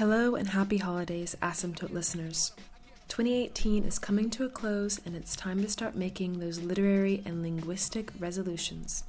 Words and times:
Hello 0.00 0.34
and 0.34 0.48
happy 0.48 0.78
holidays, 0.78 1.36
Asymptote 1.42 1.92
listeners. 1.92 2.54
2018 3.08 3.84
is 3.84 3.98
coming 3.98 4.30
to 4.30 4.46
a 4.46 4.48
close 4.48 4.98
and 5.04 5.14
it's 5.14 5.36
time 5.36 5.60
to 5.60 5.68
start 5.68 5.94
making 5.94 6.40
those 6.40 6.62
literary 6.62 7.22
and 7.26 7.42
linguistic 7.42 8.10
resolutions. 8.18 9.04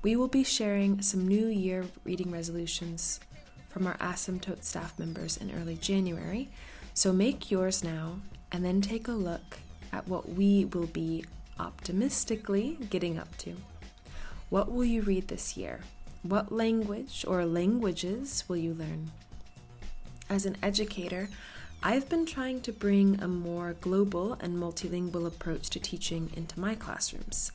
We 0.00 0.16
will 0.16 0.28
be 0.28 0.42
sharing 0.42 1.02
some 1.02 1.28
New 1.28 1.48
Year 1.48 1.84
reading 2.04 2.30
resolutions 2.30 3.20
from 3.68 3.86
our 3.86 3.98
Asymptote 3.98 4.64
staff 4.64 4.98
members 4.98 5.36
in 5.36 5.52
early 5.60 5.76
January, 5.76 6.48
so 6.94 7.12
make 7.12 7.50
yours 7.50 7.84
now 7.84 8.20
and 8.50 8.64
then 8.64 8.80
take 8.80 9.08
a 9.08 9.12
look 9.12 9.58
at 9.92 10.08
what 10.08 10.30
we 10.30 10.64
will 10.64 10.86
be 10.86 11.26
optimistically 11.60 12.78
getting 12.88 13.18
up 13.18 13.36
to. 13.36 13.56
What 14.48 14.72
will 14.72 14.86
you 14.86 15.02
read 15.02 15.28
this 15.28 15.58
year? 15.58 15.80
What 16.22 16.50
language 16.50 17.26
or 17.28 17.44
languages 17.44 18.44
will 18.48 18.56
you 18.56 18.72
learn? 18.72 19.10
As 20.30 20.46
an 20.46 20.56
educator, 20.62 21.28
I've 21.82 22.08
been 22.08 22.24
trying 22.24 22.62
to 22.62 22.72
bring 22.72 23.20
a 23.20 23.28
more 23.28 23.74
global 23.78 24.32
and 24.40 24.56
multilingual 24.56 25.26
approach 25.26 25.68
to 25.70 25.78
teaching 25.78 26.30
into 26.34 26.58
my 26.58 26.74
classrooms. 26.74 27.52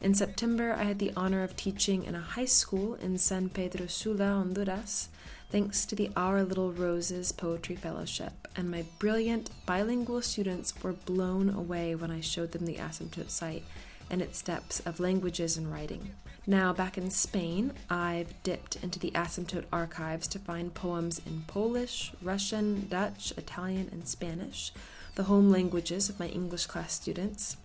In 0.00 0.14
September, 0.14 0.72
I 0.72 0.82
had 0.82 0.98
the 0.98 1.12
honor 1.16 1.44
of 1.44 1.56
teaching 1.56 2.04
in 2.04 2.16
a 2.16 2.20
high 2.20 2.44
school 2.44 2.94
in 2.94 3.18
San 3.18 3.48
Pedro 3.50 3.86
Sula, 3.86 4.26
Honduras, 4.26 5.10
thanks 5.50 5.86
to 5.86 5.94
the 5.94 6.10
Our 6.16 6.42
Little 6.42 6.72
Roses 6.72 7.30
Poetry 7.30 7.76
Fellowship, 7.76 8.48
and 8.56 8.68
my 8.68 8.84
brilliant 8.98 9.50
bilingual 9.64 10.20
students 10.22 10.74
were 10.82 10.92
blown 10.92 11.48
away 11.48 11.94
when 11.94 12.10
I 12.10 12.20
showed 12.20 12.50
them 12.50 12.66
the 12.66 12.76
Asymptote 12.76 13.30
site 13.30 13.64
and 14.10 14.22
its 14.22 14.42
depths 14.42 14.80
of 14.80 15.00
languages 15.00 15.56
and 15.56 15.72
writing. 15.72 16.14
Now, 16.46 16.72
back 16.72 16.96
in 16.96 17.10
Spain, 17.10 17.72
I've 17.90 18.42
dipped 18.42 18.76
into 18.82 18.98
the 18.98 19.10
Asymptote 19.10 19.66
archives 19.70 20.26
to 20.28 20.38
find 20.38 20.72
poems 20.72 21.20
in 21.26 21.44
Polish, 21.46 22.12
Russian, 22.22 22.88
Dutch, 22.88 23.32
Italian, 23.36 23.90
and 23.92 24.08
Spanish, 24.08 24.72
the 25.14 25.24
home 25.24 25.50
languages 25.50 26.08
of 26.08 26.18
my 26.18 26.28
English 26.28 26.66
class 26.66 26.94
students, 26.94 27.58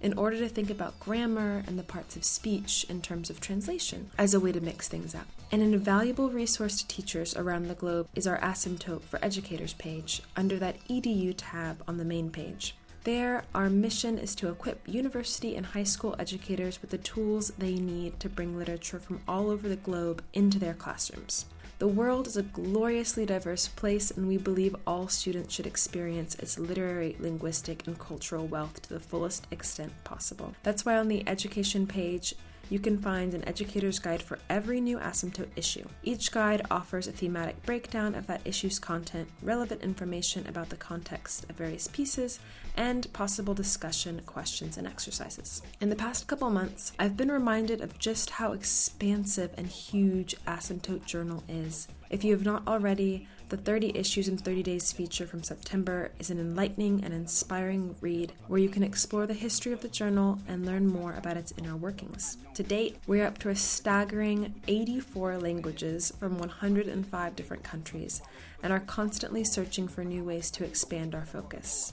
in 0.00 0.18
order 0.18 0.36
to 0.38 0.48
think 0.48 0.68
about 0.68 1.00
grammar 1.00 1.64
and 1.66 1.78
the 1.78 1.82
parts 1.82 2.16
of 2.16 2.24
speech 2.24 2.84
in 2.90 3.00
terms 3.00 3.30
of 3.30 3.40
translation 3.40 4.10
as 4.18 4.34
a 4.34 4.40
way 4.40 4.52
to 4.52 4.60
mix 4.60 4.88
things 4.88 5.14
up. 5.14 5.26
And 5.50 5.62
an 5.62 5.72
invaluable 5.72 6.28
resource 6.28 6.76
to 6.78 6.88
teachers 6.88 7.34
around 7.36 7.68
the 7.68 7.74
globe 7.74 8.08
is 8.14 8.26
our 8.26 8.38
Asymptote 8.40 9.02
for 9.02 9.24
Educators 9.24 9.72
page 9.72 10.20
under 10.36 10.58
that 10.58 10.76
EDU 10.88 11.34
tab 11.36 11.82
on 11.88 11.96
the 11.96 12.04
main 12.04 12.30
page. 12.30 12.74
There, 13.06 13.44
our 13.54 13.70
mission 13.70 14.18
is 14.18 14.34
to 14.34 14.48
equip 14.48 14.80
university 14.84 15.54
and 15.54 15.64
high 15.64 15.84
school 15.84 16.16
educators 16.18 16.80
with 16.80 16.90
the 16.90 16.98
tools 16.98 17.52
they 17.56 17.74
need 17.74 18.18
to 18.18 18.28
bring 18.28 18.58
literature 18.58 18.98
from 18.98 19.20
all 19.28 19.48
over 19.48 19.68
the 19.68 19.76
globe 19.76 20.24
into 20.32 20.58
their 20.58 20.74
classrooms. 20.74 21.46
The 21.78 21.86
world 21.86 22.26
is 22.26 22.36
a 22.36 22.42
gloriously 22.42 23.24
diverse 23.24 23.68
place, 23.68 24.10
and 24.10 24.26
we 24.26 24.38
believe 24.38 24.74
all 24.88 25.06
students 25.06 25.54
should 25.54 25.68
experience 25.68 26.34
its 26.34 26.58
literary, 26.58 27.14
linguistic, 27.20 27.86
and 27.86 27.96
cultural 27.96 28.48
wealth 28.48 28.82
to 28.82 28.88
the 28.88 28.98
fullest 28.98 29.46
extent 29.52 29.92
possible. 30.02 30.56
That's 30.64 30.84
why 30.84 30.96
on 30.96 31.06
the 31.06 31.22
education 31.28 31.86
page, 31.86 32.34
you 32.68 32.78
can 32.78 32.98
find 32.98 33.34
an 33.34 33.46
educator's 33.46 33.98
guide 33.98 34.22
for 34.22 34.38
every 34.50 34.80
new 34.80 34.98
asymptote 34.98 35.48
issue. 35.56 35.84
Each 36.02 36.30
guide 36.30 36.62
offers 36.70 37.06
a 37.06 37.12
thematic 37.12 37.62
breakdown 37.64 38.14
of 38.14 38.26
that 38.26 38.40
issue's 38.44 38.78
content, 38.78 39.28
relevant 39.42 39.82
information 39.82 40.46
about 40.46 40.68
the 40.68 40.76
context 40.76 41.48
of 41.48 41.56
various 41.56 41.86
pieces, 41.88 42.40
and 42.76 43.12
possible 43.12 43.54
discussion, 43.54 44.20
questions, 44.26 44.76
and 44.76 44.86
exercises. 44.86 45.62
In 45.80 45.88
the 45.88 45.96
past 45.96 46.26
couple 46.26 46.50
months, 46.50 46.92
I've 46.98 47.16
been 47.16 47.30
reminded 47.30 47.80
of 47.80 47.98
just 47.98 48.30
how 48.30 48.52
expansive 48.52 49.52
and 49.56 49.66
huge 49.66 50.36
Asymptote 50.46 51.06
Journal 51.06 51.44
is. 51.48 51.88
If 52.10 52.24
you 52.24 52.32
have 52.32 52.44
not 52.44 52.66
already, 52.68 53.28
the 53.48 53.56
30 53.56 53.96
Issues 53.96 54.26
in 54.28 54.36
30 54.36 54.62
Days 54.64 54.92
feature 54.92 55.26
from 55.26 55.44
September 55.44 56.10
is 56.18 56.30
an 56.30 56.40
enlightening 56.40 57.04
and 57.04 57.14
inspiring 57.14 57.94
read 58.00 58.32
where 58.48 58.58
you 58.58 58.68
can 58.68 58.82
explore 58.82 59.26
the 59.26 59.34
history 59.34 59.72
of 59.72 59.82
the 59.82 59.88
journal 59.88 60.38
and 60.48 60.66
learn 60.66 60.86
more 60.86 61.14
about 61.14 61.36
its 61.36 61.52
inner 61.56 61.76
workings. 61.76 62.38
To 62.54 62.64
date, 62.64 62.98
we're 63.06 63.26
up 63.26 63.38
to 63.38 63.50
a 63.50 63.54
staggering 63.54 64.54
84 64.66 65.38
languages 65.38 66.12
from 66.18 66.38
105 66.38 67.36
different 67.36 67.62
countries 67.62 68.20
and 68.62 68.72
are 68.72 68.80
constantly 68.80 69.44
searching 69.44 69.86
for 69.86 70.02
new 70.02 70.24
ways 70.24 70.50
to 70.52 70.64
expand 70.64 71.14
our 71.14 71.24
focus. 71.24 71.92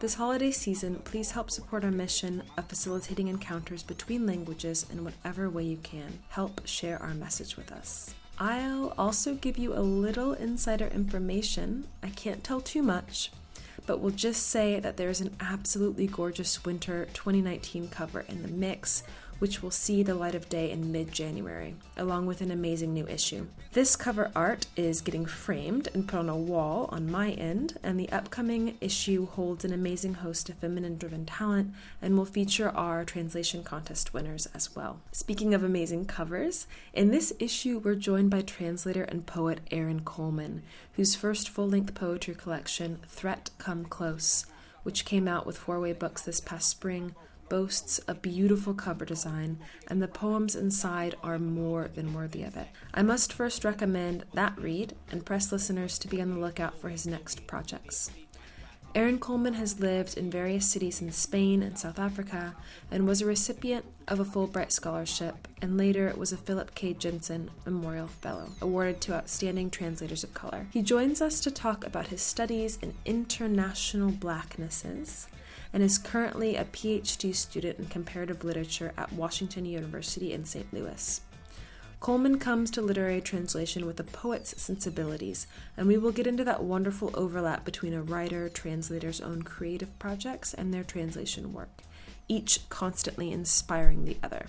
This 0.00 0.14
holiday 0.14 0.50
season, 0.50 0.96
please 1.04 1.32
help 1.32 1.50
support 1.50 1.84
our 1.84 1.90
mission 1.90 2.42
of 2.56 2.66
facilitating 2.66 3.28
encounters 3.28 3.82
between 3.82 4.26
languages 4.26 4.86
in 4.90 5.04
whatever 5.04 5.48
way 5.50 5.64
you 5.64 5.76
can. 5.76 6.20
Help 6.30 6.66
share 6.66 7.00
our 7.00 7.14
message 7.14 7.56
with 7.56 7.70
us. 7.70 8.14
I'll 8.42 8.94
also 8.96 9.34
give 9.34 9.58
you 9.58 9.74
a 9.74 9.84
little 9.84 10.32
insider 10.32 10.86
information. 10.86 11.86
I 12.02 12.08
can't 12.08 12.42
tell 12.42 12.62
too 12.62 12.82
much, 12.82 13.30
but 13.84 14.00
we'll 14.00 14.12
just 14.12 14.46
say 14.46 14.80
that 14.80 14.96
there's 14.96 15.20
an 15.20 15.36
absolutely 15.40 16.06
gorgeous 16.06 16.64
winter 16.64 17.06
2019 17.12 17.88
cover 17.88 18.20
in 18.20 18.40
the 18.40 18.48
mix 18.48 19.02
which 19.40 19.62
will 19.62 19.70
see 19.70 20.02
the 20.02 20.14
light 20.14 20.34
of 20.36 20.48
day 20.48 20.70
in 20.70 20.92
mid 20.92 21.10
January, 21.10 21.74
along 21.96 22.26
with 22.26 22.40
an 22.40 22.52
amazing 22.52 22.94
new 22.94 23.06
issue. 23.08 23.46
This 23.72 23.96
cover 23.96 24.30
art 24.36 24.66
is 24.76 25.00
getting 25.00 25.26
framed 25.26 25.88
and 25.92 26.06
put 26.06 26.18
on 26.20 26.28
a 26.28 26.36
wall 26.36 26.88
on 26.92 27.10
my 27.10 27.32
end, 27.32 27.76
and 27.82 27.98
the 27.98 28.10
upcoming 28.10 28.76
issue 28.80 29.26
holds 29.26 29.64
an 29.64 29.72
amazing 29.72 30.14
host 30.14 30.48
of 30.48 30.56
feminine 30.58 30.98
driven 30.98 31.26
talent 31.26 31.74
and 32.00 32.16
will 32.16 32.24
feature 32.26 32.68
our 32.70 33.04
translation 33.04 33.64
contest 33.64 34.14
winners 34.14 34.46
as 34.54 34.76
well. 34.76 35.00
Speaking 35.10 35.54
of 35.54 35.64
amazing 35.64 36.04
covers, 36.04 36.66
in 36.92 37.10
this 37.10 37.32
issue 37.38 37.80
we're 37.82 37.94
joined 37.94 38.30
by 38.30 38.42
translator 38.42 39.04
and 39.04 39.26
poet 39.26 39.60
Aaron 39.70 40.00
Coleman, 40.00 40.62
whose 40.94 41.14
first 41.14 41.48
full 41.48 41.68
length 41.68 41.94
poetry 41.94 42.34
collection, 42.34 42.98
Threat 43.08 43.50
Come 43.56 43.86
Close, 43.86 44.44
which 44.82 45.06
came 45.06 45.26
out 45.26 45.46
with 45.46 45.56
Four 45.58 45.80
Way 45.80 45.94
Books 45.94 46.22
this 46.22 46.40
past 46.40 46.68
spring, 46.68 47.14
boasts 47.50 48.00
a 48.08 48.14
beautiful 48.14 48.72
cover 48.72 49.04
design, 49.04 49.58
and 49.88 50.00
the 50.00 50.08
poems 50.08 50.56
inside 50.56 51.14
are 51.22 51.38
more 51.38 51.88
than 51.94 52.14
worthy 52.14 52.42
of 52.42 52.56
it. 52.56 52.68
I 52.94 53.02
must 53.02 53.34
first 53.34 53.62
recommend 53.62 54.24
that 54.32 54.58
read 54.58 54.94
and 55.10 55.26
press 55.26 55.52
listeners 55.52 55.98
to 55.98 56.08
be 56.08 56.22
on 56.22 56.30
the 56.30 56.40
lookout 56.40 56.80
for 56.80 56.88
his 56.88 57.06
next 57.06 57.46
projects. 57.46 58.10
Aaron 58.92 59.20
Coleman 59.20 59.54
has 59.54 59.78
lived 59.78 60.18
in 60.18 60.32
various 60.32 60.66
cities 60.66 61.00
in 61.00 61.12
Spain 61.12 61.62
and 61.62 61.78
South 61.78 61.98
Africa 61.98 62.56
and 62.90 63.06
was 63.06 63.22
a 63.22 63.26
recipient 63.26 63.84
of 64.08 64.18
a 64.18 64.24
Fulbright 64.24 64.72
Scholarship 64.72 65.46
and 65.62 65.78
later 65.78 66.12
was 66.16 66.32
a 66.32 66.36
Philip 66.36 66.74
K. 66.74 66.94
Jensen 66.94 67.50
Memorial 67.64 68.08
Fellow, 68.08 68.48
awarded 68.60 69.00
to 69.02 69.14
outstanding 69.14 69.70
translators 69.70 70.24
of 70.24 70.34
color. 70.34 70.66
He 70.72 70.82
joins 70.82 71.22
us 71.22 71.40
to 71.42 71.52
talk 71.52 71.86
about 71.86 72.08
his 72.08 72.20
studies 72.20 72.78
in 72.82 72.94
international 73.04 74.10
blacknesses 74.10 75.28
and 75.72 75.82
is 75.82 75.98
currently 75.98 76.56
a 76.56 76.64
PhD 76.64 77.34
student 77.34 77.78
in 77.78 77.86
comparative 77.86 78.44
literature 78.44 78.92
at 78.96 79.12
Washington 79.12 79.64
University 79.64 80.32
in 80.32 80.44
St. 80.44 80.72
Louis. 80.72 81.20
Coleman 82.00 82.38
comes 82.38 82.70
to 82.70 82.80
literary 82.80 83.20
translation 83.20 83.84
with 83.84 84.00
a 84.00 84.04
poet's 84.04 84.60
sensibilities, 84.60 85.46
and 85.76 85.86
we 85.86 85.98
will 85.98 86.12
get 86.12 86.26
into 86.26 86.44
that 86.44 86.62
wonderful 86.62 87.10
overlap 87.12 87.62
between 87.62 87.92
a 87.92 88.02
writer, 88.02 88.48
translator's 88.48 89.20
own 89.20 89.42
creative 89.42 89.98
projects, 89.98 90.54
and 90.54 90.72
their 90.72 90.82
translation 90.82 91.52
work, 91.52 91.82
each 92.26 92.66
constantly 92.70 93.30
inspiring 93.30 94.06
the 94.06 94.16
other. 94.22 94.46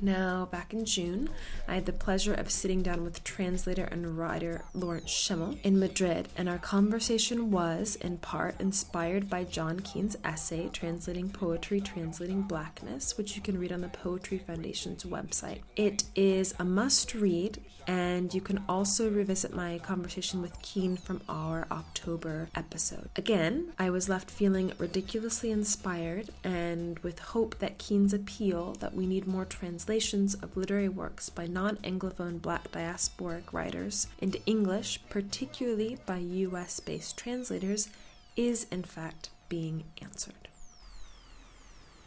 Now, 0.00 0.46
back 0.50 0.74
in 0.74 0.84
June, 0.84 1.30
I 1.66 1.74
had 1.74 1.86
the 1.86 1.92
pleasure 1.92 2.34
of 2.34 2.50
sitting 2.50 2.82
down 2.82 3.02
with 3.02 3.24
translator 3.24 3.84
and 3.84 4.18
writer 4.18 4.64
Lawrence 4.74 5.10
Schimmel 5.10 5.56
in 5.62 5.78
Madrid, 5.78 6.28
and 6.36 6.48
our 6.48 6.58
conversation 6.58 7.50
was, 7.50 7.96
in 7.96 8.18
part, 8.18 8.60
inspired 8.60 9.30
by 9.30 9.44
John 9.44 9.80
Keene's 9.80 10.16
essay, 10.22 10.68
Translating 10.68 11.30
Poetry, 11.30 11.80
Translating 11.80 12.42
Blackness, 12.42 13.16
which 13.16 13.36
you 13.36 13.42
can 13.42 13.58
read 13.58 13.72
on 13.72 13.80
the 13.80 13.88
Poetry 13.88 14.38
Foundation's 14.38 15.04
website. 15.04 15.60
It 15.76 16.04
is 16.14 16.54
a 16.58 16.64
must 16.64 17.14
read, 17.14 17.62
and 17.86 18.34
you 18.34 18.40
can 18.40 18.64
also 18.68 19.08
revisit 19.08 19.54
my 19.54 19.78
conversation 19.78 20.42
with 20.42 20.60
Keene 20.60 20.96
from 20.96 21.22
our 21.28 21.66
October 21.70 22.50
episode. 22.54 23.08
Again, 23.16 23.72
I 23.78 23.90
was 23.90 24.08
left 24.08 24.30
feeling 24.30 24.72
ridiculously 24.76 25.50
inspired 25.50 26.30
and 26.44 26.98
with 26.98 27.20
hope 27.20 27.58
that 27.60 27.78
Keene's 27.78 28.12
appeal 28.12 28.74
that 28.80 28.94
we 28.94 29.06
need 29.06 29.26
more 29.26 29.44
translation 29.44 29.85
translations 29.86 30.34
of 30.34 30.56
literary 30.56 30.88
works 30.88 31.28
by 31.28 31.46
non 31.46 31.76
Anglophone 31.76 32.42
black 32.42 32.72
diasporic 32.72 33.52
writers 33.52 34.08
into 34.20 34.44
English, 34.44 35.00
particularly 35.08 35.96
by 36.04 36.18
US 36.18 36.80
based 36.80 37.16
translators, 37.16 37.88
is 38.36 38.66
in 38.72 38.82
fact 38.82 39.30
being 39.48 39.84
answered. 40.02 40.48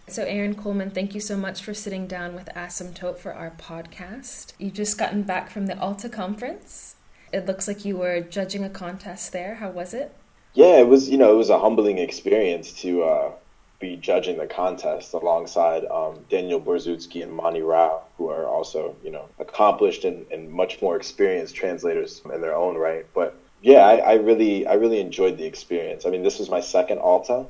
So, 0.09 0.23
Aaron 0.23 0.55
Coleman, 0.55 0.89
thank 0.89 1.15
you 1.15 1.21
so 1.21 1.37
much 1.37 1.63
for 1.63 1.73
sitting 1.73 2.05
down 2.05 2.35
with 2.35 2.49
Asymptote 2.53 3.17
for 3.17 3.33
our 3.33 3.51
podcast. 3.51 4.51
You've 4.57 4.73
just 4.73 4.97
gotten 4.97 5.23
back 5.23 5.49
from 5.49 5.67
the 5.67 5.79
Alta 5.79 6.09
conference. 6.09 6.95
It 7.31 7.45
looks 7.45 7.65
like 7.65 7.85
you 7.85 7.95
were 7.95 8.19
judging 8.19 8.65
a 8.65 8.69
contest 8.69 9.31
there. 9.31 9.55
How 9.55 9.69
was 9.69 9.93
it? 9.93 10.13
Yeah, 10.53 10.79
it 10.79 10.87
was. 10.89 11.07
You 11.07 11.17
know, 11.17 11.31
it 11.31 11.37
was 11.37 11.49
a 11.49 11.59
humbling 11.59 11.99
experience 11.99 12.73
to 12.81 13.03
uh, 13.03 13.31
be 13.79 13.95
judging 13.95 14.37
the 14.37 14.45
contest 14.45 15.13
alongside 15.13 15.85
um, 15.85 16.19
Daniel 16.29 16.59
Borzutzky 16.59 17.23
and 17.23 17.31
Mani 17.31 17.61
Rao, 17.61 18.01
who 18.17 18.29
are 18.29 18.45
also, 18.45 18.95
you 19.03 19.09
know, 19.09 19.29
accomplished 19.39 20.03
and, 20.03 20.25
and 20.31 20.51
much 20.51 20.81
more 20.81 20.95
experienced 20.97 21.55
translators 21.55 22.21
in 22.33 22.41
their 22.41 22.55
own 22.55 22.75
right. 22.75 23.05
But 23.13 23.35
yeah, 23.61 23.79
I, 23.79 23.95
I 23.97 24.13
really 24.15 24.67
I 24.67 24.73
really 24.73 24.99
enjoyed 24.99 25.37
the 25.37 25.45
experience. 25.45 26.05
I 26.05 26.09
mean, 26.09 26.23
this 26.23 26.39
was 26.39 26.49
my 26.49 26.61
second 26.61 26.99
Alta. 26.99 27.45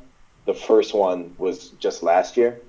The 0.45 0.53
first 0.53 0.93
one 0.93 1.35
was 1.37 1.69
just 1.79 2.03
last 2.03 2.37
year, 2.37 2.59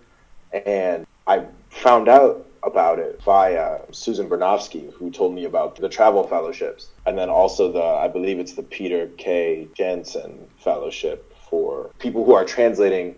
and 0.52 1.06
I 1.26 1.46
found 1.70 2.08
out 2.08 2.46
about 2.62 2.98
it 2.98 3.22
via 3.22 3.80
Susan 3.90 4.28
Bernofsky, 4.28 4.92
who 4.92 5.10
told 5.10 5.34
me 5.34 5.44
about 5.44 5.76
the 5.76 5.88
travel 5.88 6.26
fellowships, 6.26 6.88
and 7.06 7.16
then 7.16 7.30
also 7.30 7.72
the 7.72 7.82
I 7.82 8.08
believe 8.08 8.38
it's 8.38 8.54
the 8.54 8.62
Peter 8.62 9.08
K. 9.18 9.68
Jensen 9.74 10.46
Fellowship 10.58 11.34
for 11.48 11.90
people 11.98 12.24
who 12.24 12.34
are 12.34 12.44
translating 12.44 13.16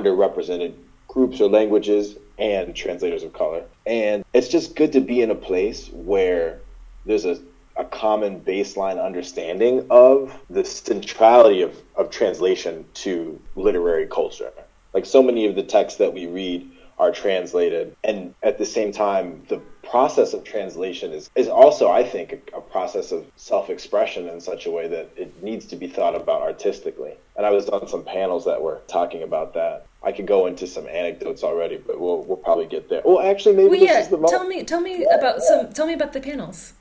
underrepresented 0.00 0.74
groups 1.08 1.40
or 1.40 1.48
languages 1.48 2.16
and 2.38 2.74
translators 2.74 3.22
of 3.22 3.32
color. 3.32 3.62
And 3.86 4.24
it's 4.32 4.48
just 4.48 4.76
good 4.76 4.92
to 4.92 5.00
be 5.00 5.22
in 5.22 5.30
a 5.30 5.34
place 5.34 5.88
where 5.92 6.60
there's 7.06 7.24
a, 7.24 7.38
a 7.76 7.84
common 7.84 8.40
baseline 8.40 9.02
understanding 9.02 9.86
of 9.90 10.36
the 10.50 10.64
centrality 10.64 11.62
of, 11.62 11.76
of 11.96 12.10
translation 12.10 12.84
to 12.94 13.40
literary 13.54 14.06
culture. 14.06 14.52
Like 14.92 15.06
so 15.06 15.22
many 15.22 15.46
of 15.46 15.54
the 15.54 15.62
texts 15.62 15.98
that 15.98 16.12
we 16.12 16.26
read 16.26 16.70
are 16.98 17.12
translated. 17.12 17.96
And 18.04 18.34
at 18.42 18.58
the 18.58 18.66
same 18.66 18.92
time, 18.92 19.42
the 19.48 19.58
process 19.82 20.32
of 20.32 20.44
translation 20.44 21.12
is, 21.12 21.30
is 21.34 21.48
also, 21.48 21.90
I 21.90 22.04
think, 22.04 22.32
a, 22.32 22.58
a 22.58 22.60
process 22.60 23.12
of 23.12 23.26
self 23.36 23.70
expression 23.70 24.28
in 24.28 24.40
such 24.40 24.66
a 24.66 24.70
way 24.70 24.88
that 24.88 25.10
it 25.16 25.42
needs 25.42 25.66
to 25.66 25.76
be 25.76 25.88
thought 25.88 26.14
about 26.14 26.42
artistically. 26.42 27.14
And 27.36 27.44
I 27.44 27.50
was 27.50 27.68
on 27.68 27.88
some 27.88 28.04
panels 28.04 28.44
that 28.44 28.62
were 28.62 28.80
talking 28.86 29.22
about 29.22 29.54
that. 29.54 29.86
I 30.02 30.12
could 30.12 30.26
go 30.26 30.46
into 30.46 30.66
some 30.66 30.86
anecdotes 30.86 31.42
already, 31.42 31.78
but 31.78 31.98
we'll 31.98 32.22
we'll 32.24 32.36
probably 32.36 32.66
get 32.66 32.88
there. 32.88 33.02
Well, 33.04 33.20
actually, 33.20 33.56
maybe 33.56 33.70
well, 33.70 33.80
this 33.80 33.90
yeah. 33.90 34.00
is 34.00 34.08
the 34.08 34.16
moment. 34.16 34.30
Tell 34.30 34.46
me, 34.46 34.64
tell 34.64 34.80
me 34.80 35.02
yeah, 35.02 35.14
about 35.16 35.36
yeah. 35.36 35.62
some. 35.62 35.72
Tell 35.72 35.86
me 35.86 35.94
about 35.94 36.12
the 36.12 36.20
panels. 36.20 36.74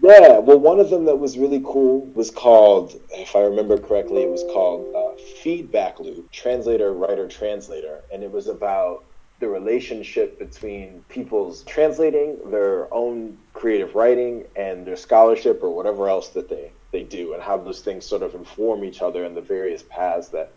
Yeah, 0.00 0.38
well, 0.38 0.60
one 0.60 0.78
of 0.78 0.90
them 0.90 1.06
that 1.06 1.16
was 1.16 1.36
really 1.36 1.60
cool 1.64 2.06
was 2.14 2.30
called, 2.30 3.00
if 3.10 3.34
I 3.34 3.40
remember 3.40 3.76
correctly, 3.78 4.22
it 4.22 4.30
was 4.30 4.44
called 4.44 4.94
uh, 4.94 5.20
Feedback 5.42 5.98
Loop, 5.98 6.30
Translator, 6.30 6.92
Writer, 6.92 7.26
Translator, 7.26 8.02
and 8.12 8.22
it 8.22 8.30
was 8.30 8.46
about 8.46 9.04
the 9.40 9.48
relationship 9.48 10.38
between 10.38 11.04
people's 11.08 11.62
translating 11.62 12.36
their 12.50 12.92
own 12.92 13.38
creative 13.52 13.94
writing 13.94 14.44
and 14.56 14.84
their 14.86 14.96
scholarship 14.96 15.62
or 15.62 15.70
whatever 15.70 16.08
else 16.08 16.30
that 16.30 16.48
they, 16.48 16.70
they 16.90 17.04
do 17.04 17.34
and 17.34 17.42
how 17.42 17.56
those 17.56 17.80
things 17.80 18.04
sort 18.04 18.22
of 18.22 18.34
inform 18.34 18.84
each 18.84 19.00
other 19.00 19.24
and 19.24 19.36
the 19.36 19.40
various 19.40 19.84
paths 19.84 20.28
that 20.28 20.50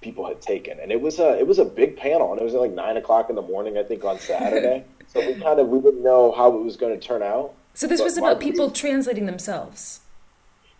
people 0.00 0.26
had 0.26 0.40
taken. 0.42 0.80
And 0.80 0.90
it 0.90 1.00
was 1.00 1.18
a 1.20 1.38
it 1.38 1.46
was 1.46 1.58
a 1.58 1.64
big 1.64 1.96
panel 1.96 2.32
and 2.32 2.40
it 2.40 2.44
was 2.44 2.54
like 2.54 2.72
nine 2.72 2.96
o'clock 2.96 3.30
in 3.30 3.36
the 3.36 3.42
morning, 3.42 3.78
I 3.78 3.84
think, 3.84 4.04
on 4.04 4.18
Saturday. 4.18 4.84
so 5.12 5.24
we 5.24 5.34
kind 5.40 5.60
of 5.60 5.68
we 5.68 5.80
didn't 5.80 6.02
know 6.02 6.32
how 6.32 6.54
it 6.56 6.62
was 6.62 6.76
going 6.76 6.98
to 6.98 7.06
turn 7.06 7.22
out. 7.22 7.54
So 7.74 7.86
this 7.86 8.02
was 8.02 8.16
about 8.16 8.40
people 8.40 8.70
translating 8.70 9.26
themselves. 9.26 10.00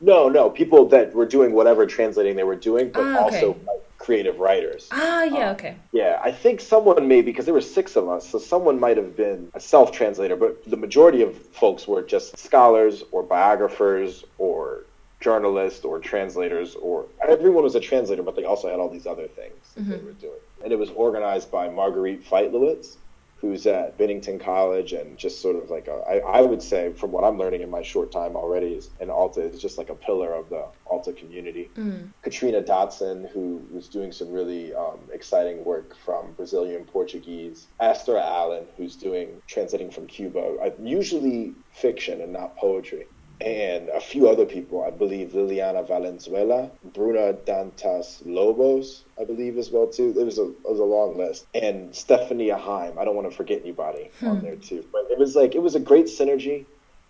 No, 0.01 0.29
no, 0.29 0.51
people 0.51 0.87
that 0.89 1.15
were 1.15 1.25
doing 1.27 1.53
whatever 1.53 1.87
translating 1.87 2.37
they 2.37 2.43
were 2.45 2.57
doing, 2.57 2.91
but 2.91 3.03
Ah, 3.03 3.27
okay. 3.27 3.37
also 3.37 3.57
creative 3.99 4.39
writers. 4.39 4.89
Ah, 4.93 5.25
yeah, 5.25 5.49
Um, 5.49 5.55
okay. 5.55 5.77
Yeah, 5.93 6.21
I 6.23 6.31
think 6.33 6.61
someone 6.61 7.09
maybe 7.09 7.27
because 7.27 7.45
there 7.45 7.55
were 7.55 7.61
six 7.61 7.97
of 7.97 8.09
us, 8.09 8.29
so 8.29 8.39
someone 8.39 8.79
might 8.79 8.97
have 8.97 9.17
been 9.17 9.51
a 9.55 9.61
self 9.61 9.93
translator, 9.93 10.37
but 10.37 10.65
the 10.69 10.77
majority 10.77 11.23
of 11.23 11.37
folks 11.37 11.87
were 11.89 12.03
just 12.03 12.37
scholars 12.39 13.03
or 13.13 13.23
biographers 13.23 14.25
or 14.39 14.85
journalists 15.21 15.85
or 15.87 15.99
translators 15.99 16.75
or 16.75 17.07
everyone 17.27 17.63
was 17.65 17.75
a 17.75 17.81
translator, 17.81 18.23
but 18.23 18.37
they 18.37 18.45
also 18.45 18.69
had 18.69 18.79
all 18.79 18.91
these 18.91 19.07
other 19.07 19.27
things 19.27 19.57
that 19.75 19.85
they 19.85 20.05
were 20.05 20.13
doing. 20.13 20.41
And 20.63 20.73
it 20.73 20.79
was 20.79 20.91
organized 20.91 21.51
by 21.51 21.69
Marguerite 21.69 22.25
Feitlowitz, 22.29 22.97
who's 23.45 23.67
at 23.67 23.99
Bennington 23.99 24.39
College 24.39 24.95
and 24.95 25.19
just 25.19 25.43
sort 25.43 25.57
of 25.57 25.69
like 25.69 25.87
a, 25.87 26.03
I, 26.09 26.39
I 26.39 26.41
would 26.41 26.63
say 26.63 26.95
from 26.95 27.13
what 27.13 27.25
I'm 27.25 27.37
learning 27.37 27.61
in 27.61 27.71
my 27.71 27.83
short 27.83 28.11
time 28.11 28.37
already 28.37 28.69
is 28.69 28.89
in 29.01 29.11
Alta 29.11 29.43
is 29.43 29.61
just 29.61 29.77
like 29.77 29.91
a 29.91 29.95
pillar 29.95 30.33
of 30.33 30.49
the 30.49 30.65
Alta 30.87 31.13
community. 31.13 31.71
Katrina 32.23 32.63
Dodson, 32.63 33.29
who 33.35 33.67
was 33.71 33.89
doing 33.89 34.13
some 34.13 34.33
really 34.33 34.75
um, 34.75 35.01
exciting 35.13 35.63
work 35.63 35.95
from 36.07 36.33
Brazilian 36.33 36.85
Portuguese. 36.87 37.69
Esther 37.81 38.17
Allen, 38.17 38.65
who's 38.79 38.97
doing 38.97 39.43
translating 39.47 39.91
from 39.91 40.07
Cuba, 40.07 40.57
uh, 40.65 40.71
usually 40.83 41.55
fiction 41.71 42.23
and 42.23 42.33
not 42.33 42.57
poetry. 42.57 43.05
And 43.41 43.89
a 43.89 44.01
few 44.01 44.29
other 44.29 44.47
people, 44.47 44.85
I 44.85 44.91
believe 44.91 45.33
Liliana 45.33 45.87
Valenzuela, 45.87 46.71
Bruna 46.93 47.33
Dantas 47.33 48.23
Lobos, 48.25 49.05
I 49.21 49.25
believe 49.25 49.59
as 49.59 49.71
well 49.71 49.87
too. 49.87 50.15
It 50.19 50.25
was 50.25 50.39
a 50.39 50.45
it 50.49 50.71
was 50.71 50.81
a 50.81 50.85
long 50.85 51.17
list, 51.19 51.47
and 51.55 51.95
Stephanie 51.95 52.51
Heim. 52.51 52.99
I 52.99 53.05
don't 53.05 53.17
want 53.17 53.31
to 53.31 53.37
forget 53.37 53.61
anybody 53.63 54.11
on 54.23 54.39
hmm. 54.39 54.45
there 54.45 54.57
too. 54.57 54.85
But 54.93 55.09
it 55.11 55.19
was 55.19 55.35
like 55.35 55.55
it 55.55 55.63
was 55.63 55.75
a 55.75 55.81
great 55.81 56.07
synergy. 56.07 56.65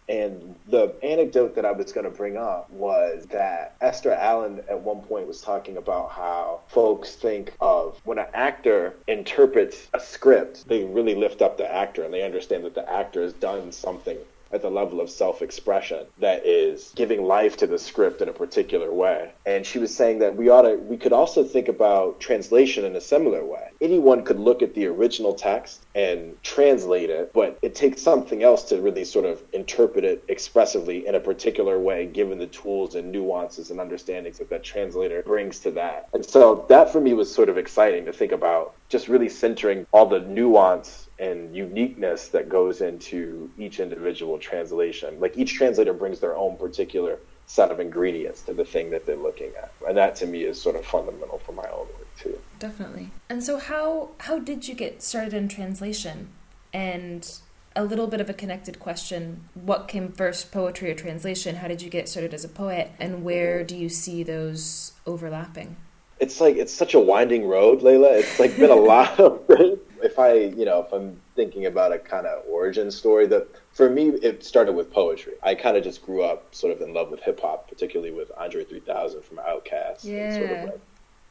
And 0.06 0.54
the 0.68 0.94
anecdote 1.02 1.54
that 1.54 1.64
I 1.64 1.72
was 1.72 1.90
going 1.90 2.04
to 2.04 2.10
bring 2.10 2.36
up 2.36 2.68
was 2.68 3.24
that 3.30 3.74
Esther 3.80 4.12
Allen 4.12 4.62
at 4.68 4.78
one 4.78 5.00
point 5.00 5.26
was 5.26 5.40
talking 5.40 5.78
about 5.78 6.10
how 6.10 6.60
folks 6.68 7.14
think 7.14 7.54
of 7.58 7.98
when 8.04 8.18
an 8.18 8.26
actor 8.34 8.96
interprets 9.08 9.88
a 9.94 10.00
script, 10.00 10.68
they 10.68 10.84
really 10.84 11.14
lift 11.14 11.40
up 11.40 11.56
the 11.56 11.74
actor 11.74 12.04
and 12.04 12.12
they 12.12 12.22
understand 12.22 12.66
that 12.66 12.74
the 12.74 12.86
actor 12.92 13.22
has 13.22 13.32
done 13.32 13.72
something 13.72 14.18
at 14.54 14.62
the 14.62 14.70
level 14.70 15.00
of 15.00 15.10
self 15.10 15.42
expression 15.42 16.06
that 16.18 16.46
is 16.46 16.92
giving 16.94 17.24
life 17.24 17.56
to 17.58 17.66
the 17.66 17.78
script 17.78 18.22
in 18.22 18.28
a 18.28 18.32
particular 18.32 18.92
way. 18.92 19.32
And 19.44 19.66
she 19.66 19.78
was 19.78 19.94
saying 19.94 20.20
that 20.20 20.36
we 20.36 20.48
ought 20.48 20.62
to, 20.62 20.76
we 20.76 20.96
could 20.96 21.12
also 21.12 21.44
think 21.44 21.68
about 21.68 22.20
translation 22.20 22.84
in 22.84 22.94
a 22.96 23.00
similar 23.00 23.44
way. 23.44 23.68
Anyone 23.80 24.24
could 24.24 24.38
look 24.38 24.62
at 24.62 24.74
the 24.74 24.86
original 24.86 25.34
text 25.34 25.84
and 25.94 26.40
translate 26.42 27.10
it, 27.10 27.32
but 27.32 27.58
it 27.62 27.74
takes 27.74 28.00
something 28.00 28.42
else 28.42 28.62
to 28.64 28.80
really 28.80 29.04
sort 29.04 29.24
of 29.24 29.42
interpret 29.52 30.04
it 30.04 30.24
expressively 30.28 31.06
in 31.06 31.14
a 31.14 31.20
particular 31.20 31.78
way, 31.78 32.06
given 32.06 32.38
the 32.38 32.46
tools 32.46 32.94
and 32.94 33.10
nuances 33.10 33.70
and 33.70 33.80
understandings 33.80 34.38
that 34.38 34.50
that 34.50 34.62
translator 34.62 35.22
brings 35.22 35.58
to 35.60 35.70
that. 35.72 36.08
And 36.14 36.24
so 36.24 36.64
that 36.68 36.90
for 36.90 37.00
me 37.00 37.12
was 37.12 37.32
sort 37.32 37.48
of 37.48 37.58
exciting 37.58 38.04
to 38.06 38.12
think 38.12 38.32
about 38.32 38.74
just 38.88 39.08
really 39.08 39.28
centering 39.28 39.86
all 39.92 40.06
the 40.06 40.20
nuance 40.20 41.03
and 41.19 41.55
uniqueness 41.55 42.28
that 42.28 42.49
goes 42.49 42.81
into 42.81 43.50
each 43.58 43.78
individual 43.81 44.38
translation. 44.38 45.20
Like 45.20 45.37
each 45.37 45.55
translator 45.55 45.93
brings 45.93 46.20
their 46.20 46.37
own 46.37 46.56
particular 46.56 47.19
set 47.46 47.70
of 47.70 47.78
ingredients 47.78 48.43
to 48.43 48.55
the 48.55 48.64
thing 48.64 48.90
that 48.90 49.06
they're 49.06 49.16
looking 49.16 49.52
at. 49.56 49.72
And 49.87 49.96
that 49.96 50.16
to 50.16 50.26
me 50.26 50.44
is 50.44 50.61
sort 50.61 50.76
of 50.76 50.84
fundamental 50.84 51.38
for 51.38 51.52
my 51.52 51.69
own 51.70 51.87
work 51.87 52.08
too. 52.19 52.38
Definitely. 52.58 53.11
And 53.28 53.44
so 53.44 53.58
how 53.58 54.11
how 54.19 54.38
did 54.38 54.66
you 54.66 54.75
get 54.75 55.02
started 55.02 55.34
in 55.34 55.49
translation? 55.49 56.31
And 56.72 57.31
a 57.76 57.84
little 57.84 58.06
bit 58.06 58.20
of 58.20 58.31
a 58.31 58.32
connected 58.32 58.78
question, 58.78 59.49
what 59.55 59.88
came 59.88 60.10
first, 60.12 60.52
poetry 60.52 60.90
or 60.90 60.94
translation? 60.94 61.56
How 61.56 61.69
did 61.69 61.82
you 61.82 61.90
get 61.90 62.08
started 62.08 62.32
as 62.32 62.44
a 62.44 62.49
poet 62.49 62.93
and 62.99 63.25
where 63.25 63.62
do 63.62 63.76
you 63.76 63.88
see 63.88 64.22
those 64.22 64.93
overlapping? 65.06 65.77
It's 66.19 66.41
like 66.41 66.56
it's 66.56 66.72
such 66.72 66.94
a 66.94 67.00
winding 67.00 67.46
road, 67.46 67.81
Layla. 67.81 68.19
It's 68.19 68.41
like 68.41 68.56
been 68.56 68.70
a 68.70 68.74
lot 68.74 69.20
of. 69.20 69.43
If 70.05 70.19
I, 70.19 70.34
you 70.34 70.67
know, 70.67 70.81
if 70.87 70.93
I'm 70.93 71.20
thinking 71.34 71.65
about 71.67 71.93
a 71.93 71.99
kind 71.99 72.27
of 72.27 72.44
origin 72.46 72.91
story, 72.91 73.27
that 73.29 73.49
for 73.73 73.89
me 73.89 74.08
it 74.11 74.44
started 74.44 74.73
with 74.75 74.93
poetry. 74.93 75.34
I 75.43 75.55
kind 75.55 75.77
of 75.79 75.82
just 75.82 76.03
grew 76.03 76.23
up 76.23 76.55
sort 76.55 76.73
of 76.75 76.82
in 76.82 76.93
love 76.93 77.11
with 77.11 77.20
hip 77.23 77.41
hop, 77.41 77.69
particularly 77.69 78.13
with 78.13 78.31
Andre 78.39 78.65
3000 78.65 79.23
from 79.25 79.39
Outkast. 79.39 80.05
And 80.05 80.31
sort 80.31 80.51
Yeah. 80.51 80.56
of 80.56 80.63
like, 80.63 80.81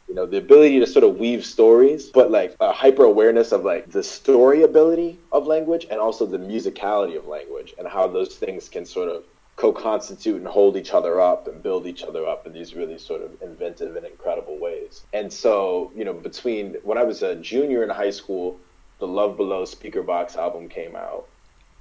you 0.07 0.15
know, 0.15 0.25
the 0.25 0.37
ability 0.37 0.79
to 0.79 0.87
sort 0.87 1.05
of 1.05 1.17
weave 1.17 1.45
stories, 1.45 2.09
but 2.09 2.31
like 2.31 2.55
a 2.59 2.71
hyper 2.71 3.03
awareness 3.05 3.51
of 3.51 3.63
like 3.63 3.91
the 3.91 4.03
story 4.03 4.63
ability 4.63 5.21
of 5.31 5.45
language 5.47 5.85
and 5.91 5.99
also 5.99 6.25
the 6.25 6.39
musicality 6.39 7.15
of 7.17 7.25
language 7.27 7.75
and 7.77 7.87
how 7.87 8.07
those 8.07 8.35
things 8.37 8.69
can 8.69 8.85
sort 8.85 9.07
of 9.09 9.23
co-constitute 9.55 10.37
and 10.37 10.47
hold 10.47 10.75
each 10.77 10.93
other 10.93 11.21
up 11.21 11.47
and 11.47 11.61
build 11.61 11.85
each 11.85 12.03
other 12.03 12.25
up 12.25 12.47
in 12.47 12.53
these 12.53 12.73
really 12.73 12.97
sort 12.97 13.21
of 13.21 13.31
inventive 13.41 13.95
and 13.95 14.05
incredible 14.05 14.59
ways. 14.93 15.03
And 15.13 15.31
so, 15.31 15.91
you 15.95 16.05
know, 16.05 16.13
between 16.13 16.75
when 16.83 16.97
I 16.97 17.03
was 17.03 17.23
a 17.23 17.35
junior 17.35 17.83
in 17.83 17.89
high 17.89 18.11
school, 18.11 18.59
the 18.99 19.07
Love 19.07 19.37
Below 19.37 19.65
Speaker 19.65 20.03
Box 20.03 20.35
album 20.35 20.69
came 20.69 20.95
out. 20.95 21.27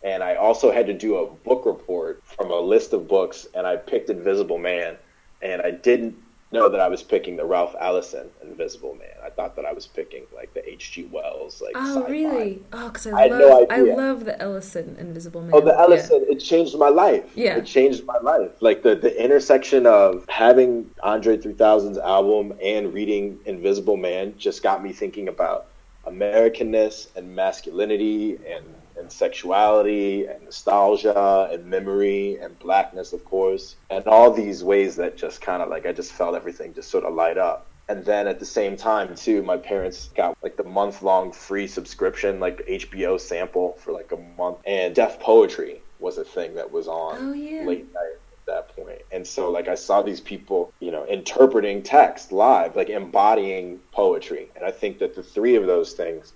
And 0.04 0.22
I 0.22 0.34
also 0.34 0.72
had 0.72 0.86
to 0.86 0.94
do 0.94 1.16
a 1.16 1.30
book 1.30 1.64
report 1.64 2.22
from 2.24 2.50
a 2.50 2.58
list 2.58 2.92
of 2.92 3.06
books, 3.06 3.46
and 3.54 3.66
I 3.66 3.76
picked 3.76 4.10
Invisible 4.10 4.58
Man. 4.58 4.96
And 5.40 5.62
I 5.62 5.70
didn't 5.70 6.16
know 6.52 6.68
that 6.68 6.80
I 6.80 6.88
was 6.88 7.02
picking 7.02 7.36
the 7.36 7.44
Ralph 7.44 7.74
Ellison 7.80 8.28
Invisible 8.42 8.94
Man. 8.96 9.08
I 9.24 9.30
thought 9.30 9.56
that 9.56 9.64
I 9.64 9.72
was 9.72 9.86
picking 9.86 10.24
like 10.34 10.52
the 10.54 10.68
H.G. 10.68 11.04
Wells, 11.12 11.60
like 11.62 11.72
Oh, 11.74 12.00
sci-fi. 12.00 12.10
really? 12.10 12.62
Oh, 12.72 12.88
because 12.88 13.06
I, 13.06 13.10
I 13.24 13.26
love 13.26 13.40
no 13.40 13.66
I 13.70 13.80
love 13.80 14.24
the 14.24 14.40
Ellison 14.40 14.96
Invisible 14.98 15.40
Man. 15.42 15.50
Oh, 15.54 15.60
the 15.60 15.72
Yeah. 15.72 15.80
Ellison, 15.82 16.26
it 16.28 16.38
changed 16.38 16.76
my 16.76 16.88
life. 16.88 17.24
Yeah. 17.34 17.56
It 17.56 17.64
changed 17.66 18.04
my 18.04 18.18
life. 18.18 18.50
Like 18.60 18.82
the, 18.82 18.94
the 18.94 19.22
intersection 19.22 19.86
of 19.86 20.24
having 20.28 20.90
Andre 21.02 21.36
3000's 21.38 21.98
album 21.98 22.52
and 22.62 22.92
reading 22.92 23.38
Invisible 23.46 23.96
Man 23.96 24.34
just 24.38 24.62
got 24.62 24.82
me 24.82 24.92
thinking 24.92 25.28
about 25.28 25.66
Americanness 26.06 27.08
and 27.16 27.34
masculinity 27.34 28.38
and, 28.48 28.64
and 29.02 29.12
sexuality 29.12 30.26
and 30.26 30.44
nostalgia 30.44 31.48
and 31.52 31.66
memory 31.66 32.38
and 32.42 32.58
blackness, 32.60 33.12
of 33.12 33.24
course, 33.24 33.76
and 33.90 34.06
all 34.06 34.32
these 34.32 34.64
ways 34.64 34.96
that 34.96 35.18
just 35.18 35.42
kind 35.42 35.62
of 35.62 35.70
like 35.70 35.86
I 35.86 35.92
just 35.92 36.12
felt 36.12 36.36
everything 36.36 36.74
just 36.74 36.90
sort 36.90 37.04
of 37.04 37.14
light 37.14 37.38
up. 37.38 37.68
And 37.88 38.04
then 38.06 38.28
at 38.28 38.40
the 38.40 38.46
same 38.46 38.76
time, 38.76 39.14
too, 39.16 39.42
my 39.42 39.58
parents 39.58 40.10
got 40.16 40.34
like 40.42 40.56
the 40.56 40.64
month 40.64 41.02
long 41.02 41.32
free 41.32 41.68
subscription, 41.68 42.40
like 42.40 42.62
HBO 42.68 43.20
sample 43.20 43.76
for 43.84 43.92
like 43.92 44.12
a 44.12 44.16
month. 44.16 44.58
And 44.66 44.94
deaf 44.94 45.20
poetry 45.20 45.84
was 45.98 46.18
a 46.18 46.24
thing 46.24 46.54
that 46.54 46.70
was 46.72 46.88
on 46.88 47.16
Oh, 47.20 47.32
yeah. 47.34 47.64
late 47.66 47.86
night 47.92 48.16
at 48.32 48.38
that 48.46 48.76
point. 48.76 49.00
And 49.12 49.22
And 49.22 49.26
so 49.26 49.50
like 49.50 49.68
I 49.68 49.76
saw 49.76 50.02
these 50.02 50.20
people, 50.20 50.72
you 50.80 50.92
know, 50.92 51.06
interpreting 51.06 51.82
text 51.82 52.32
live, 52.32 52.76
like 52.76 52.90
embodying 52.90 53.80
poetry. 53.92 54.52
And 54.56 54.64
I 54.64 54.70
think 54.72 54.98
that 55.00 55.14
the 55.14 55.22
three 55.22 55.56
of 55.56 55.66
those 55.66 55.92
things 55.94 56.32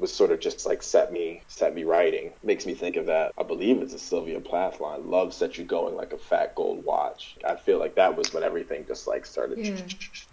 was 0.00 0.12
sort 0.12 0.30
of 0.30 0.40
just 0.40 0.66
like 0.66 0.82
set 0.82 1.12
me 1.12 1.42
set 1.48 1.74
me 1.74 1.84
writing. 1.84 2.32
Makes 2.42 2.66
me 2.66 2.74
think 2.74 2.96
of 2.96 3.06
that. 3.06 3.32
I 3.38 3.42
believe 3.42 3.82
it's 3.82 3.94
a 3.94 3.98
Sylvia 3.98 4.40
Plath 4.40 4.80
line. 4.80 5.10
Love 5.10 5.34
set 5.34 5.58
you 5.58 5.64
going 5.64 5.94
like 5.94 6.12
a 6.12 6.18
fat 6.18 6.54
gold 6.54 6.84
watch. 6.84 7.36
I 7.46 7.56
feel 7.56 7.78
like 7.78 7.94
that 7.96 8.16
was 8.16 8.32
when 8.32 8.42
everything 8.42 8.86
just 8.86 9.06
like 9.06 9.26
started. 9.26 9.58
Yeah. 9.58 9.76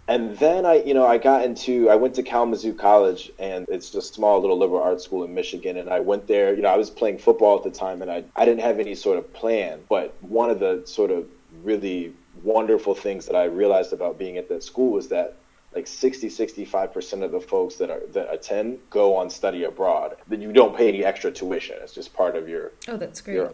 And 0.08 0.36
then 0.38 0.64
I, 0.64 0.82
you 0.82 0.94
know, 0.94 1.06
I 1.06 1.18
got 1.18 1.44
into 1.44 1.90
I 1.90 1.96
went 1.96 2.14
to 2.14 2.22
Kalamazoo 2.22 2.74
College, 2.74 3.30
and 3.38 3.66
it's 3.68 3.90
just 3.90 4.10
a 4.10 4.14
small 4.14 4.40
little 4.40 4.58
liberal 4.58 4.82
arts 4.82 5.04
school 5.04 5.24
in 5.24 5.34
Michigan. 5.34 5.76
And 5.76 5.90
I 5.90 6.00
went 6.00 6.26
there. 6.26 6.54
You 6.54 6.62
know, 6.62 6.70
I 6.70 6.76
was 6.76 6.90
playing 6.90 7.18
football 7.18 7.56
at 7.58 7.64
the 7.64 7.70
time, 7.70 8.02
and 8.02 8.10
I 8.10 8.24
I 8.34 8.44
didn't 8.44 8.62
have 8.62 8.80
any 8.80 8.94
sort 8.94 9.18
of 9.18 9.32
plan. 9.32 9.80
But 9.88 10.14
one 10.22 10.50
of 10.50 10.60
the 10.60 10.82
sort 10.86 11.10
of 11.10 11.26
really 11.62 12.12
wonderful 12.42 12.94
things 12.94 13.26
that 13.26 13.36
I 13.36 13.44
realized 13.44 13.92
about 13.92 14.18
being 14.18 14.38
at 14.38 14.48
that 14.48 14.62
school 14.62 14.92
was 14.92 15.08
that 15.08 15.36
like 15.74 15.86
60 15.86 16.28
65% 16.28 17.22
of 17.22 17.30
the 17.32 17.40
folks 17.40 17.76
that 17.76 17.90
are 17.90 18.00
that 18.12 18.32
attend 18.32 18.78
go 18.90 19.14
on 19.16 19.28
study 19.30 19.64
abroad 19.64 20.16
then 20.28 20.40
you 20.40 20.52
don't 20.52 20.76
pay 20.76 20.88
any 20.88 21.04
extra 21.04 21.30
tuition. 21.30 21.76
It's 21.82 21.92
just 21.94 22.12
part 22.14 22.36
of 22.36 22.48
your 22.48 22.72
Oh, 22.88 22.96
that's 22.96 23.20
great. 23.20 23.34
your 23.34 23.52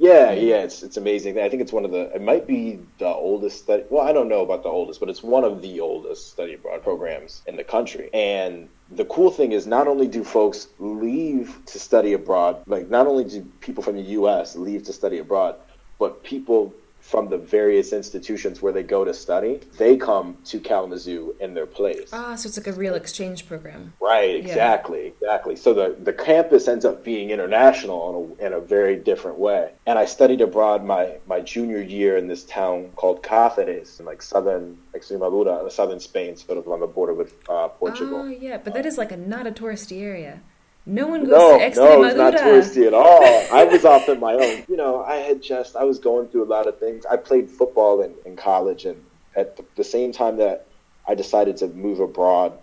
yeah 0.00 0.30
yeah. 0.32 0.58
it's 0.62 0.82
it's 0.84 0.96
amazing. 0.96 1.40
I 1.40 1.48
think 1.48 1.60
it's 1.62 1.72
one 1.72 1.84
of 1.84 1.90
the 1.90 2.14
it 2.14 2.22
might 2.22 2.46
be 2.46 2.78
the 2.98 3.08
oldest 3.08 3.58
study 3.64 3.82
well 3.90 4.06
i 4.06 4.12
don't 4.12 4.28
know 4.28 4.42
about 4.42 4.62
the 4.62 4.68
oldest 4.68 5.00
but 5.00 5.08
it's 5.08 5.22
one 5.24 5.42
of 5.42 5.60
the 5.62 5.80
oldest 5.80 6.30
study 6.30 6.54
abroad 6.54 6.82
programs 6.82 7.42
in 7.46 7.56
the 7.56 7.64
country. 7.64 8.08
And 8.14 8.68
the 8.90 9.04
cool 9.06 9.30
thing 9.30 9.52
is 9.52 9.66
not 9.66 9.86
only 9.88 10.06
do 10.06 10.22
folks 10.24 10.68
leave 10.78 11.58
to 11.66 11.78
study 11.78 12.12
abroad 12.12 12.62
like 12.66 12.88
not 12.88 13.06
only 13.06 13.24
do 13.24 13.40
people 13.60 13.82
from 13.82 13.96
the 13.96 14.02
us 14.02 14.54
leave 14.54 14.82
to 14.84 14.92
study 14.92 15.18
abroad 15.18 15.56
but 15.98 16.22
people 16.22 16.72
from 17.08 17.30
the 17.30 17.38
various 17.38 17.94
institutions 17.94 18.60
where 18.60 18.72
they 18.72 18.82
go 18.82 19.02
to 19.02 19.14
study, 19.14 19.60
they 19.78 19.96
come 19.96 20.36
to 20.44 20.60
Kalamazoo 20.60 21.34
in 21.40 21.54
their 21.54 21.64
place. 21.64 22.10
Ah, 22.12 22.34
so 22.34 22.48
it's 22.48 22.58
like 22.58 22.66
a 22.66 22.78
real 22.78 22.94
exchange 22.94 23.48
program. 23.48 23.94
Right, 23.98 24.34
exactly, 24.34 25.06
exactly. 25.06 25.56
So 25.56 25.72
the, 25.72 25.96
the 26.02 26.12
campus 26.12 26.68
ends 26.68 26.84
up 26.84 27.02
being 27.02 27.30
international 27.30 28.36
in 28.38 28.44
a, 28.44 28.46
in 28.46 28.52
a 28.52 28.60
very 28.60 28.96
different 28.96 29.38
way. 29.38 29.72
And 29.86 29.98
I 29.98 30.04
studied 30.04 30.42
abroad 30.42 30.84
my, 30.84 31.16
my 31.26 31.40
junior 31.40 31.80
year 31.80 32.18
in 32.18 32.28
this 32.28 32.44
town 32.44 32.90
called 32.94 33.22
Cáceres, 33.22 34.00
in 34.00 34.04
like 34.04 34.20
southern 34.20 34.76
Extremadura, 34.94 35.72
southern 35.72 36.00
Spain, 36.00 36.36
sort 36.36 36.58
of 36.58 36.68
on 36.68 36.80
the 36.80 36.86
border 36.86 37.14
with 37.14 37.32
uh, 37.48 37.68
Portugal. 37.68 38.18
Oh, 38.18 38.28
yeah, 38.28 38.58
but 38.58 38.74
that 38.74 38.84
is 38.84 38.98
like 38.98 39.12
a 39.12 39.16
not 39.16 39.46
a 39.46 39.50
touristy 39.50 40.02
area. 40.02 40.42
No 40.88 41.06
one 41.06 41.20
goes 41.24 41.32
No, 41.32 41.58
to 41.58 41.74
no, 41.76 42.04
it's 42.04 42.16
not 42.16 42.34
touristy 42.34 42.86
at 42.86 42.94
all. 42.94 43.22
I 43.52 43.64
was 43.64 43.84
off 43.84 44.08
on 44.08 44.18
my 44.20 44.32
own. 44.32 44.64
You 44.68 44.76
know, 44.78 45.04
I 45.04 45.16
had 45.16 45.42
just, 45.42 45.76
I 45.76 45.84
was 45.84 45.98
going 45.98 46.28
through 46.28 46.44
a 46.44 46.50
lot 46.50 46.66
of 46.66 46.78
things. 46.78 47.04
I 47.04 47.18
played 47.18 47.50
football 47.50 48.00
in, 48.00 48.14
in 48.24 48.36
college, 48.36 48.86
and 48.86 49.04
at 49.36 49.58
the, 49.58 49.66
the 49.76 49.84
same 49.84 50.12
time 50.12 50.38
that 50.38 50.66
I 51.06 51.14
decided 51.14 51.58
to 51.58 51.68
move 51.68 52.00
abroad 52.00 52.58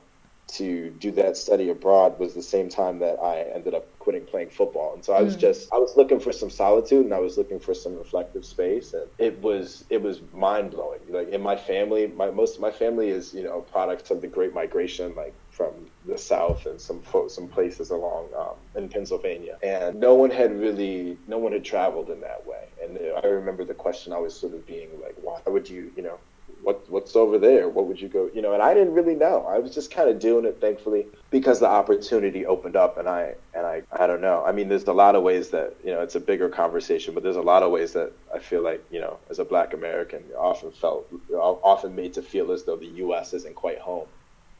to 0.47 0.91
do 0.91 1.11
that 1.11 1.37
study 1.37 1.69
abroad 1.69 2.19
was 2.19 2.33
the 2.33 2.41
same 2.41 2.69
time 2.69 2.99
that 2.99 3.17
I 3.21 3.41
ended 3.53 3.73
up 3.73 3.87
quitting 3.99 4.25
playing 4.25 4.49
football. 4.49 4.93
And 4.93 5.03
so 5.03 5.13
I 5.13 5.21
was 5.21 5.35
just, 5.35 5.73
I 5.73 5.77
was 5.77 5.95
looking 5.97 6.19
for 6.19 6.31
some 6.31 6.49
solitude 6.49 7.05
and 7.05 7.13
I 7.13 7.19
was 7.19 7.37
looking 7.37 7.59
for 7.59 7.73
some 7.73 7.95
reflective 7.97 8.45
space. 8.45 8.93
And 8.93 9.07
it 9.17 9.41
was, 9.41 9.85
it 9.89 10.01
was 10.01 10.21
mind 10.33 10.71
blowing. 10.71 10.99
Like 11.09 11.29
in 11.29 11.41
my 11.41 11.55
family, 11.55 12.07
my, 12.07 12.29
most 12.29 12.55
of 12.55 12.61
my 12.61 12.71
family 12.71 13.09
is, 13.09 13.33
you 13.33 13.43
know, 13.43 13.61
products 13.61 14.11
of 14.11 14.21
the 14.21 14.27
Great 14.27 14.53
Migration, 14.53 15.15
like 15.15 15.33
from 15.55 15.73
the 16.05 16.17
South 16.17 16.65
and 16.65 16.79
some 16.79 17.01
some 17.29 17.47
places 17.47 17.89
along 17.89 18.27
um, 18.37 18.55
in 18.75 18.89
Pennsylvania, 18.89 19.57
and 19.63 19.97
no 19.97 20.13
one 20.13 20.29
had 20.29 20.59
really, 20.59 21.17
no 21.27 21.37
one 21.37 21.53
had 21.53 21.63
traveled 21.63 22.09
in 22.09 22.19
that 22.19 22.45
way. 22.45 22.67
And 22.83 22.99
I 23.23 23.27
remember 23.27 23.63
the 23.63 23.73
question 23.73 24.11
always 24.11 24.33
sort 24.33 24.53
of 24.53 24.67
being 24.67 24.89
like, 25.01 25.15
"Why 25.15 25.39
would 25.47 25.69
you, 25.69 25.91
you 25.95 26.03
know, 26.03 26.19
what 26.65 26.89
what's 26.89 27.15
over 27.15 27.37
there? 27.37 27.69
What 27.69 27.87
would 27.87 28.01
you 28.01 28.09
go, 28.09 28.29
you 28.33 28.41
know?" 28.41 28.53
And 28.53 28.61
I 28.61 28.73
didn't 28.73 28.93
really 28.93 29.15
know. 29.15 29.45
I 29.47 29.59
was 29.59 29.73
just 29.73 29.91
kind 29.91 30.09
of 30.09 30.19
doing 30.19 30.45
it, 30.45 30.59
thankfully, 30.59 31.07
because 31.29 31.59
the 31.59 31.67
opportunity 31.69 32.45
opened 32.45 32.75
up, 32.75 32.97
and 32.97 33.07
I 33.07 33.35
and 33.53 33.65
I 33.65 33.83
I 33.91 34.07
don't 34.07 34.21
know. 34.21 34.43
I 34.45 34.51
mean, 34.51 34.67
there's 34.69 34.83
a 34.85 34.93
lot 34.93 35.15
of 35.15 35.23
ways 35.23 35.51
that 35.51 35.75
you 35.83 35.91
know 35.93 36.01
it's 36.01 36.15
a 36.15 36.19
bigger 36.19 36.49
conversation, 36.49 37.13
but 37.13 37.23
there's 37.23 37.35
a 37.35 37.41
lot 37.53 37.63
of 37.63 37.71
ways 37.71 37.93
that 37.93 38.11
I 38.33 38.39
feel 38.39 38.63
like 38.63 38.83
you 38.89 38.99
know, 39.01 39.19
as 39.29 39.39
a 39.39 39.45
Black 39.45 39.73
American, 39.73 40.23
you 40.27 40.35
often 40.35 40.71
felt 40.71 41.07
often 41.33 41.95
made 41.95 42.13
to 42.15 42.21
feel 42.21 42.51
as 42.51 42.65
though 42.65 42.77
the 42.77 42.93
U.S. 43.05 43.33
isn't 43.33 43.55
quite 43.55 43.79
home 43.79 44.07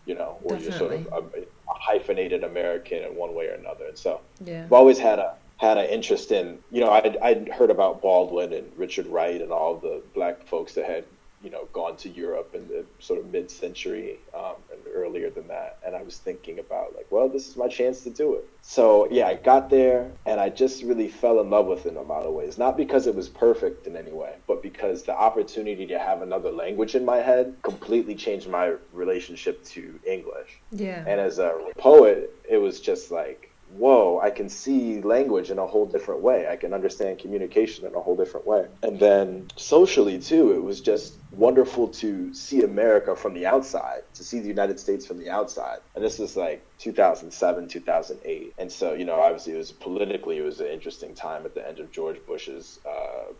you 0.06 0.14
know, 0.14 0.38
or 0.44 0.56
you're 0.58 0.72
sort 0.72 0.94
of 0.94 1.08
a, 1.12 1.18
a 1.42 1.46
hyphenated 1.68 2.44
American 2.44 3.00
in 3.00 3.16
one 3.16 3.34
way 3.34 3.48
or 3.48 3.54
another. 3.56 3.86
And 3.88 3.98
so 3.98 4.22
Yeah. 4.40 4.64
I've 4.66 4.74
always 4.74 5.00
had 5.00 5.20
a 5.20 5.34
had 5.58 5.78
an 5.78 5.86
interest 5.86 6.32
in, 6.32 6.60
you 6.70 6.82
know, 6.82 6.90
I'd, 6.92 7.18
I'd 7.18 7.48
heard 7.48 7.70
about 7.70 8.02
Baldwin 8.02 8.52
and 8.52 8.72
Richard 8.76 9.08
Wright 9.08 9.42
and 9.42 9.52
all 9.52 9.80
the 9.80 10.04
black 10.14 10.46
folks 10.48 10.74
that 10.74 10.86
had, 10.86 11.06
you 11.46 11.52
know, 11.52 11.68
gone 11.74 11.96
to 11.98 12.10
Europe 12.10 12.56
in 12.56 12.68
the 12.68 12.84
sort 12.98 13.20
of 13.20 13.32
mid-century 13.32 14.18
um, 14.34 14.56
and 14.72 14.82
earlier 14.92 15.30
than 15.30 15.48
that. 15.48 15.78
And 15.86 15.96
I 15.96 16.02
was 16.02 16.18
thinking 16.18 16.58
about 16.58 16.96
like, 16.96 17.06
well, 17.12 17.30
this 17.30 17.48
is 17.48 17.56
my 17.56 17.68
chance 17.68 18.02
to 18.04 18.10
do 18.10 18.34
it. 18.34 18.50
So 18.64 19.08
yeah, 19.12 19.28
I 19.28 19.36
got 19.36 19.70
there 19.70 20.12
and 20.26 20.40
I 20.40 20.50
just 20.50 20.82
really 20.84 21.08
fell 21.08 21.40
in 21.40 21.52
love 21.52 21.68
with 21.68 21.86
it 21.86 21.90
in 21.90 21.98
a 21.98 22.02
lot 22.02 22.26
of 22.26 22.34
ways. 22.34 22.58
Not 22.58 22.76
because 22.76 23.06
it 23.06 23.14
was 23.14 23.30
perfect 23.30 23.86
in 23.86 23.96
any 23.96 24.12
way, 24.12 24.34
but 24.48 24.64
because 24.64 25.04
the 25.04 25.16
opportunity 25.16 25.86
to 25.86 26.00
have 26.00 26.24
another 26.24 26.52
language 26.52 26.96
in 26.96 27.06
my 27.06 27.18
head 27.18 27.56
completely 27.62 28.16
changed 28.16 28.50
my 28.50 28.74
relationship 28.92 29.64
to 29.66 30.00
English. 30.04 30.60
Yeah. 30.72 31.04
And 31.06 31.22
as 31.22 31.38
a 31.38 31.54
poet, 31.78 32.36
it 32.50 32.58
was 32.58 32.82
just 32.82 33.12
like, 33.12 33.52
whoa, 33.78 34.20
I 34.22 34.30
can 34.30 34.50
see 34.50 35.02
language 35.02 35.52
in 35.52 35.60
a 35.60 35.68
whole 35.68 35.86
different 35.86 36.22
way. 36.22 36.48
I 36.48 36.56
can 36.56 36.74
understand 36.74 37.20
communication 37.20 37.86
in 37.86 37.94
a 37.94 38.00
whole 38.00 38.16
different 38.16 38.48
way. 38.48 38.68
And 38.84 39.00
then 39.00 39.48
socially, 39.56 40.20
too, 40.20 40.54
it 40.54 40.64
was 40.64 40.82
just 40.82 41.16
wonderful 41.32 41.90
to 41.90 42.34
see 42.34 42.64
America 42.64 43.16
from 43.16 43.34
the 43.34 43.46
outside, 43.46 44.04
to 44.14 44.24
see 44.24 44.40
the 44.40 44.48
United 44.48 44.80
States 44.80 45.06
from 45.06 45.20
the 45.20 45.30
outside. 45.30 45.80
And 45.96 46.04
this 46.04 46.20
was 46.20 46.38
like 46.38 46.64
2007, 46.80 47.68
2008. 47.68 48.54
And 48.58 48.72
so, 48.72 48.94
you 48.94 49.06
know, 49.06 49.20
obviously 49.20 49.54
it 49.54 49.58
was 49.58 49.72
politically, 49.72 50.38
it 50.38 50.44
was 50.44 50.60
an 50.62 50.68
interesting 50.68 51.14
time 51.14 51.46
at 51.46 51.54
the 51.54 51.68
end 51.68 51.80
of 51.80 51.92
George 51.92 52.18
Bush's 52.26 52.80
uh, 52.88 53.34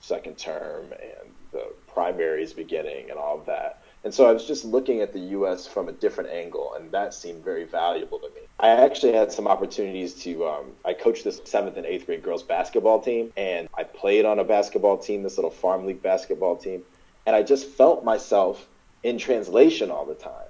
second 0.00 0.38
term 0.38 0.92
and 0.92 1.30
the 1.52 1.66
primaries 1.88 2.52
beginning 2.52 3.10
and 3.10 3.18
all 3.18 3.38
of 3.38 3.46
that. 3.46 3.82
And 4.02 4.14
so 4.14 4.26
I 4.26 4.32
was 4.32 4.46
just 4.46 4.64
looking 4.64 5.00
at 5.02 5.12
the 5.12 5.20
U.S. 5.20 5.66
from 5.66 5.88
a 5.88 5.92
different 5.92 6.30
angle, 6.30 6.74
and 6.74 6.90
that 6.92 7.12
seemed 7.12 7.44
very 7.44 7.64
valuable 7.64 8.18
to 8.18 8.28
me. 8.30 8.40
I 8.58 8.70
actually 8.70 9.12
had 9.12 9.30
some 9.30 9.46
opportunities 9.46 10.14
to. 10.22 10.46
Um, 10.46 10.72
I 10.84 10.94
coached 10.94 11.24
this 11.24 11.40
seventh 11.44 11.76
and 11.76 11.84
eighth 11.84 12.06
grade 12.06 12.22
girls 12.22 12.42
basketball 12.42 13.00
team, 13.02 13.32
and 13.36 13.68
I 13.74 13.84
played 13.84 14.24
on 14.24 14.38
a 14.38 14.44
basketball 14.44 14.96
team, 14.96 15.22
this 15.22 15.36
little 15.36 15.50
farm 15.50 15.86
league 15.86 16.02
basketball 16.02 16.56
team, 16.56 16.82
and 17.26 17.36
I 17.36 17.42
just 17.42 17.68
felt 17.68 18.04
myself 18.04 18.66
in 19.02 19.18
translation 19.18 19.90
all 19.90 20.06
the 20.06 20.14
time. 20.14 20.48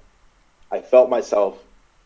I 0.71 0.79
felt 0.79 1.09
myself 1.09 1.61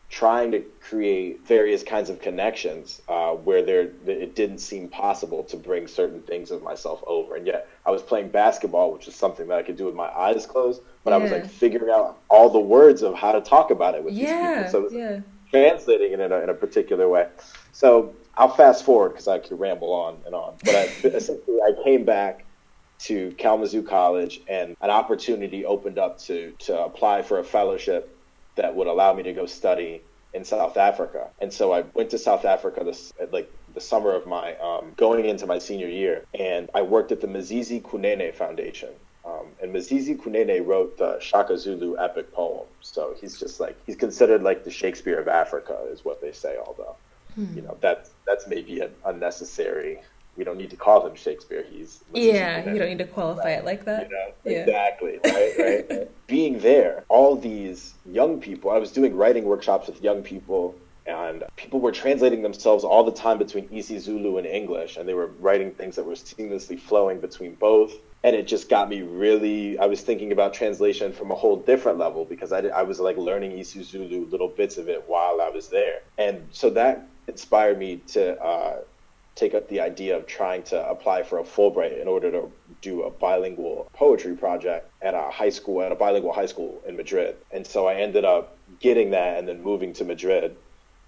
trying 0.10 0.52
to 0.52 0.62
create 0.82 1.46
various 1.46 1.84
kinds 1.84 2.10
of 2.10 2.22
connections 2.22 3.02
uh, 3.08 3.32
where 3.32 3.64
there 3.64 3.90
it 4.06 4.36
didn't 4.36 4.60
seem 4.60 4.88
possible 4.88 5.44
to 5.44 5.58
bring 5.58 5.88
certain 5.88 6.22
things 6.22 6.52
of 6.52 6.62
myself 6.62 7.04
over, 7.08 7.36
and 7.36 7.48
yet 7.48 7.68
I 7.86 7.92
was 7.92 8.02
playing 8.02 8.30
basketball, 8.30 8.94
which 8.94 9.08
is 9.08 9.16
something 9.16 9.48
that 9.48 9.58
I 9.58 9.64
could 9.64 9.78
do 9.78 9.86
with 9.86 9.96
my 9.96 10.08
eyes 10.08 10.46
closed, 10.46 10.82
but 11.04 11.14
I 11.14 11.18
was 11.18 11.32
like 11.32 11.48
figuring 11.48 11.94
out 11.94 12.20
all 12.30 12.50
the 12.50 12.60
words 12.60 13.02
of 13.02 13.16
how 13.16 13.32
to 13.32 13.42
talk 13.42 13.72
about 13.72 13.96
it 13.96 14.04
with 14.04 14.14
yeah. 14.14 14.64
these 14.64 14.72
people. 14.72 14.90
So 14.90 14.98
yeah. 14.98 15.20
translating 15.50 16.14
it 16.14 16.20
in 16.20 16.32
a, 16.32 16.38
in 16.40 16.50
a 16.50 16.54
particular 16.54 17.10
way. 17.10 17.28
So 17.72 18.16
I'll 18.38 18.50
fast 18.50 18.86
forward 18.86 19.10
because 19.10 19.28
I 19.28 19.40
could 19.40 19.60
ramble 19.60 19.92
on 19.92 20.18
and 20.26 20.36
on. 20.36 20.56
But 20.64 20.76
I, 20.76 20.84
essentially, 21.04 21.60
I 21.62 21.74
came 21.84 22.06
back 22.06 22.46
to 22.98 23.32
Kalamazoo 23.38 23.84
College, 23.84 24.42
and 24.48 24.76
an 24.82 24.90
opportunity 24.90 25.66
opened 25.66 26.00
up 26.00 26.18
to 26.20 26.54
to 26.60 26.84
apply 26.84 27.22
for 27.22 27.40
a 27.40 27.44
fellowship 27.44 28.15
that 28.56 28.76
would 28.76 28.88
allow 28.88 29.14
me 29.14 29.24
to 29.24 29.34
go 29.34 29.46
study 29.46 30.02
in 30.34 30.44
South 30.44 30.78
Africa. 30.78 31.30
And 31.40 31.52
so 31.52 31.72
I 31.74 31.84
went 31.94 32.10
to 32.12 32.18
South 32.18 32.46
Africa 32.46 32.84
this 32.84 33.14
like 33.32 33.52
the 33.74 33.82
summer 33.82 34.12
of 34.12 34.26
my 34.26 34.56
um, 34.56 34.94
going 34.98 35.26
into 35.26 35.46
my 35.46 35.60
senior 35.60 35.88
year, 35.88 36.24
and 36.38 36.70
I 36.74 36.82
worked 36.82 37.12
at 37.12 37.22
the 37.22 37.28
Mazisi 37.28 37.82
Kunene 37.82 38.34
Foundation. 38.34 38.90
Um, 39.26 39.48
and 39.62 39.74
Mazisi 39.74 40.16
Kunene 40.16 40.66
wrote 40.66 40.98
the 40.98 41.20
Shaka 41.20 41.58
Zulu 41.58 41.98
epic 41.98 42.32
poem. 42.32 42.68
So 42.82 43.16
he's 43.20 43.40
just 43.40 43.60
like 43.60 43.76
he's 43.86 43.96
considered 43.96 44.44
like 44.44 44.64
the 44.64 44.72
Shakespeare 44.72 45.20
of 45.20 45.28
Africa, 45.28 45.78
is 45.90 46.06
what 46.06 46.22
they 46.22 46.32
say. 46.32 46.58
Although, 46.66 46.96
you 47.56 47.62
know, 47.62 47.78
that's 47.82 48.12
that's 48.28 48.48
maybe 48.48 48.82
an 48.82 48.92
unnecessary. 49.06 50.00
We 50.38 50.44
don't 50.44 50.58
need 50.58 50.70
to 50.72 50.76
call 50.76 51.06
him 51.08 51.16
Shakespeare. 51.16 51.64
He's 51.70 52.04
Yeah, 52.14 52.72
you 52.72 52.78
don't 52.80 52.90
need 52.90 52.98
to 53.00 53.06
qualify 53.06 53.52
it 53.52 53.66
like 53.66 53.86
that. 53.86 54.10
you 54.10 54.16
know 54.16 54.28
Yeah. 54.44 54.64
exactly 54.64 55.20
right 55.24 55.54
right 55.60 56.12
being 56.28 56.60
there 56.60 57.04
all 57.10 57.36
these 57.36 57.94
young 58.06 58.40
people 58.40 58.70
i 58.72 58.78
was 58.78 58.92
doing 58.92 59.16
writing 59.16 59.46
workshops 59.46 59.88
with 59.88 60.02
young 60.04 60.22
people 60.24 60.76
and 61.08 61.44
people 61.56 61.80
were 61.80 61.92
translating 61.92 62.42
themselves 62.42 62.84
all 62.84 63.04
the 63.04 63.12
time 63.12 63.38
between 63.38 63.68
isiZulu 63.70 64.38
and 64.40 64.48
english 64.48 64.98
and 64.98 65.08
they 65.08 65.14
were 65.14 65.28
writing 65.40 65.72
things 65.72 65.96
that 65.96 66.06
were 66.06 66.14
seamlessly 66.16 66.80
flowing 66.80 67.20
between 67.20 67.54
both 67.56 67.94
and 68.24 68.36
it 68.36 68.48
just 68.48 68.70
got 68.70 68.90
me 68.90 69.02
really 69.04 69.78
i 69.80 69.86
was 69.86 70.02
thinking 70.02 70.32
about 70.32 70.54
translation 70.54 71.12
from 71.14 71.30
a 71.32 71.36
whole 71.36 71.58
different 71.58 71.98
level 72.00 72.26
because 72.26 72.52
i, 72.52 72.60
did, 72.62 72.72
I 72.72 72.84
was 72.84 73.00
like 73.00 73.18
learning 73.18 73.52
isiZulu 73.52 74.32
little 74.32 74.50
bits 74.50 74.78
of 74.78 74.90
it 74.90 75.04
while 75.08 75.42
i 75.42 75.50
was 75.50 75.68
there 75.70 76.00
and 76.18 76.48
so 76.52 76.70
that 76.72 77.08
inspired 77.28 77.78
me 77.80 77.98
to 78.16 78.22
uh, 78.42 78.78
take 79.36 79.54
up 79.54 79.68
the 79.68 79.82
idea 79.82 80.16
of 80.16 80.26
trying 80.26 80.64
to 80.64 80.90
apply 80.90 81.22
for 81.22 81.40
a 81.40 81.44
Fulbright 81.44 82.02
in 82.02 82.08
order 82.08 82.32
to 82.32 82.52
do 82.82 83.04
a 83.04 83.12
bilingual 83.12 83.90
poetry 83.94 84.36
project 84.36 84.90
at 85.02 85.14
a 85.14 85.30
high 85.30 85.50
school, 85.50 85.82
at 85.82 85.92
a 85.92 85.96
bilingual 85.96 86.32
high 86.32 86.46
school 86.46 86.82
in 86.88 86.96
Madrid. 86.96 87.36
And 87.52 87.68
so 87.68 87.86
I 87.86 87.96
ended 87.96 88.24
up 88.24 88.58
getting 88.80 89.12
that 89.12 89.38
and 89.38 89.48
then 89.48 89.62
moving 89.62 89.92
to 89.94 90.06
Madrid. 90.06 90.56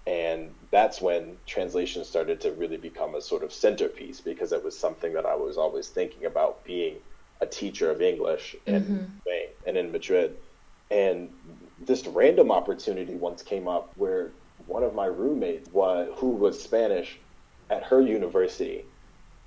And 0.06 0.54
that's 0.70 1.00
when 1.00 1.36
translation 1.46 2.04
started 2.04 2.40
to 2.42 2.52
really 2.52 2.76
become 2.76 3.14
a 3.14 3.20
sort 3.20 3.42
of 3.42 3.52
centerpiece 3.52 4.20
because 4.20 4.52
it 4.52 4.62
was 4.62 4.78
something 4.78 5.14
that 5.14 5.24
I 5.24 5.34
was 5.34 5.56
always 5.56 5.88
thinking 5.88 6.26
about 6.26 6.64
being 6.64 6.96
a 7.40 7.46
teacher 7.46 7.90
of 7.90 8.02
English 8.02 8.56
in 8.66 8.82
mm-hmm. 8.82 9.04
Spain 9.20 9.48
and 9.66 9.76
in 9.76 9.90
Madrid. 9.90 10.36
And 10.90 11.30
this 11.80 12.06
random 12.06 12.50
opportunity 12.50 13.14
once 13.14 13.42
came 13.42 13.68
up 13.68 13.92
where 13.96 14.32
one 14.66 14.82
of 14.82 14.94
my 14.94 15.06
roommates 15.06 15.72
was, 15.72 16.10
who 16.16 16.30
was 16.30 16.62
Spanish 16.62 17.18
at 17.70 17.84
her 17.84 18.00
university 18.00 18.84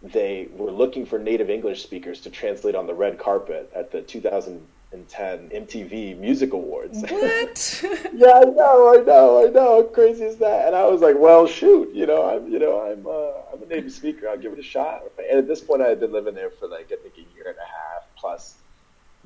they 0.03 0.47
were 0.55 0.71
looking 0.71 1.05
for 1.05 1.19
native 1.19 1.49
English 1.49 1.83
speakers 1.83 2.21
to 2.21 2.29
translate 2.29 2.75
on 2.75 2.87
the 2.87 2.93
red 2.93 3.19
carpet 3.19 3.71
at 3.75 3.91
the 3.91 4.01
2010 4.01 5.49
MTV 5.49 6.17
Music 6.17 6.53
Awards. 6.53 7.01
What? 7.01 7.83
yeah, 8.13 8.31
I 8.33 8.43
know, 8.45 8.95
I 8.95 9.03
know, 9.05 9.45
I 9.45 9.51
know. 9.51 9.81
How 9.81 9.83
crazy 9.83 10.25
is 10.25 10.37
that? 10.37 10.67
And 10.67 10.75
I 10.75 10.87
was 10.87 11.01
like, 11.01 11.15
well, 11.17 11.45
shoot, 11.45 11.93
you 11.93 12.07
know, 12.07 12.27
I'm, 12.27 12.51
you 12.51 12.57
know, 12.57 12.81
I'm, 12.81 13.05
uh, 13.05 13.53
I'm 13.53 13.61
a 13.61 13.65
native 13.67 13.91
speaker. 13.91 14.27
I'll 14.27 14.37
give 14.37 14.53
it 14.53 14.59
a 14.59 14.63
shot. 14.63 15.03
And 15.29 15.37
at 15.37 15.47
this 15.47 15.61
point, 15.61 15.83
I 15.83 15.89
had 15.89 15.99
been 15.99 16.11
living 16.11 16.33
there 16.33 16.49
for 16.49 16.67
like 16.67 16.91
I 16.91 16.95
think 16.95 17.15
a 17.17 17.35
year 17.35 17.47
and 17.47 17.57
a 17.57 17.61
half 17.61 18.07
plus 18.15 18.55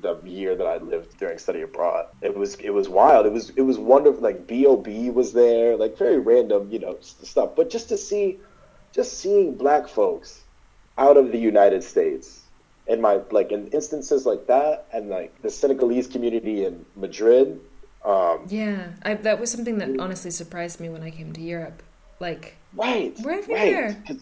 the 0.00 0.14
year 0.24 0.54
that 0.56 0.66
I 0.66 0.76
lived 0.76 1.18
during 1.18 1.38
study 1.38 1.62
abroad. 1.62 2.08
It 2.20 2.36
was 2.36 2.56
it 2.56 2.68
was 2.68 2.86
wild. 2.86 3.24
It 3.24 3.32
was 3.32 3.48
it 3.56 3.62
was 3.62 3.78
wonderful. 3.78 4.22
Like 4.22 4.46
B.O.B. 4.46 5.08
was 5.08 5.32
there, 5.32 5.74
like 5.74 5.96
very 5.96 6.18
random, 6.18 6.68
you 6.70 6.80
know, 6.80 6.98
stuff. 7.00 7.56
But 7.56 7.70
just 7.70 7.88
to 7.88 7.96
see, 7.96 8.38
just 8.96 9.18
seeing 9.18 9.54
black 9.54 9.86
folks 9.86 10.42
out 10.98 11.18
of 11.18 11.30
the 11.30 11.38
United 11.38 11.84
States. 11.84 12.42
In 12.88 13.00
my 13.00 13.20
like 13.32 13.50
in 13.50 13.66
instances 13.68 14.26
like 14.26 14.46
that, 14.46 14.86
and 14.92 15.08
like 15.10 15.42
the 15.42 15.50
Senegalese 15.50 16.06
community 16.06 16.64
in 16.64 16.86
Madrid. 16.94 17.60
Um, 18.04 18.46
yeah, 18.48 18.90
I, 19.02 19.14
that 19.14 19.40
was 19.40 19.50
something 19.50 19.78
that 19.78 19.98
honestly 19.98 20.30
surprised 20.30 20.78
me 20.78 20.88
when 20.88 21.02
I 21.02 21.10
came 21.10 21.32
to 21.32 21.40
Europe. 21.40 21.82
Like, 22.20 22.56
right, 22.74 23.12
we're 23.22 23.40
everywhere. 23.40 24.02
Right. 24.08 24.20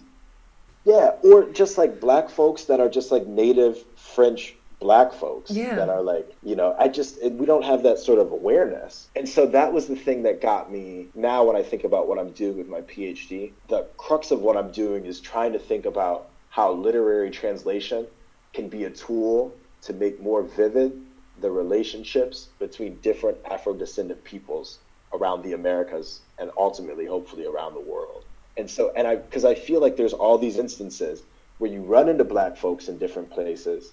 Yeah, 0.87 1.11
or 1.23 1.51
just 1.51 1.77
like 1.77 2.01
black 2.01 2.31
folks 2.31 2.65
that 2.65 2.81
are 2.81 2.89
just 2.89 3.13
like 3.13 3.27
native 3.27 3.79
French 3.97 4.55
black 4.85 5.15
folks 5.15 5.51
yeah. 5.51 5.75
that 5.77 5.89
are 5.89 6.03
like, 6.03 6.31
you 6.43 6.55
know, 6.55 6.77
I 6.79 6.89
just, 6.89 7.19
we 7.25 7.47
don't 7.47 7.65
have 7.65 7.85
that 7.85 7.99
sort 7.99 8.19
of 8.19 8.33
awareness. 8.33 9.09
And 9.17 9.27
so 9.27 9.47
that 9.47 9.73
was 9.73 9.87
the 9.87 9.97
thing 9.97 10.25
that 10.25 10.43
got 10.43 10.71
me 10.71 11.07
now 11.15 11.45
when 11.45 11.57
I 11.57 11.63
think 11.63 11.85
about 11.85 12.07
what 12.07 12.19
I'm 12.19 12.33
doing 12.33 12.59
with 12.59 12.69
my 12.69 12.83
PhD. 12.83 13.53
The 13.69 13.87
crux 13.97 14.31
of 14.31 14.43
what 14.43 14.59
I'm 14.59 14.71
doing 14.73 15.07
is 15.07 15.21
trying 15.21 15.55
to 15.55 15.59
think 15.59 15.87
about 15.87 16.29
how 16.51 16.71
literary 16.75 17.31
translation 17.31 18.07
can 18.53 18.69
be 18.69 18.85
a 18.85 18.91
tool 18.91 19.55
to 19.87 19.95
make 19.95 20.21
more 20.21 20.43
vivid 20.43 21.01
the 21.41 21.51
relationships 21.51 22.49
between 22.59 22.99
different 23.01 23.39
Afro 23.51 23.73
descendant 23.73 24.23
peoples 24.23 24.81
around 25.15 25.43
the 25.45 25.55
Americas 25.55 26.21
and 26.39 26.51
ultimately, 26.59 27.07
hopefully, 27.07 27.47
around 27.47 27.73
the 27.73 27.81
world. 27.81 28.23
And 28.59 28.71
so, 28.71 28.93
and 28.95 29.07
I, 29.07 29.17
because 29.17 29.47
I 29.47 29.55
feel 29.55 29.81
like 29.81 29.97
there's 29.97 30.13
all 30.13 30.37
these 30.37 30.59
instances 30.59 31.23
where 31.57 31.71
you 31.71 31.81
run 31.81 32.11
into 32.11 32.25
black 32.25 32.59
folks 32.59 32.89
in 32.89 32.99
different 32.99 33.31
places, 33.31 33.93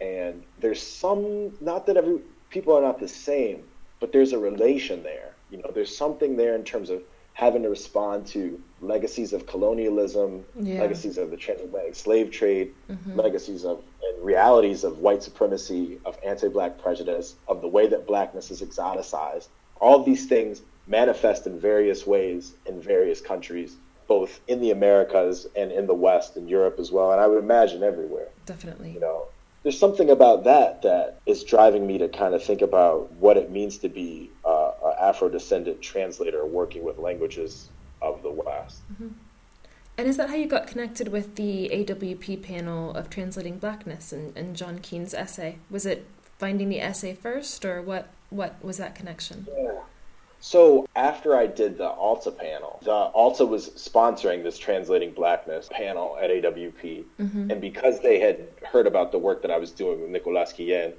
and 0.00 0.42
there's 0.60 0.82
some, 0.82 1.52
not 1.60 1.86
that 1.86 1.96
every 1.96 2.20
people 2.50 2.76
are 2.76 2.82
not 2.82 3.00
the 3.00 3.08
same, 3.08 3.62
but 4.00 4.12
there's 4.12 4.32
a 4.32 4.38
relation 4.38 5.02
there. 5.02 5.34
You 5.50 5.58
know, 5.58 5.70
there's 5.72 5.96
something 5.96 6.36
there 6.36 6.54
in 6.54 6.64
terms 6.64 6.90
of 6.90 7.02
having 7.32 7.62
to 7.62 7.68
respond 7.68 8.26
to 8.26 8.60
legacies 8.80 9.32
of 9.32 9.46
colonialism, 9.46 10.44
yeah. 10.58 10.80
legacies 10.80 11.18
of 11.18 11.30
the 11.30 11.36
transatlantic 11.36 11.94
slave 11.94 12.30
trade, 12.30 12.72
mm-hmm. 12.90 13.18
legacies 13.18 13.64
of 13.64 13.82
and 14.02 14.24
realities 14.24 14.84
of 14.84 14.98
white 14.98 15.22
supremacy, 15.22 15.98
of 16.04 16.18
anti-black 16.24 16.78
prejudice, 16.78 17.34
of 17.48 17.60
the 17.60 17.68
way 17.68 17.86
that 17.86 18.06
blackness 18.06 18.50
is 18.50 18.62
exoticized. 18.62 19.48
All 19.80 20.02
these 20.02 20.26
things 20.26 20.62
manifest 20.86 21.46
in 21.46 21.58
various 21.60 22.06
ways 22.06 22.54
in 22.64 22.80
various 22.80 23.20
countries, 23.20 23.76
both 24.06 24.40
in 24.48 24.60
the 24.60 24.70
Americas 24.70 25.46
and 25.56 25.72
in 25.72 25.86
the 25.86 25.94
West 25.94 26.36
and 26.36 26.48
Europe 26.48 26.76
as 26.78 26.90
well, 26.92 27.12
and 27.12 27.20
I 27.20 27.26
would 27.26 27.42
imagine 27.42 27.82
everywhere. 27.82 28.28
Definitely. 28.46 28.92
You 28.92 29.00
know, 29.00 29.26
there's 29.66 29.76
something 29.76 30.10
about 30.10 30.44
that 30.44 30.82
that 30.82 31.18
is 31.26 31.42
driving 31.42 31.88
me 31.88 31.98
to 31.98 32.08
kind 32.08 32.36
of 32.36 32.44
think 32.44 32.62
about 32.62 33.10
what 33.14 33.36
it 33.36 33.50
means 33.50 33.78
to 33.78 33.88
be 33.88 34.30
uh, 34.44 34.70
an 34.84 34.94
Afro 35.00 35.28
descendant 35.28 35.82
translator 35.82 36.46
working 36.46 36.84
with 36.84 36.98
languages 36.98 37.68
of 38.00 38.22
the 38.22 38.30
West. 38.30 38.82
Mm-hmm. 38.92 39.08
And 39.98 40.06
is 40.06 40.18
that 40.18 40.30
how 40.30 40.36
you 40.36 40.46
got 40.46 40.68
connected 40.68 41.08
with 41.08 41.34
the 41.34 41.68
AWP 41.74 42.44
panel 42.44 42.92
of 42.92 43.10
translating 43.10 43.58
blackness 43.58 44.12
and, 44.12 44.36
and 44.36 44.54
John 44.54 44.78
Keene's 44.78 45.12
essay? 45.12 45.58
Was 45.68 45.84
it 45.84 46.06
finding 46.38 46.68
the 46.68 46.80
essay 46.80 47.14
first, 47.14 47.64
or 47.64 47.82
what? 47.82 48.08
What 48.30 48.62
was 48.62 48.76
that 48.76 48.94
connection? 48.94 49.48
Yeah. 49.48 49.80
So 50.46 50.86
after 50.94 51.34
I 51.34 51.48
did 51.48 51.76
the 51.76 51.88
Alta 51.88 52.30
panel, 52.30 52.78
the 52.84 52.92
Alta 52.92 53.44
was 53.44 53.70
sponsoring 53.70 54.44
this 54.44 54.58
Translating 54.58 55.10
Blackness 55.10 55.68
panel 55.72 56.16
at 56.22 56.30
AWP. 56.30 57.04
Mm-hmm. 57.20 57.50
And 57.50 57.60
because 57.60 57.98
they 57.98 58.20
had 58.20 58.46
heard 58.64 58.86
about 58.86 59.10
the 59.10 59.18
work 59.18 59.42
that 59.42 59.50
I 59.50 59.58
was 59.58 59.72
doing 59.72 60.00
with 60.00 60.08
Nicolas 60.08 60.52
Guillen, 60.52 60.92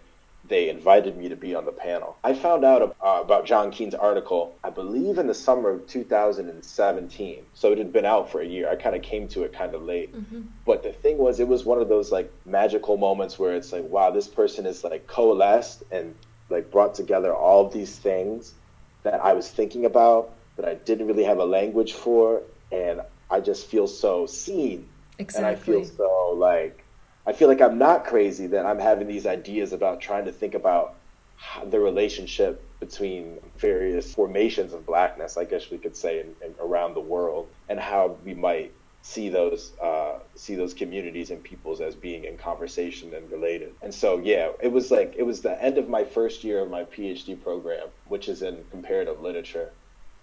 they 0.49 0.67
invited 0.67 1.15
me 1.15 1.29
to 1.29 1.37
be 1.37 1.55
on 1.55 1.63
the 1.63 1.71
panel. 1.71 2.17
I 2.25 2.33
found 2.33 2.65
out 2.65 2.81
uh, 3.01 3.21
about 3.23 3.45
John 3.45 3.71
Keene's 3.71 3.95
article, 3.95 4.53
I 4.65 4.69
believe 4.69 5.17
in 5.17 5.27
the 5.27 5.33
summer 5.33 5.69
of 5.69 5.87
2017. 5.87 7.45
So 7.53 7.71
it 7.71 7.77
had 7.77 7.93
been 7.93 8.05
out 8.05 8.29
for 8.29 8.41
a 8.41 8.45
year. 8.45 8.69
I 8.69 8.75
kind 8.75 8.97
of 8.97 9.01
came 9.01 9.29
to 9.29 9.43
it 9.43 9.53
kind 9.53 9.73
of 9.73 9.81
late. 9.81 10.13
Mm-hmm. 10.13 10.41
But 10.65 10.83
the 10.83 10.91
thing 10.91 11.17
was, 11.19 11.39
it 11.39 11.47
was 11.47 11.63
one 11.63 11.79
of 11.81 11.87
those 11.87 12.11
like 12.11 12.29
magical 12.45 12.97
moments 12.97 13.39
where 13.39 13.55
it's 13.55 13.71
like, 13.71 13.85
wow, 13.85 14.11
this 14.11 14.27
person 14.27 14.65
is 14.65 14.83
like 14.83 15.07
coalesced 15.07 15.83
and 15.89 16.15
like 16.49 16.69
brought 16.69 16.95
together 16.95 17.33
all 17.33 17.69
these 17.69 17.95
things 17.95 18.53
that 19.07 19.23
I 19.23 19.33
was 19.33 19.49
thinking 19.49 19.85
about 19.85 20.33
that 20.57 20.67
I 20.67 20.73
didn't 20.75 21.07
really 21.07 21.23
have 21.23 21.39
a 21.39 21.45
language 21.45 21.93
for, 21.93 22.41
and 22.73 23.01
I 23.31 23.39
just 23.39 23.67
feel 23.67 23.87
so 23.87 24.25
seen. 24.25 24.89
Exactly. 25.17 25.47
And 25.47 25.57
I 25.57 25.59
feel 25.59 25.85
so 25.85 26.35
like 26.35 26.83
I 27.25 27.31
feel 27.33 27.47
like 27.47 27.61
I'm 27.61 27.77
not 27.77 28.05
crazy 28.05 28.47
that 28.47 28.65
I'm 28.65 28.79
having 28.79 29.07
these 29.07 29.25
ideas 29.25 29.71
about 29.71 30.01
trying 30.01 30.25
to 30.25 30.31
think 30.31 30.55
about 30.55 30.95
the 31.65 31.79
relationship 31.79 32.63
between 32.79 33.37
various 33.57 34.13
formations 34.13 34.73
of 34.73 34.85
blackness, 34.85 35.37
I 35.37 35.45
guess 35.45 35.69
we 35.69 35.77
could 35.77 35.95
say, 35.95 36.19
in, 36.19 36.35
in, 36.45 36.55
around 36.59 36.93
the 36.93 37.01
world, 37.01 37.47
and 37.69 37.79
how 37.79 38.17
we 38.25 38.33
might 38.33 38.71
see 39.01 39.29
those 39.29 39.71
uh, 39.81 39.96
see 40.37 40.55
those 40.55 40.73
communities 40.73 41.31
and 41.31 41.43
peoples 41.43 41.81
as 41.81 41.95
being 41.95 42.25
in 42.25 42.37
conversation 42.37 43.13
and 43.13 43.29
related. 43.31 43.73
And 43.81 43.93
so, 43.93 44.19
yeah, 44.19 44.51
it 44.61 44.71
was 44.71 44.91
like 44.91 45.15
it 45.17 45.23
was 45.23 45.41
the 45.41 45.61
end 45.61 45.77
of 45.77 45.89
my 45.89 46.03
first 46.03 46.43
year 46.43 46.59
of 46.59 46.69
my 46.69 46.83
PhD 46.83 47.41
program, 47.41 47.87
which 48.07 48.29
is 48.29 48.41
in 48.41 48.63
comparative 48.71 49.21
literature. 49.21 49.71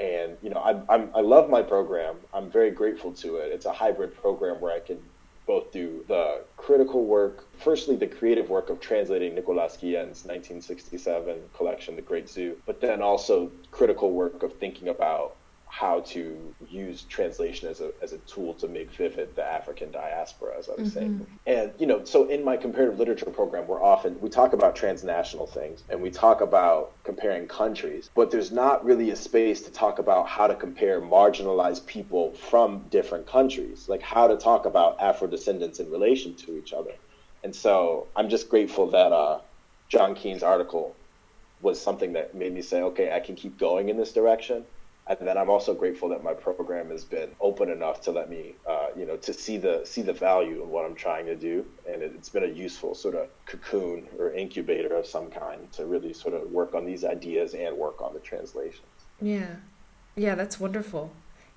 And 0.00 0.36
you 0.42 0.50
know, 0.50 0.58
I, 0.58 0.80
I'm, 0.92 1.10
I 1.14 1.20
love 1.20 1.50
my 1.50 1.62
program. 1.62 2.16
I'm 2.32 2.50
very 2.50 2.70
grateful 2.70 3.12
to 3.14 3.36
it. 3.36 3.52
It's 3.52 3.66
a 3.66 3.72
hybrid 3.72 4.16
program 4.16 4.60
where 4.60 4.72
I 4.72 4.80
can 4.80 4.98
both 5.46 5.72
do 5.72 6.04
the 6.08 6.42
critical 6.56 7.04
work, 7.04 7.44
firstly 7.58 7.96
the 7.96 8.06
creative 8.06 8.48
work 8.48 8.70
of 8.70 8.80
translating 8.80 9.34
Nicolas 9.34 9.76
Guillen's 9.76 10.24
1967 10.24 11.36
collection, 11.54 11.96
The 11.96 12.02
Great 12.02 12.28
Zoo, 12.28 12.56
but 12.64 12.80
then 12.80 13.02
also 13.02 13.50
critical 13.70 14.10
work 14.12 14.42
of 14.42 14.54
thinking 14.54 14.88
about 14.88 15.36
how 15.74 15.98
to 16.02 16.54
use 16.70 17.02
translation 17.02 17.68
as 17.68 17.80
a, 17.80 17.90
as 18.00 18.12
a 18.12 18.18
tool 18.18 18.54
to 18.54 18.68
make 18.68 18.88
vivid 18.92 19.34
the 19.34 19.44
African 19.44 19.90
diaspora, 19.90 20.56
as 20.56 20.68
I 20.68 20.74
was 20.74 20.90
mm-hmm. 20.90 20.98
saying. 20.98 21.26
And, 21.48 21.72
you 21.80 21.86
know, 21.88 22.04
so 22.04 22.28
in 22.28 22.44
my 22.44 22.56
comparative 22.56 22.96
literature 22.96 23.26
program, 23.26 23.66
we're 23.66 23.82
often, 23.82 24.16
we 24.20 24.30
talk 24.30 24.52
about 24.52 24.76
transnational 24.76 25.48
things 25.48 25.82
and 25.88 26.00
we 26.00 26.12
talk 26.12 26.42
about 26.42 26.92
comparing 27.02 27.48
countries, 27.48 28.08
but 28.14 28.30
there's 28.30 28.52
not 28.52 28.84
really 28.84 29.10
a 29.10 29.16
space 29.16 29.62
to 29.62 29.72
talk 29.72 29.98
about 29.98 30.28
how 30.28 30.46
to 30.46 30.54
compare 30.54 31.00
marginalized 31.00 31.84
people 31.86 32.34
from 32.34 32.84
different 32.90 33.26
countries, 33.26 33.88
like 33.88 34.00
how 34.00 34.28
to 34.28 34.36
talk 34.36 34.66
about 34.66 35.00
Afro 35.00 35.26
descendants 35.26 35.80
in 35.80 35.90
relation 35.90 36.36
to 36.36 36.56
each 36.56 36.72
other. 36.72 36.92
And 37.42 37.52
so 37.54 38.06
I'm 38.14 38.28
just 38.28 38.48
grateful 38.48 38.90
that 38.90 39.10
uh, 39.10 39.40
John 39.88 40.14
Keene's 40.14 40.44
article 40.44 40.94
was 41.62 41.82
something 41.82 42.12
that 42.12 42.32
made 42.32 42.54
me 42.54 42.62
say, 42.62 42.80
okay, 42.82 43.12
I 43.12 43.18
can 43.18 43.34
keep 43.34 43.58
going 43.58 43.88
in 43.88 43.96
this 43.96 44.12
direction 44.12 44.64
and 45.06 45.18
then 45.20 45.36
I'm 45.36 45.50
also 45.50 45.74
grateful 45.74 46.08
that 46.10 46.24
my 46.24 46.32
program 46.32 46.90
has 46.90 47.04
been 47.04 47.30
open 47.40 47.68
enough 47.68 48.00
to 48.02 48.10
let 48.10 48.30
me, 48.30 48.54
uh, 48.68 48.86
you 48.96 49.04
know, 49.04 49.16
to 49.18 49.32
see 49.32 49.58
the 49.58 49.82
see 49.84 50.02
the 50.02 50.12
value 50.12 50.62
in 50.62 50.68
what 50.70 50.84
I'm 50.84 50.94
trying 50.94 51.26
to 51.26 51.36
do, 51.36 51.66
and 51.86 52.02
it, 52.02 52.14
has 52.16 52.28
been 52.30 52.44
a 52.44 52.48
useful 52.48 52.94
sort 52.94 53.14
of 53.14 53.28
cocoon 53.46 54.06
or 54.18 54.32
incubator 54.32 54.96
of 54.96 55.06
some 55.06 55.30
kind 55.30 55.70
to 55.72 55.84
really 55.84 56.12
sort 56.12 56.34
of 56.34 56.50
work 56.50 56.74
on 56.74 56.86
these 56.86 57.04
ideas 57.04 57.54
and 57.54 57.76
work 57.76 58.00
on 58.00 58.14
the 58.14 58.20
translations. 58.20 58.86
Yeah, 59.20 59.56
yeah, 60.16 60.34
that's 60.34 60.58
wonderful. 60.58 61.12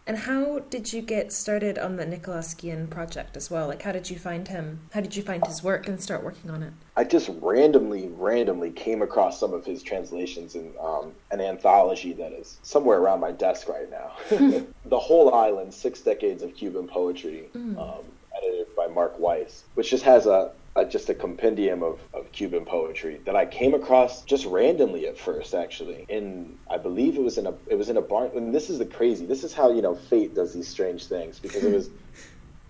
And 0.07 0.19
how 0.19 0.59
did 0.59 0.93
you 0.93 1.01
get 1.01 1.33
started 1.33 1.77
on 1.77 1.97
the 1.97 2.05
Nicolas 2.05 2.53
Guillen 2.53 2.87
project 2.87 3.35
as 3.35 3.51
well? 3.51 3.67
Like, 3.67 3.81
how 3.81 3.91
did 3.91 4.09
you 4.09 4.17
find 4.17 4.47
him? 4.47 4.79
How 4.93 5.01
did 5.01 5.17
you 5.17 5.21
find 5.21 5.45
his 5.45 5.61
work 5.61 5.85
and 5.89 6.01
start 6.01 6.23
working 6.23 6.49
on 6.49 6.63
it? 6.63 6.71
I 6.95 7.03
just 7.03 7.29
randomly, 7.41 8.07
randomly 8.07 8.71
came 8.71 9.01
across 9.01 9.37
some 9.37 9.53
of 9.53 9.65
his 9.65 9.83
translations 9.83 10.55
in 10.55 10.71
um, 10.79 11.11
an 11.31 11.41
anthology 11.41 12.13
that 12.13 12.31
is 12.31 12.57
somewhere 12.63 12.99
around 12.99 13.19
my 13.19 13.33
desk 13.33 13.67
right 13.67 13.91
now. 13.91 14.13
the 14.85 14.97
Whole 14.97 15.33
Island: 15.33 15.73
Six 15.73 15.99
Decades 15.99 16.41
of 16.41 16.55
Cuban 16.55 16.87
Poetry, 16.87 17.49
mm. 17.53 17.77
um, 17.77 18.05
edited 18.37 18.73
by 18.77 18.87
Mark 18.87 19.19
Weiss, 19.19 19.65
which 19.73 19.89
just 19.89 20.03
has 20.05 20.25
a 20.25 20.53
just 20.83 21.09
a 21.09 21.13
compendium 21.13 21.83
of, 21.83 21.99
of 22.13 22.31
Cuban 22.31 22.65
poetry 22.65 23.19
that 23.25 23.35
I 23.35 23.45
came 23.45 23.73
across 23.73 24.23
just 24.23 24.45
randomly 24.45 25.07
at 25.07 25.17
first, 25.17 25.53
actually. 25.53 26.05
In 26.09 26.57
I 26.69 26.77
believe 26.77 27.15
it 27.15 27.23
was 27.23 27.37
in 27.37 27.47
a 27.47 27.53
it 27.67 27.75
was 27.75 27.89
in 27.89 27.97
a 27.97 28.01
barn. 28.01 28.31
And 28.35 28.53
this 28.53 28.69
is 28.69 28.79
the 28.79 28.85
crazy. 28.85 29.25
This 29.25 29.43
is 29.43 29.53
how 29.53 29.71
you 29.71 29.81
know 29.81 29.95
fate 29.95 30.35
does 30.35 30.53
these 30.53 30.67
strange 30.67 31.05
things 31.05 31.39
because 31.39 31.63
it 31.63 31.73
was. 31.73 31.89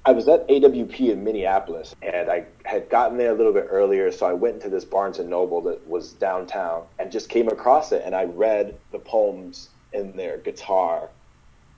I 0.06 0.12
was 0.12 0.30
at 0.30 0.48
AWP 0.48 1.10
in 1.10 1.22
Minneapolis, 1.26 1.94
and 2.02 2.32
I 2.32 2.46
had 2.64 2.90
gotten 2.90 3.18
there 3.18 3.32
a 3.32 3.34
little 3.34 3.52
bit 3.52 3.68
earlier, 3.70 4.10
so 4.10 4.26
I 4.26 4.32
went 4.32 4.56
into 4.56 4.70
this 4.70 4.86
Barnes 4.86 5.20
and 5.20 5.30
Noble 5.30 5.60
that 5.64 5.86
was 5.86 6.14
downtown, 6.14 6.86
and 6.98 7.12
just 7.12 7.28
came 7.28 7.50
across 7.50 7.92
it, 7.92 8.04
and 8.06 8.16
I 8.16 8.24
read 8.24 8.80
the 8.94 9.00
poems 9.00 9.68
in 9.92 10.16
their 10.16 10.38
guitar 10.38 11.10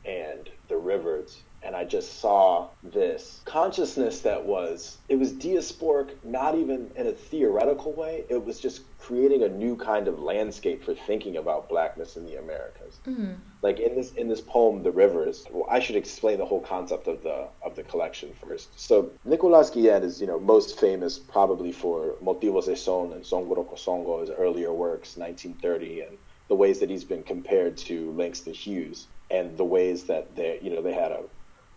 and 0.05 0.49
the 0.67 0.77
rivers 0.77 1.41
and 1.63 1.75
I 1.75 1.83
just 1.83 2.19
saw 2.19 2.69
this 2.83 3.41
consciousness 3.45 4.21
that 4.21 4.45
was 4.45 4.97
it 5.07 5.17
was 5.17 5.33
diasporic, 5.33 6.09
not 6.23 6.55
even 6.55 6.91
in 6.95 7.07
a 7.07 7.11
theoretical 7.11 7.93
way. 7.93 8.23
It 8.29 8.43
was 8.43 8.59
just 8.59 8.81
creating 8.99 9.43
a 9.43 9.49
new 9.49 9.75
kind 9.75 10.07
of 10.07 10.19
landscape 10.19 10.83
for 10.83 10.93
thinking 10.93 11.37
about 11.37 11.69
blackness 11.69 12.15
in 12.17 12.25
the 12.25 12.37
Americas. 12.37 12.99
Mm-hmm. 13.07 13.33
Like 13.61 13.79
in 13.79 13.95
this 13.95 14.13
in 14.13 14.27
this 14.27 14.41
poem, 14.41 14.83
"The 14.83 14.91
Rivers." 14.91 15.45
Well, 15.51 15.67
I 15.69 15.79
should 15.79 15.95
explain 15.95 16.37
the 16.37 16.45
whole 16.45 16.61
concept 16.61 17.07
of 17.07 17.23
the 17.23 17.47
of 17.61 17.75
the 17.75 17.83
collection 17.83 18.33
first. 18.33 18.79
So 18.79 19.11
Nicolas 19.25 19.69
Guillen 19.69 20.03
is 20.03 20.21
you 20.21 20.27
know 20.27 20.39
most 20.39 20.79
famous 20.79 21.19
probably 21.19 21.71
for 21.71 22.15
Motivos 22.23 22.65
de 22.65 22.75
Son 22.75 23.13
and 23.13 23.25
Son 23.25 23.45
Songo, 23.45 24.21
his 24.21 24.29
earlier 24.29 24.73
works, 24.73 25.17
1930, 25.17 26.01
and 26.01 26.17
the 26.47 26.55
ways 26.55 26.79
that 26.79 26.89
he's 26.89 27.03
been 27.03 27.23
compared 27.23 27.77
to 27.77 28.11
Langston 28.11 28.53
Hughes 28.53 29.07
and 29.31 29.57
the 29.57 29.63
ways 29.63 30.05
that 30.05 30.35
they 30.35 30.59
you 30.61 30.69
know 30.69 30.81
they 30.81 30.93
had 30.93 31.11
a 31.11 31.23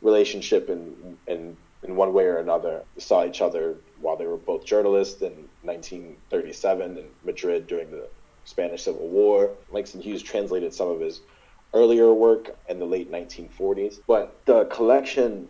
relationship 0.03 0.69
in 0.69 1.17
in 1.27 1.57
in 1.83 1.97
one 1.97 2.13
way 2.13 2.25
or 2.25 2.37
another 2.37 2.83
saw 2.99 3.25
each 3.25 3.41
other 3.41 3.77
while 4.01 4.17
they 4.17 4.27
were 4.27 4.37
both 4.37 4.65
journalists 4.65 5.21
in 5.23 5.33
1937 5.63 6.99
in 6.99 7.05
Madrid 7.25 7.67
during 7.67 7.91
the 7.91 8.09
Spanish 8.45 8.83
Civil 8.83 9.09
War. 9.09 9.51
Langston 9.71 10.01
Hughes 10.01 10.23
translated 10.23 10.75
some 10.75 10.89
of 10.89 11.01
his 11.01 11.21
earlier 11.75 12.13
work 12.13 12.57
in 12.69 12.79
the 12.79 12.85
late 12.85 13.11
1940s. 13.11 14.01
But 14.07 14.45
the 14.45 14.65
collection, 14.67 15.49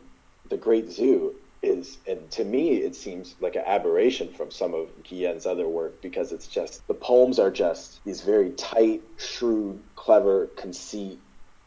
The 0.48 0.56
Great 0.56 0.90
Zoo, 0.90 1.34
is, 1.62 1.98
and 2.06 2.30
to 2.32 2.44
me, 2.44 2.76
it 2.76 2.94
seems 2.94 3.34
like 3.40 3.56
an 3.56 3.62
aberration 3.66 4.32
from 4.32 4.50
some 4.50 4.74
of 4.74 4.88
Guillen's 5.04 5.46
other 5.46 5.68
work 5.68 6.00
because 6.02 6.32
it's 6.32 6.46
just, 6.46 6.86
the 6.88 6.94
poems 6.94 7.38
are 7.38 7.50
just 7.50 8.04
these 8.04 8.20
very 8.20 8.50
tight, 8.50 9.02
shrewd, 9.16 9.80
clever, 9.94 10.46
conceit, 10.56 11.18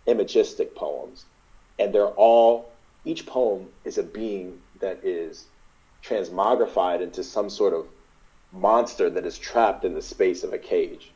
imagistic 0.06 0.76
poems. 0.76 1.26
And 1.80 1.94
they're 1.94 2.08
all 2.08 2.72
each 3.06 3.26
poem 3.26 3.70
is 3.84 3.98
a 3.98 4.04
being 4.04 4.60
that 4.80 5.00
is 5.04 5.46
transmogrified 6.04 7.02
into 7.02 7.24
some 7.24 7.50
sort 7.50 7.74
of 7.74 7.88
monster 8.52 9.10
that 9.10 9.26
is 9.26 9.38
trapped 9.38 9.86
in 9.86 9.94
the 9.94 10.02
space 10.02 10.44
of 10.44 10.54
a 10.54 10.58
cage. 10.58 11.12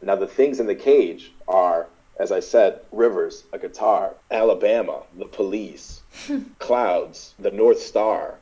Now, 0.00 0.16
the 0.16 0.26
things 0.26 0.60
in 0.60 0.66
the 0.66 0.74
cage 0.74 1.32
are, 1.48 1.86
as 2.18 2.30
I 2.30 2.40
said, 2.40 2.80
rivers, 2.92 3.44
a 3.52 3.58
guitar, 3.58 4.14
Alabama, 4.30 5.02
the 5.16 5.24
police, 5.26 6.02
clouds, 6.58 7.34
the 7.38 7.50
North 7.50 7.80
Star, 7.80 8.38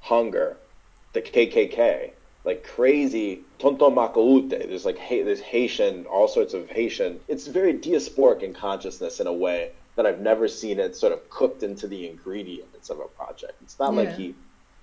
hunger, 0.00 0.56
the 1.12 1.22
KKK, 1.22 2.10
like 2.44 2.64
crazy 2.64 3.40
tonton 3.58 3.94
macoute. 3.94 4.50
There's 4.50 4.84
like 4.84 4.98
there's 5.08 5.40
Haitian, 5.40 6.06
all 6.06 6.28
sorts 6.28 6.54
of 6.54 6.70
Haitian. 6.70 7.20
It's 7.28 7.46
very 7.46 7.74
diasporic 7.74 8.42
in 8.42 8.54
consciousness 8.54 9.20
in 9.20 9.26
a 9.26 9.32
way 9.32 9.72
that 9.96 10.06
I've 10.06 10.20
never 10.20 10.48
seen 10.48 10.78
it 10.78 10.96
sort 10.96 11.12
of 11.12 11.28
cooked 11.30 11.62
into 11.62 11.86
the 11.86 12.08
ingredients 12.08 12.90
of 12.90 13.00
a 13.00 13.08
project. 13.08 13.54
It's 13.62 13.78
not 13.78 13.94
yeah. 13.94 14.00
like 14.00 14.16
he 14.16 14.34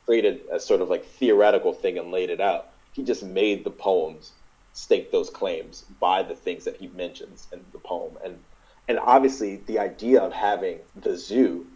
created 0.06 0.42
a 0.52 0.60
sort 0.60 0.82
of 0.82 0.90
like 0.90 1.06
theoretical 1.06 1.74
thing 1.74 1.98
and 1.98 2.12
laid 2.12 2.30
it 2.30 2.42
out. 2.42 2.70
He 2.94 3.04
just 3.04 3.24
made 3.24 3.64
the 3.64 3.72
poems 3.72 4.32
stake 4.74 5.12
those 5.12 5.30
claims 5.30 5.86
by 6.00 6.24
the 6.24 6.36
things 6.36 6.66
that 6.66 6.78
he 6.78 6.88
mentions 6.88 7.48
in 7.52 7.60
the 7.72 7.80
poem. 7.80 8.18
And 8.24 8.40
and 8.88 9.00
obviously 9.00 9.58
the 9.58 9.80
idea 9.80 10.22
of 10.22 10.32
having 10.32 10.80
the 10.96 11.18
zoo 11.18 11.68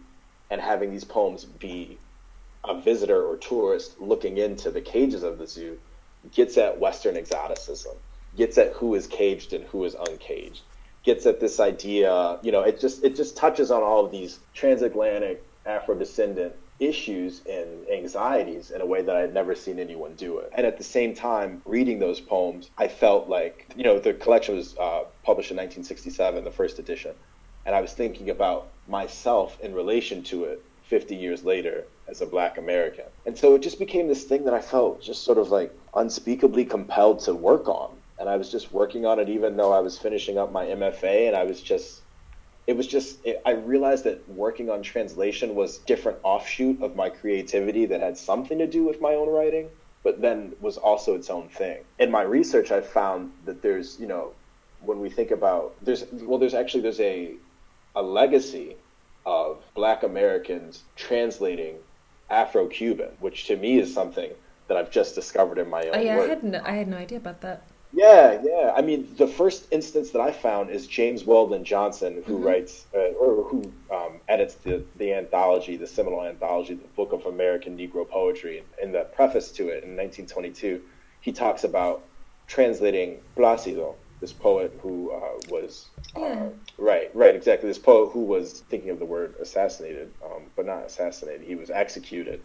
and 0.50 0.60
having 0.60 0.90
these 0.90 1.04
poems 1.04 1.44
be 1.44 1.98
a 2.64 2.80
visitor 2.80 3.22
or 3.22 3.36
tourist 3.36 4.00
looking 4.00 4.38
into 4.38 4.70
the 4.70 4.80
cages 4.80 5.22
of 5.22 5.38
the 5.38 5.46
zoo 5.46 5.78
gets 6.30 6.56
at 6.56 6.78
Western 6.78 7.16
exoticism, 7.16 7.96
gets 8.36 8.56
at 8.56 8.72
who 8.74 8.94
is 8.94 9.06
caged 9.06 9.52
and 9.52 9.64
who 9.64 9.84
is 9.84 9.94
uncaged 9.94 10.62
gets 11.02 11.26
at 11.26 11.40
this 11.40 11.60
idea. 11.60 12.38
You 12.42 12.52
know, 12.52 12.62
it 12.62 12.80
just 12.80 13.04
it 13.04 13.16
just 13.16 13.36
touches 13.36 13.70
on 13.70 13.82
all 13.82 14.04
of 14.04 14.10
these 14.10 14.38
transatlantic 14.54 15.44
Afro 15.66 15.94
descendant 15.94 16.54
issues 16.80 17.42
and 17.48 17.88
anxieties 17.88 18.72
in 18.72 18.80
a 18.80 18.86
way 18.86 19.02
that 19.02 19.14
I 19.14 19.20
had 19.20 19.32
never 19.32 19.54
seen 19.54 19.78
anyone 19.78 20.14
do 20.14 20.38
it. 20.38 20.50
And 20.56 20.66
at 20.66 20.78
the 20.78 20.84
same 20.84 21.14
time, 21.14 21.62
reading 21.64 22.00
those 22.00 22.20
poems, 22.20 22.70
I 22.76 22.88
felt 22.88 23.28
like 23.28 23.66
you 23.76 23.84
know 23.84 23.98
the 23.98 24.14
collection 24.14 24.56
was 24.56 24.76
uh, 24.78 25.04
published 25.22 25.50
in 25.50 25.56
1967, 25.56 26.44
the 26.44 26.50
first 26.50 26.78
edition, 26.78 27.14
and 27.66 27.74
I 27.74 27.80
was 27.80 27.92
thinking 27.92 28.30
about 28.30 28.68
myself 28.88 29.58
in 29.60 29.74
relation 29.74 30.22
to 30.24 30.44
it 30.44 30.62
50 30.84 31.14
years 31.16 31.44
later 31.44 31.84
as 32.08 32.20
a 32.20 32.26
black 32.26 32.58
American. 32.58 33.04
And 33.24 33.38
so 33.38 33.54
it 33.54 33.62
just 33.62 33.78
became 33.78 34.08
this 34.08 34.24
thing 34.24 34.44
that 34.44 34.54
I 34.54 34.60
felt 34.60 35.00
just 35.00 35.22
sort 35.22 35.38
of 35.38 35.50
like 35.50 35.72
unspeakably 35.94 36.64
compelled 36.64 37.20
to 37.20 37.34
work 37.34 37.68
on 37.68 37.90
and 38.22 38.30
I 38.30 38.36
was 38.36 38.52
just 38.52 38.72
working 38.72 39.04
on 39.04 39.18
it 39.18 39.28
even 39.28 39.56
though 39.56 39.72
I 39.72 39.80
was 39.80 39.98
finishing 39.98 40.38
up 40.38 40.52
my 40.52 40.64
MFA 40.64 41.26
and 41.26 41.34
I 41.34 41.42
was 41.42 41.60
just 41.60 42.02
it 42.68 42.76
was 42.76 42.86
just 42.86 43.18
it, 43.26 43.42
I 43.44 43.50
realized 43.50 44.04
that 44.04 44.26
working 44.28 44.70
on 44.70 44.80
translation 44.80 45.56
was 45.56 45.78
different 45.78 46.18
offshoot 46.22 46.80
of 46.82 46.94
my 46.94 47.10
creativity 47.10 47.84
that 47.86 48.00
had 48.00 48.16
something 48.16 48.58
to 48.58 48.68
do 48.68 48.84
with 48.84 49.00
my 49.00 49.14
own 49.14 49.28
writing 49.28 49.68
but 50.04 50.20
then 50.20 50.52
was 50.60 50.78
also 50.78 51.14
its 51.14 51.30
own 51.30 51.48
thing. 51.48 51.78
In 51.98 52.12
my 52.12 52.22
research 52.22 52.70
I 52.70 52.80
found 52.80 53.32
that 53.44 53.60
there's, 53.60 53.98
you 53.98 54.06
know, 54.06 54.32
when 54.80 55.00
we 55.00 55.10
think 55.10 55.32
about 55.32 55.74
there's 55.82 56.04
well 56.22 56.38
there's 56.38 56.54
actually 56.54 56.82
there's 56.82 57.00
a 57.00 57.34
a 57.96 58.02
legacy 58.02 58.76
of 59.26 59.60
black 59.74 60.04
Americans 60.04 60.84
translating 60.94 61.74
Afro-Cuban, 62.30 63.10
which 63.18 63.46
to 63.48 63.56
me 63.56 63.80
is 63.80 63.92
something 63.92 64.30
that 64.68 64.76
I've 64.76 64.92
just 64.92 65.16
discovered 65.16 65.58
in 65.58 65.68
my 65.68 65.82
oh, 65.82 65.88
own 65.88 65.94
oh, 65.96 66.00
yeah, 66.00 66.16
work. 66.16 66.26
I 66.26 66.28
had 66.28 66.44
no, 66.44 66.62
I 66.64 66.72
had 66.72 66.88
no 66.88 66.96
idea 66.96 67.18
about 67.18 67.40
that. 67.40 67.64
Yeah, 67.92 68.40
yeah. 68.42 68.72
I 68.74 68.80
mean, 68.80 69.14
the 69.18 69.26
first 69.26 69.66
instance 69.70 70.10
that 70.10 70.20
I 70.20 70.32
found 70.32 70.70
is 70.70 70.86
James 70.86 71.24
Weldon 71.24 71.62
Johnson, 71.64 72.22
who 72.26 72.36
mm-hmm. 72.36 72.44
writes 72.44 72.86
uh, 72.94 73.12
or 73.12 73.44
who 73.44 73.70
um, 73.90 74.20
edits 74.28 74.54
the, 74.54 74.82
the 74.96 75.12
anthology, 75.12 75.76
the 75.76 75.86
seminal 75.86 76.22
anthology, 76.22 76.74
the 76.74 76.88
Book 76.88 77.12
of 77.12 77.26
American 77.26 77.76
Negro 77.76 78.08
Poetry. 78.08 78.64
In 78.82 78.92
the 78.92 79.04
preface 79.14 79.52
to 79.52 79.64
it, 79.64 79.84
in 79.84 79.96
1922, 79.96 80.80
he 81.20 81.32
talks 81.32 81.64
about 81.64 82.02
translating 82.46 83.20
Placido, 83.36 83.94
this 84.20 84.32
poet 84.32 84.78
who 84.80 85.10
uh, 85.10 85.38
was 85.50 85.88
uh, 86.16 86.46
right, 86.78 87.10
right, 87.14 87.34
exactly. 87.34 87.68
This 87.68 87.78
poet 87.78 88.10
who 88.10 88.20
was 88.20 88.60
thinking 88.70 88.90
of 88.90 89.00
the 89.00 89.04
word 89.04 89.34
assassinated, 89.40 90.10
um, 90.24 90.44
but 90.56 90.64
not 90.64 90.86
assassinated. 90.86 91.46
He 91.46 91.56
was 91.56 91.70
executed 91.70 92.40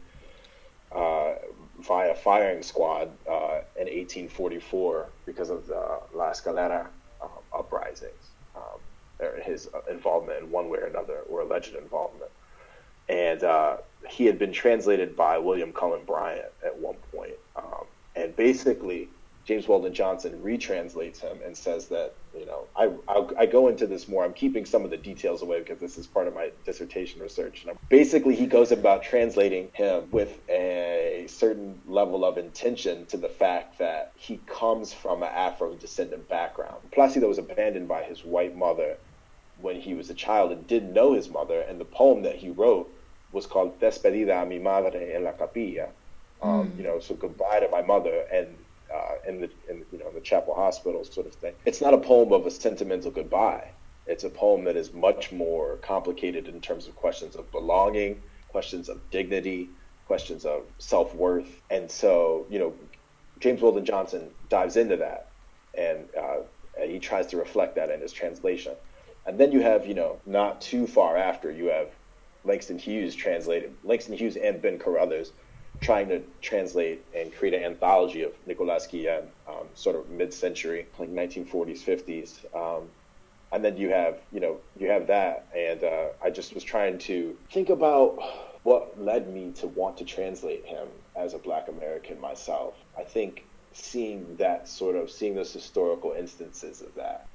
uh, 0.92 1.36
via 1.80 2.16
firing 2.16 2.64
squad 2.64 3.10
uh, 3.30 3.62
in 3.76 3.86
1844 3.86 5.08
because 5.26 5.50
of 5.50 5.68
the 5.68 6.00
La 6.14 6.32
Escalera 6.32 6.88
um, 7.22 7.30
uprisings, 7.54 8.12
um, 8.56 8.80
his 9.44 9.70
involvement 9.90 10.44
in 10.44 10.52
one 10.52 10.70
way 10.70 10.80
or 10.80 10.86
another, 10.86 11.20
or 11.30 11.42
alleged 11.42 11.76
involvement. 11.76 12.32
And 13.10 13.44
uh, 13.44 13.78
he 14.10 14.26
had 14.26 14.38
been 14.38 14.52
translated 14.52 15.16
by 15.16 15.38
William 15.38 15.72
Cullen 15.72 16.04
Bryant 16.06 16.52
at 16.66 16.78
one 16.78 16.96
point. 17.12 17.36
Um, 17.56 17.86
and 18.16 18.36
basically, 18.36 19.08
James 19.48 19.66
Weldon 19.66 19.94
Johnson 19.94 20.42
retranslates 20.44 21.22
him 21.22 21.40
and 21.46 21.56
says 21.56 21.88
that 21.88 22.14
you 22.38 22.46
know 22.46 22.66
I 22.76 22.92
I'll, 23.08 23.32
i 23.40 23.46
go 23.46 23.70
into 23.70 23.88
this 23.88 24.10
more. 24.10 24.26
I'm 24.26 24.34
keeping 24.34 24.66
some 24.66 24.84
of 24.84 24.92
the 24.92 24.98
details 24.98 25.42
away 25.42 25.60
because 25.60 25.80
this 25.80 25.98
is 25.98 26.06
part 26.06 26.28
of 26.28 26.36
my 26.36 26.52
dissertation 26.66 27.22
research. 27.22 27.64
And 27.66 27.78
basically, 27.88 28.36
he 28.36 28.46
goes 28.46 28.74
about 28.74 29.04
translating 29.04 29.70
him 29.72 30.10
with 30.12 30.38
a 30.50 31.28
certain 31.30 31.82
level 31.88 32.26
of 32.26 32.38
intention 32.38 33.06
to 33.06 33.16
the 33.16 33.30
fact 33.30 33.80
that 33.80 34.12
he 34.18 34.42
comes 34.48 34.92
from 34.92 35.24
an 35.24 35.30
Afro 35.30 35.76
descendant 35.76 36.28
background. 36.28 36.76
Placido 36.92 37.30
was 37.30 37.38
abandoned 37.38 37.88
by 37.88 38.04
his 38.04 38.26
white 38.26 38.56
mother 38.56 38.98
when 39.62 39.80
he 39.80 39.94
was 39.94 40.10
a 40.10 40.14
child 40.14 40.52
and 40.52 40.68
didn't 40.68 40.92
know 40.92 41.14
his 41.14 41.30
mother. 41.30 41.62
And 41.62 41.80
the 41.80 41.86
poem 41.86 42.24
that 42.24 42.36
he 42.36 42.50
wrote 42.50 42.94
was 43.32 43.46
called 43.46 43.80
Despedida 43.80 44.44
a 44.44 44.46
mi 44.46 44.60
madre 44.60 45.16
en 45.16 45.24
la 45.24 45.32
capilla. 45.32 45.88
Um, 46.42 46.68
mm. 46.68 46.78
You 46.78 46.84
know, 46.84 47.00
so 47.00 47.16
goodbye 47.16 47.62
to 47.62 47.70
my 47.70 47.82
mother 47.82 48.26
and 48.32 48.54
uh, 48.94 49.16
in 49.28 49.42
the 49.42 49.50
in, 49.70 49.86
you 49.92 50.00
know 50.00 50.12
the 50.12 50.22
chapel 50.22 50.54
hospital 50.54 51.04
sort 51.04 51.28
of 51.28 51.34
thing. 51.34 51.54
It's 51.66 51.82
not 51.82 51.94
a 51.94 51.98
poem 51.98 52.32
of 52.32 52.46
a 52.46 52.52
sentimental 52.52 53.12
goodbye. 53.12 53.70
It's 54.06 54.24
a 54.24 54.30
poem 54.30 54.64
that 54.66 54.78
is 54.78 54.94
much 54.94 55.32
more 55.32 55.78
complicated 55.78 56.48
in 56.48 56.62
terms 56.62 56.88
of 56.88 56.96
questions 56.96 57.36
of 57.36 57.52
belonging, 57.52 58.22
questions 58.50 58.88
of 58.88 59.02
dignity, 59.12 59.70
questions 60.06 60.46
of 60.46 60.64
self 60.78 61.14
worth, 61.14 61.62
and 61.70 61.90
so 61.92 62.46
you 62.50 62.60
know 62.60 62.74
James 63.40 63.62
Weldon 63.62 63.86
Johnson 63.86 64.30
dives 64.50 64.78
into 64.78 64.98
that, 64.98 65.28
and, 65.78 66.06
uh, 66.18 66.38
and 66.80 66.92
he 66.92 67.00
tries 67.00 67.28
to 67.28 67.38
reflect 67.38 67.76
that 67.76 67.90
in 67.90 68.02
his 68.02 68.12
translation. 68.12 68.74
And 69.26 69.38
then 69.38 69.52
you 69.52 69.62
have 69.62 69.86
you 69.86 69.94
know 69.94 70.20
not 70.26 70.62
too 70.62 70.88
far 70.88 71.18
after 71.18 71.52
you 71.52 71.66
have 71.66 71.90
Langston 72.46 72.80
Hughes 72.80 73.14
translated 73.14 73.76
Langston 73.84 74.16
Hughes 74.16 74.38
and 74.38 74.62
Ben 74.62 74.80
Carruthers 74.80 75.34
trying 75.82 76.10
to 76.10 76.22
translate 76.42 77.06
and 77.16 77.34
create 77.36 77.54
an 77.54 77.64
anthology 77.64 78.24
of 78.24 78.32
Nicolas 78.46 78.88
Guillen, 78.88 79.28
um, 79.48 79.68
sort 79.74 79.96
of 79.96 80.10
mid-century, 80.10 80.88
like 80.98 81.10
1940s, 81.10 81.84
50s. 81.84 82.56
Um, 82.56 82.88
and 83.52 83.64
then 83.64 83.78
you 83.78 83.90
have, 83.90 84.20
you 84.32 84.40
know, 84.40 84.58
you 84.78 84.90
have 84.90 85.08
that. 85.08 85.48
And 85.56 85.84
uh, 85.84 86.08
I 86.22 86.30
just 86.30 86.54
was 86.54 86.64
trying 86.64 86.98
to 87.00 87.36
think 87.52 87.70
about 87.70 88.18
what 88.64 89.00
led 89.02 89.34
me 89.34 89.52
to 89.54 89.68
want 89.68 89.98
to 89.98 90.06
translate 90.06 90.66
him 90.66 90.88
as 91.16 91.34
a 91.34 91.38
black 91.38 91.68
American 91.70 92.20
myself. 92.20 92.76
I 92.98 93.04
think 93.04 93.46
seeing 93.72 94.36
that 94.38 94.68
sort 94.68 94.96
of, 94.96 95.10
seeing 95.10 95.36
those 95.36 95.54
historical 95.54 96.14
instances 96.14 96.82
of 96.82 96.94
that 96.96 97.28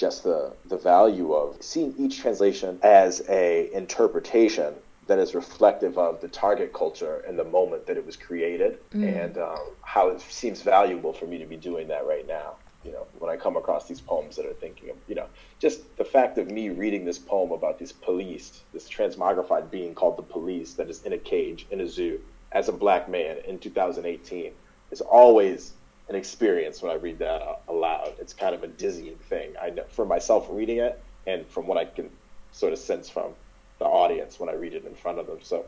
just 0.00 0.22
the 0.22 0.56
the 0.64 0.78
value 0.78 1.34
of 1.34 1.62
seeing 1.62 1.94
each 1.98 2.20
translation 2.20 2.78
as 2.82 3.22
a 3.28 3.70
interpretation 3.74 4.74
that 5.10 5.18
is 5.18 5.34
reflective 5.34 5.98
of 5.98 6.20
the 6.20 6.28
target 6.28 6.72
culture 6.72 7.24
and 7.26 7.36
the 7.36 7.42
moment 7.42 7.84
that 7.84 7.96
it 7.96 8.06
was 8.06 8.14
created, 8.14 8.78
mm. 8.92 9.24
and 9.24 9.38
um, 9.38 9.58
how 9.82 10.08
it 10.08 10.20
seems 10.20 10.62
valuable 10.62 11.12
for 11.12 11.26
me 11.26 11.36
to 11.36 11.46
be 11.46 11.56
doing 11.56 11.88
that 11.88 12.06
right 12.06 12.28
now. 12.28 12.54
You 12.84 12.92
know, 12.92 13.08
when 13.18 13.28
I 13.28 13.36
come 13.36 13.56
across 13.56 13.88
these 13.88 14.00
poems 14.00 14.36
that 14.36 14.46
are 14.46 14.52
thinking 14.52 14.88
of, 14.88 14.96
you 15.08 15.16
know, 15.16 15.26
just 15.58 15.96
the 15.96 16.04
fact 16.04 16.38
of 16.38 16.48
me 16.48 16.68
reading 16.68 17.04
this 17.04 17.18
poem 17.18 17.50
about 17.50 17.76
this 17.80 17.90
police, 17.90 18.60
this 18.72 18.88
transmogrified 18.88 19.68
being 19.68 19.96
called 19.96 20.16
the 20.16 20.22
police 20.22 20.74
that 20.74 20.88
is 20.88 21.02
in 21.02 21.12
a 21.12 21.18
cage 21.18 21.66
in 21.72 21.80
a 21.80 21.88
zoo 21.88 22.20
as 22.52 22.68
a 22.68 22.72
black 22.72 23.08
man 23.08 23.38
in 23.48 23.58
2018 23.58 24.52
is 24.92 25.00
always 25.00 25.72
an 26.08 26.14
experience 26.14 26.82
when 26.82 26.92
I 26.92 26.94
read 26.94 27.18
that 27.18 27.62
aloud. 27.66 28.12
It's 28.20 28.32
kind 28.32 28.54
of 28.54 28.62
a 28.62 28.68
dizzying 28.68 29.16
thing. 29.28 29.54
I 29.60 29.70
know 29.70 29.84
for 29.88 30.06
myself 30.06 30.46
reading 30.48 30.78
it, 30.78 31.02
and 31.26 31.44
from 31.48 31.66
what 31.66 31.78
I 31.78 31.84
can 31.84 32.10
sort 32.52 32.72
of 32.72 32.78
sense 32.78 33.08
from 33.08 33.34
the 33.80 33.86
audience 33.86 34.38
when 34.38 34.48
I 34.48 34.52
read 34.52 34.74
it 34.74 34.84
in 34.84 34.94
front 34.94 35.18
of 35.18 35.26
them. 35.26 35.38
So 35.42 35.64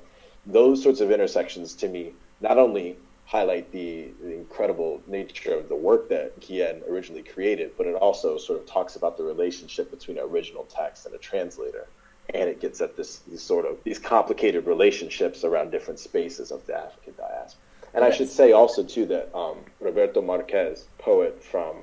those 0.47 0.83
sorts 0.83 1.01
of 1.01 1.11
intersections 1.11 1.75
to 1.77 1.89
me 1.89 2.13
not 2.41 2.59
only 2.59 2.97
highlight 3.27 3.73
the, 3.73 4.09
the 4.21 4.35
incredible 4.35 5.01
nature 5.07 5.55
of 5.55 5.69
the 5.69 5.75
work 5.75 6.09
that 6.11 6.39
Guillen 6.41 6.83
originally 6.89 7.23
created, 7.23 7.73
but 7.79 7.87
it 7.87 7.95
also 7.95 8.37
sort 8.37 8.61
of 8.61 8.67
talks 8.67 8.97
about 8.97 9.17
the 9.17 9.25
relationship 9.25 9.91
between 9.91 10.19
an 10.19 10.25
original 10.25 10.65
text 10.65 11.07
and 11.07 11.15
a 11.15 11.19
translator. 11.19 11.87
And 12.35 12.49
it 12.49 12.61
gets 12.61 12.81
at 12.81 12.97
this 12.97 13.19
these 13.29 13.43
sort 13.43 13.65
of 13.65 13.83
these 13.83 13.99
complicated 13.99 14.67
relationships 14.67 15.45
around 15.45 15.71
different 15.71 15.99
spaces 15.99 16.51
of 16.51 16.65
the 16.67 16.77
African 16.77 17.15
diaspora. 17.17 17.63
And 17.95 18.05
yes. 18.05 18.15
I 18.15 18.17
should 18.17 18.29
say 18.29 18.53
also 18.53 18.85
too 18.85 19.07
that 19.07 19.35
um, 19.37 19.59
Roberto 19.81 20.23
Marquez, 20.23 20.87
poet 20.99 21.43
from 21.43 21.77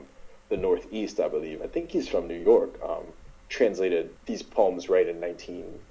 the 0.49 0.57
Northeast, 0.57 1.19
I 1.19 1.27
believe, 1.27 1.61
I 1.61 1.67
think 1.67 1.91
he's 1.91 2.07
from 2.07 2.27
New 2.27 2.39
York, 2.39 2.79
um, 2.83 3.03
translated 3.49 4.11
these 4.25 4.41
poems 4.41 4.89
right 4.89 5.07
in 5.07 5.19
19, 5.19 5.63
I 5.63 5.88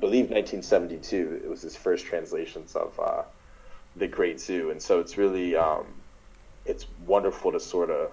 believe 0.00 0.30
1972. 0.30 1.42
It 1.44 1.48
was 1.48 1.62
his 1.62 1.76
first 1.76 2.06
translations 2.06 2.76
of 2.76 2.98
uh, 2.98 3.22
the 3.96 4.06
Great 4.06 4.40
Zoo, 4.40 4.70
and 4.70 4.80
so 4.80 5.00
it's 5.00 5.16
really 5.16 5.56
um, 5.56 5.86
it's 6.64 6.86
wonderful 7.06 7.52
to 7.52 7.60
sort 7.60 7.90
of 7.90 8.10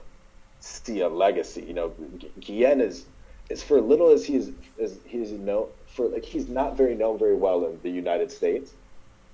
see 0.59 1.01
a 1.01 1.09
legacy. 1.09 1.63
You 1.63 1.73
know, 1.73 1.93
Guillen 2.39 2.81
is 2.81 3.05
is 3.49 3.61
for 3.61 3.79
little 3.79 4.09
as 4.09 4.25
he's 4.25 4.51
as 4.81 4.99
he's 5.05 5.31
known 5.31 5.67
for 5.87 6.07
like 6.07 6.25
he's 6.25 6.47
not 6.47 6.75
very 6.75 6.95
known 6.95 7.17
very 7.17 7.35
well 7.35 7.65
in 7.65 7.79
the 7.83 7.89
United 7.89 8.31
States, 8.31 8.71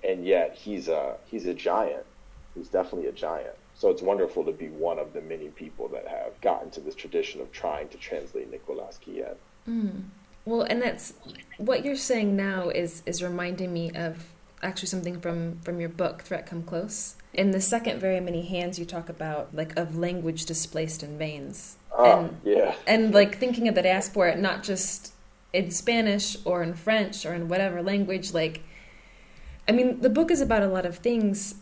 and 0.03 0.25
yet 0.25 0.55
he's 0.55 0.87
a 0.87 1.17
he's 1.25 1.45
a 1.45 1.53
giant 1.53 2.05
He's 2.55 2.69
definitely 2.69 3.07
a 3.07 3.13
giant. 3.13 3.55
So 3.75 3.89
it's 3.89 4.01
wonderful 4.01 4.43
to 4.45 4.51
be 4.51 4.67
one 4.69 4.99
of 4.99 5.13
the 5.13 5.21
many 5.21 5.47
people 5.49 5.87
that 5.89 6.07
have 6.07 6.39
gotten 6.41 6.69
to 6.71 6.81
this 6.81 6.95
tradition 6.95 7.41
of 7.41 7.51
trying 7.51 7.87
to 7.89 7.97
translate 7.97 8.51
Nicolas 8.51 8.99
Guillen. 9.03 9.35
Mm. 9.67 10.03
Well, 10.45 10.63
and 10.63 10.81
that's 10.81 11.13
what 11.57 11.85
you're 11.85 11.95
saying 11.95 12.35
now 12.35 12.69
is 12.69 13.03
is 13.05 13.21
reminding 13.21 13.71
me 13.71 13.91
of 13.91 14.31
actually 14.63 14.87
something 14.87 15.19
from 15.19 15.59
from 15.61 15.79
your 15.79 15.89
book 15.89 16.23
Threat 16.23 16.45
Come 16.45 16.63
Close. 16.63 17.15
In 17.33 17.51
the 17.51 17.61
second 17.61 17.99
very 17.99 18.19
many 18.19 18.45
hands 18.45 18.79
you 18.79 18.85
talk 18.85 19.07
about 19.09 19.53
like 19.53 19.77
of 19.77 19.95
language 19.95 20.45
displaced 20.45 21.03
in 21.03 21.17
veins. 21.17 21.77
Oh, 21.95 22.19
and, 22.19 22.37
yeah. 22.43 22.75
And 22.87 23.13
like 23.13 23.37
thinking 23.37 23.67
of 23.67 23.75
the 23.75 23.83
diaspora 23.83 24.35
not 24.35 24.63
just 24.63 25.13
in 25.53 25.71
Spanish 25.71 26.37
or 26.45 26.63
in 26.63 26.73
French 26.73 27.25
or 27.25 27.33
in 27.33 27.47
whatever 27.47 27.81
language 27.83 28.33
like 28.33 28.63
I 29.67 29.73
mean, 29.73 30.01
the 30.01 30.09
book 30.09 30.31
is 30.31 30.41
about 30.41 30.63
a 30.63 30.67
lot 30.67 30.85
of 30.85 30.97
things 30.97 31.55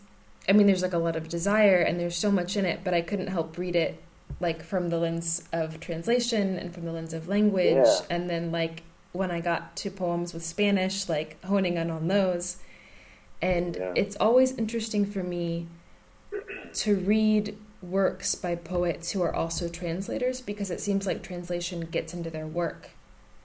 I 0.48 0.52
mean, 0.52 0.66
there's 0.66 0.82
like 0.82 0.94
a 0.94 0.98
lot 0.98 1.16
of 1.16 1.28
desire 1.28 1.76
and 1.76 2.00
there's 2.00 2.16
so 2.16 2.32
much 2.32 2.56
in 2.56 2.64
it, 2.64 2.80
but 2.82 2.94
I 2.94 3.02
couldn't 3.02 3.28
help 3.28 3.58
read 3.58 3.76
it 3.76 4.02
like 4.38 4.62
from 4.62 4.90
the 4.90 4.98
lens 4.98 5.44
of 5.52 5.80
translation 5.80 6.56
and 6.56 6.72
from 6.74 6.84
the 6.84 6.92
lens 6.92 7.12
of 7.12 7.28
language. 7.28 7.74
Yeah. 7.74 8.00
And 8.08 8.30
then 8.30 8.52
like 8.52 8.82
when 9.12 9.30
I 9.30 9.40
got 9.40 9.76
to 9.76 9.90
poems 9.90 10.32
with 10.32 10.44
Spanish, 10.44 11.08
like 11.08 11.42
honing 11.44 11.76
in 11.76 11.90
on 11.90 12.08
those. 12.08 12.58
And 13.42 13.76
yeah. 13.76 13.92
it's 13.96 14.16
always 14.16 14.52
interesting 14.52 15.04
for 15.04 15.22
me 15.22 15.66
to 16.74 16.96
read 16.96 17.56
works 17.82 18.34
by 18.34 18.54
poets 18.54 19.12
who 19.12 19.22
are 19.22 19.34
also 19.34 19.68
translators 19.68 20.40
because 20.40 20.70
it 20.70 20.80
seems 20.80 21.06
like 21.06 21.22
translation 21.22 21.80
gets 21.80 22.12
into 22.12 22.30
their 22.30 22.46
work. 22.46 22.90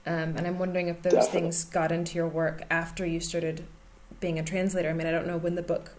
Um, 0.06 0.36
and 0.36 0.46
I'm 0.46 0.58
wondering 0.58 0.88
if 0.88 1.02
those 1.02 1.14
Definitely. 1.14 1.40
things 1.40 1.64
got 1.64 1.90
into 1.90 2.14
your 2.16 2.28
work 2.28 2.62
after 2.70 3.04
you 3.04 3.18
started 3.18 3.64
being 4.20 4.38
a 4.38 4.44
translator. 4.44 4.88
I 4.88 4.92
mean, 4.92 5.06
I 5.06 5.10
don't 5.10 5.26
know 5.26 5.38
when 5.38 5.56
the 5.56 5.62
book 5.62 5.95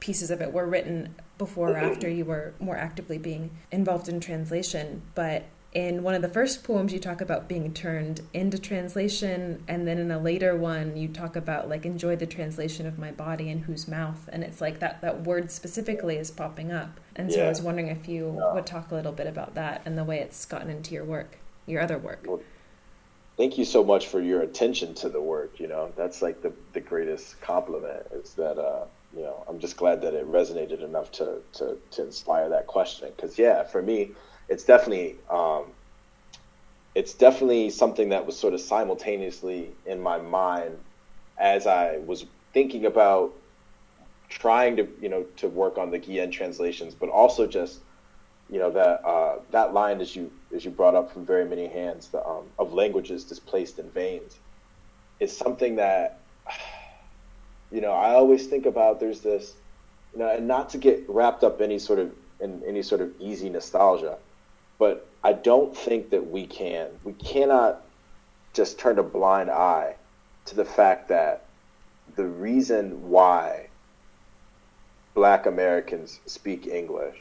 pieces 0.00 0.30
of 0.30 0.40
it 0.40 0.52
were 0.52 0.66
written 0.66 1.14
before 1.38 1.70
or 1.70 1.78
after 1.78 2.08
you 2.08 2.24
were 2.24 2.54
more 2.60 2.76
actively 2.76 3.18
being 3.18 3.50
involved 3.70 4.08
in 4.08 4.20
translation. 4.20 5.02
But 5.14 5.44
in 5.72 6.02
one 6.02 6.14
of 6.14 6.22
the 6.22 6.28
first 6.28 6.64
poems, 6.64 6.92
you 6.92 6.98
talk 6.98 7.20
about 7.20 7.48
being 7.48 7.72
turned 7.72 8.20
into 8.34 8.58
translation, 8.58 9.62
and 9.68 9.86
then 9.86 9.98
in 9.98 10.10
a 10.10 10.18
later 10.18 10.56
one, 10.56 10.96
you 10.96 11.06
talk 11.06 11.36
about 11.36 11.68
like 11.68 11.86
enjoy 11.86 12.16
the 12.16 12.26
translation 12.26 12.86
of 12.86 12.98
my 12.98 13.12
body 13.12 13.48
in 13.48 13.60
whose 13.60 13.86
mouth, 13.86 14.28
and 14.32 14.42
it's 14.42 14.60
like 14.60 14.80
that 14.80 15.00
that 15.02 15.22
word 15.22 15.50
specifically 15.50 16.16
is 16.16 16.30
popping 16.30 16.72
up. 16.72 16.98
And 17.14 17.30
so 17.30 17.38
yeah. 17.38 17.46
I 17.46 17.48
was 17.48 17.62
wondering 17.62 17.86
if 17.88 18.08
you 18.08 18.36
yeah. 18.36 18.52
would 18.52 18.66
talk 18.66 18.90
a 18.90 18.94
little 18.94 19.12
bit 19.12 19.28
about 19.28 19.54
that 19.54 19.82
and 19.84 19.96
the 19.96 20.04
way 20.04 20.18
it's 20.18 20.44
gotten 20.44 20.70
into 20.70 20.94
your 20.94 21.04
work, 21.04 21.38
your 21.66 21.80
other 21.80 21.98
work. 21.98 22.24
Well, 22.26 22.40
thank 23.36 23.56
you 23.56 23.64
so 23.64 23.84
much 23.84 24.08
for 24.08 24.20
your 24.20 24.42
attention 24.42 24.94
to 24.94 25.08
the 25.08 25.20
work. 25.20 25.60
You 25.60 25.68
know, 25.68 25.92
that's 25.96 26.20
like 26.20 26.42
the 26.42 26.52
the 26.72 26.80
greatest 26.80 27.40
compliment 27.40 28.06
is 28.12 28.34
that. 28.34 28.58
Uh, 28.58 28.86
Just 29.60 29.76
glad 29.76 30.02
that 30.02 30.14
it 30.14 30.30
resonated 30.30 30.82
enough 30.82 31.12
to 31.12 31.38
to, 31.54 31.76
to 31.92 32.02
inspire 32.02 32.48
that 32.48 32.66
question. 32.66 33.10
Because 33.14 33.38
yeah, 33.38 33.62
for 33.64 33.82
me, 33.82 34.10
it's 34.48 34.64
definitely 34.64 35.16
um, 35.28 35.64
it's 36.94 37.14
definitely 37.14 37.70
something 37.70 38.08
that 38.08 38.26
was 38.26 38.36
sort 38.36 38.54
of 38.54 38.60
simultaneously 38.60 39.70
in 39.86 40.00
my 40.00 40.18
mind 40.18 40.78
as 41.38 41.66
I 41.66 41.98
was 41.98 42.26
thinking 42.52 42.86
about 42.86 43.32
trying 44.28 44.76
to 44.76 44.88
you 45.00 45.08
know 45.08 45.24
to 45.36 45.48
work 45.48 45.78
on 45.78 45.90
the 45.90 45.98
Guillen 45.98 46.30
translations, 46.30 46.94
but 46.94 47.08
also 47.08 47.46
just 47.46 47.80
you 48.50 48.58
know 48.58 48.70
that 48.70 49.04
uh, 49.06 49.38
that 49.50 49.72
line 49.72 50.00
as 50.00 50.14
you 50.16 50.30
as 50.54 50.64
you 50.64 50.70
brought 50.70 50.94
up 50.94 51.12
from 51.12 51.24
very 51.24 51.44
many 51.44 51.68
hands 51.68 52.08
the, 52.08 52.26
um, 52.26 52.44
of 52.58 52.72
languages 52.72 53.24
displaced 53.24 53.78
in 53.78 53.88
veins 53.90 54.36
is 55.20 55.36
something 55.36 55.76
that 55.76 56.18
you 57.70 57.80
know, 57.80 57.92
I 57.92 58.14
always 58.14 58.46
think 58.46 58.66
about 58.66 59.00
there's 59.00 59.20
this, 59.20 59.54
you 60.12 60.18
know, 60.18 60.28
and 60.28 60.48
not 60.48 60.70
to 60.70 60.78
get 60.78 61.04
wrapped 61.08 61.44
up 61.44 61.60
any 61.60 61.78
sort 61.78 61.98
of 61.98 62.12
in 62.40 62.62
any 62.66 62.82
sort 62.82 63.00
of 63.00 63.12
easy 63.20 63.48
nostalgia, 63.48 64.16
but 64.78 65.06
I 65.22 65.34
don't 65.34 65.76
think 65.76 66.10
that 66.10 66.30
we 66.30 66.46
can, 66.46 66.88
we 67.04 67.12
cannot 67.12 67.82
just 68.54 68.78
turn 68.78 68.98
a 68.98 69.02
blind 69.02 69.50
eye 69.50 69.94
to 70.46 70.56
the 70.56 70.64
fact 70.64 71.08
that 71.08 71.44
the 72.16 72.24
reason 72.24 73.08
why 73.08 73.68
black 75.14 75.46
Americans 75.46 76.18
speak 76.26 76.66
English 76.66 77.16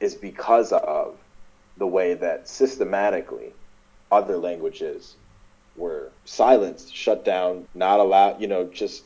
is 0.00 0.14
because 0.14 0.72
of 0.72 1.16
the 1.78 1.86
way 1.86 2.14
that 2.14 2.48
systematically 2.48 3.52
other 4.10 4.36
languages 4.36 5.16
were 5.76 6.10
silenced, 6.24 6.94
shut 6.94 7.24
down, 7.24 7.66
not 7.74 7.98
allowed, 7.98 8.40
you 8.40 8.46
know, 8.46 8.64
just 8.64 9.04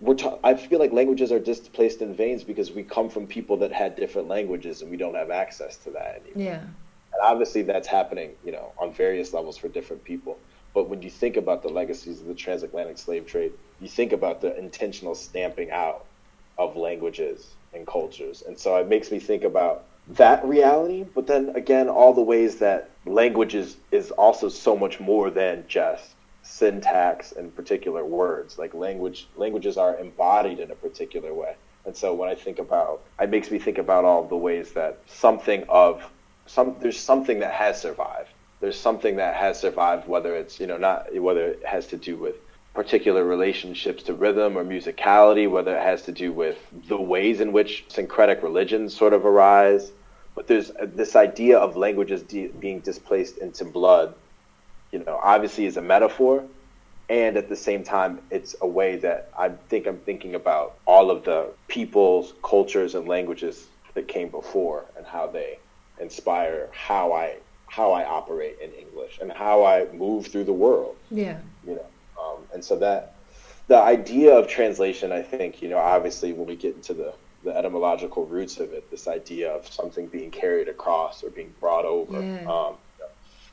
we're 0.00 0.14
ta- 0.14 0.38
I 0.44 0.54
feel 0.54 0.78
like 0.78 0.92
languages 0.92 1.32
are 1.32 1.40
displaced 1.40 2.02
in 2.02 2.14
veins 2.14 2.44
because 2.44 2.70
we 2.70 2.82
come 2.82 3.08
from 3.08 3.26
people 3.26 3.56
that 3.58 3.72
had 3.72 3.96
different 3.96 4.28
languages 4.28 4.82
and 4.82 4.90
we 4.90 4.96
don't 4.96 5.14
have 5.14 5.30
access 5.30 5.76
to 5.78 5.90
that 5.90 6.22
anymore. 6.24 6.52
Yeah. 6.52 6.60
And 6.60 7.22
obviously 7.22 7.62
that's 7.62 7.88
happening, 7.88 8.32
you 8.44 8.52
know, 8.52 8.72
on 8.78 8.92
various 8.92 9.32
levels 9.32 9.56
for 9.56 9.68
different 9.68 10.04
people. 10.04 10.38
But 10.74 10.88
when 10.88 11.02
you 11.02 11.10
think 11.10 11.36
about 11.36 11.62
the 11.62 11.68
legacies 11.68 12.20
of 12.20 12.26
the 12.26 12.34
transatlantic 12.34 12.98
slave 12.98 13.26
trade, 13.26 13.52
you 13.80 13.88
think 13.88 14.12
about 14.12 14.40
the 14.40 14.56
intentional 14.56 15.14
stamping 15.14 15.70
out 15.70 16.04
of 16.58 16.76
languages 16.76 17.54
and 17.74 17.86
cultures. 17.86 18.42
And 18.46 18.58
so 18.58 18.76
it 18.76 18.88
makes 18.88 19.10
me 19.10 19.18
think 19.18 19.44
about 19.44 19.84
that 20.08 20.44
reality, 20.44 21.04
but 21.14 21.26
then 21.26 21.50
again, 21.54 21.88
all 21.88 22.14
the 22.14 22.22
ways 22.22 22.56
that 22.56 22.90
languages 23.04 23.76
is 23.90 24.10
also 24.12 24.48
so 24.48 24.76
much 24.76 25.00
more 25.00 25.30
than 25.30 25.64
just 25.68 26.14
syntax 26.48 27.32
and 27.32 27.54
particular 27.54 28.04
words. 28.04 28.58
Like 28.58 28.74
language, 28.74 29.28
languages 29.36 29.76
are 29.76 29.98
embodied 29.98 30.58
in 30.58 30.70
a 30.70 30.74
particular 30.74 31.34
way. 31.34 31.54
And 31.84 31.96
so 31.96 32.14
when 32.14 32.28
I 32.28 32.34
think 32.34 32.58
about, 32.58 33.02
it 33.20 33.30
makes 33.30 33.50
me 33.50 33.58
think 33.58 33.78
about 33.78 34.04
all 34.04 34.24
the 34.24 34.36
ways 34.36 34.72
that 34.72 34.98
something 35.06 35.64
of 35.68 36.02
some, 36.46 36.76
there's 36.80 36.98
something 36.98 37.40
that 37.40 37.52
has 37.52 37.80
survived. 37.80 38.30
There's 38.60 38.78
something 38.78 39.16
that 39.16 39.36
has 39.36 39.60
survived, 39.60 40.08
whether 40.08 40.34
it's, 40.34 40.58
you 40.58 40.66
know, 40.66 40.78
not, 40.78 41.14
whether 41.14 41.46
it 41.48 41.64
has 41.64 41.86
to 41.88 41.96
do 41.96 42.16
with 42.16 42.36
particular 42.74 43.24
relationships 43.24 44.02
to 44.04 44.14
rhythm 44.14 44.56
or 44.56 44.64
musicality, 44.64 45.50
whether 45.50 45.76
it 45.76 45.82
has 45.82 46.02
to 46.02 46.12
do 46.12 46.32
with 46.32 46.58
the 46.88 46.96
ways 46.96 47.40
in 47.40 47.52
which 47.52 47.84
syncretic 47.88 48.42
religions 48.42 48.96
sort 48.96 49.12
of 49.12 49.24
arise. 49.26 49.92
But 50.34 50.46
there's 50.46 50.70
uh, 50.70 50.86
this 50.94 51.14
idea 51.14 51.58
of 51.58 51.76
languages 51.76 52.22
de- 52.22 52.48
being 52.48 52.80
displaced 52.80 53.38
into 53.38 53.64
blood, 53.64 54.14
you 54.92 55.00
know, 55.04 55.18
obviously 55.22 55.66
is 55.66 55.76
a 55.76 55.82
metaphor. 55.82 56.44
And 57.10 57.38
at 57.38 57.48
the 57.48 57.56
same 57.56 57.84
time, 57.84 58.20
it's 58.30 58.54
a 58.60 58.66
way 58.66 58.96
that 58.96 59.30
I 59.38 59.48
think 59.48 59.86
I'm 59.86 59.96
thinking 59.98 60.34
about 60.34 60.76
all 60.84 61.10
of 61.10 61.24
the 61.24 61.48
peoples, 61.66 62.34
cultures, 62.42 62.94
and 62.94 63.08
languages 63.08 63.66
that 63.94 64.08
came 64.08 64.28
before 64.28 64.84
and 64.96 65.06
how 65.06 65.26
they 65.26 65.58
inspire 66.00 66.68
how 66.72 67.12
I 67.12 67.36
how 67.66 67.92
I 67.92 68.04
operate 68.04 68.58
in 68.62 68.70
English 68.72 69.18
and 69.20 69.30
how 69.32 69.64
I 69.64 69.86
move 69.92 70.26
through 70.26 70.44
the 70.44 70.52
world. 70.52 70.96
Yeah. 71.10 71.38
You 71.66 71.76
know, 71.76 71.86
um, 72.22 72.38
and 72.52 72.64
so 72.64 72.76
that 72.76 73.14
the 73.68 73.76
idea 73.78 74.34
of 74.34 74.48
translation, 74.48 75.12
I 75.12 75.22
think, 75.22 75.60
you 75.62 75.68
know, 75.68 75.76
obviously 75.78 76.32
when 76.32 76.46
we 76.46 76.56
get 76.56 76.74
into 76.74 76.94
the, 76.94 77.12
the 77.44 77.54
etymological 77.56 78.24
roots 78.26 78.58
of 78.58 78.72
it, 78.72 78.90
this 78.90 79.06
idea 79.06 79.50
of 79.52 79.66
something 79.70 80.06
being 80.06 80.30
carried 80.30 80.68
across 80.68 81.22
or 81.22 81.28
being 81.30 81.52
brought 81.60 81.84
over, 81.84 82.22
Yeah. 82.22 82.44
um, 82.50 82.74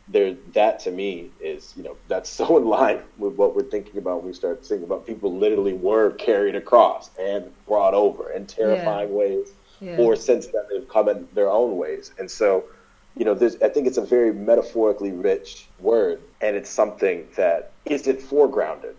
there, 0.08 0.36
that 0.54 0.80
to 0.82 0.92
me 0.92 1.32
is, 1.40 1.74
you 1.76 1.84
know, 1.84 1.96
that's 2.08 2.30
so 2.30 2.58
in 2.62 2.66
line 2.66 3.02
with 3.18 3.34
what 3.36 3.56
we're 3.56 3.64
thinking 3.64 3.98
about 3.98 4.18
when 4.18 4.28
we 4.28 4.34
start 4.34 4.66
thinking 4.66 4.86
about 4.86 5.06
people 5.06 5.36
literally 5.36 5.74
were 5.74 6.12
carried 6.12 6.56
across 6.56 7.10
and 7.20 7.52
brought 7.68 7.94
over 7.94 8.32
in 8.32 8.46
terrifying 8.46 9.14
ways, 9.14 9.50
Yeah. 9.82 9.98
or 9.98 10.16
since 10.16 10.48
then 10.48 10.64
they've 10.70 10.88
come 10.88 11.10
in 11.10 11.28
their 11.34 11.50
own 11.50 11.78
ways. 11.78 12.12
And 12.20 12.30
so, 12.30 12.66
you 13.18 13.26
know, 13.26 13.34
there's, 13.34 13.60
I 13.62 13.70
think 13.70 13.88
it's 13.88 13.98
a 13.98 14.06
very 14.06 14.34
metaphorically 14.34 15.12
rich 15.12 15.68
word, 15.80 16.22
and 16.42 16.56
it's 16.56 16.70
something 16.70 17.28
that 17.36 17.72
isn't 17.86 18.20
foregrounded. 18.20 18.94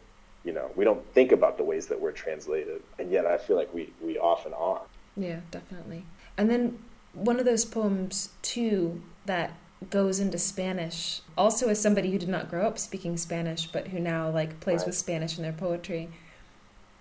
You 0.44 0.52
know, 0.52 0.70
we 0.76 0.84
don't 0.84 1.04
think 1.12 1.32
about 1.32 1.56
the 1.56 1.64
ways 1.64 1.86
that 1.88 2.00
we're 2.00 2.12
translated, 2.12 2.82
and 2.98 3.10
yet 3.10 3.26
I 3.26 3.36
feel 3.36 3.56
like 3.56 3.72
we, 3.74 3.92
we 4.02 4.18
often 4.18 4.52
are. 4.54 4.82
Yeah, 5.16 5.40
definitely. 5.50 6.04
And 6.36 6.50
then 6.50 6.78
one 7.14 7.38
of 7.38 7.44
those 7.46 7.64
poems 7.64 8.30
too 8.42 9.02
that 9.24 9.52
goes 9.90 10.18
into 10.20 10.38
Spanish, 10.38 11.20
also 11.36 11.68
as 11.68 11.80
somebody 11.80 12.10
who 12.10 12.18
did 12.18 12.28
not 12.28 12.48
grow 12.50 12.66
up 12.66 12.78
speaking 12.78 13.16
Spanish, 13.16 13.66
but 13.66 13.88
who 13.88 14.00
now 14.00 14.30
like 14.30 14.60
plays 14.60 14.80
Right. 14.80 14.86
with 14.88 14.96
Spanish 14.96 15.36
in 15.36 15.42
their 15.42 15.52
poetry. 15.52 16.08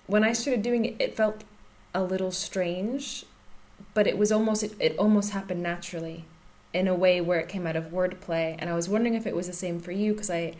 When 0.07 0.23
I 0.23 0.33
started 0.33 0.61
doing 0.61 0.85
it, 0.85 0.95
it 0.99 1.15
felt 1.15 1.43
a 1.93 2.03
little 2.03 2.31
strange, 2.31 3.25
but 3.93 4.07
it 4.07 4.17
was 4.17 4.31
almost 4.31 4.63
it, 4.63 4.73
it 4.79 4.97
almost 4.97 5.31
happened 5.31 5.63
naturally, 5.63 6.25
in 6.73 6.87
a 6.87 6.93
way 6.93 7.21
where 7.21 7.39
it 7.39 7.47
came 7.47 7.65
out 7.65 7.75
of 7.77 7.85
wordplay. 7.85 8.55
And 8.59 8.69
I 8.69 8.73
was 8.75 8.89
wondering 8.89 9.13
if 9.15 9.25
it 9.25 9.35
was 9.35 9.47
the 9.47 9.53
same 9.53 9.79
for 9.79 9.93
you 9.93 10.11
because 10.11 10.29
I, 10.29 10.53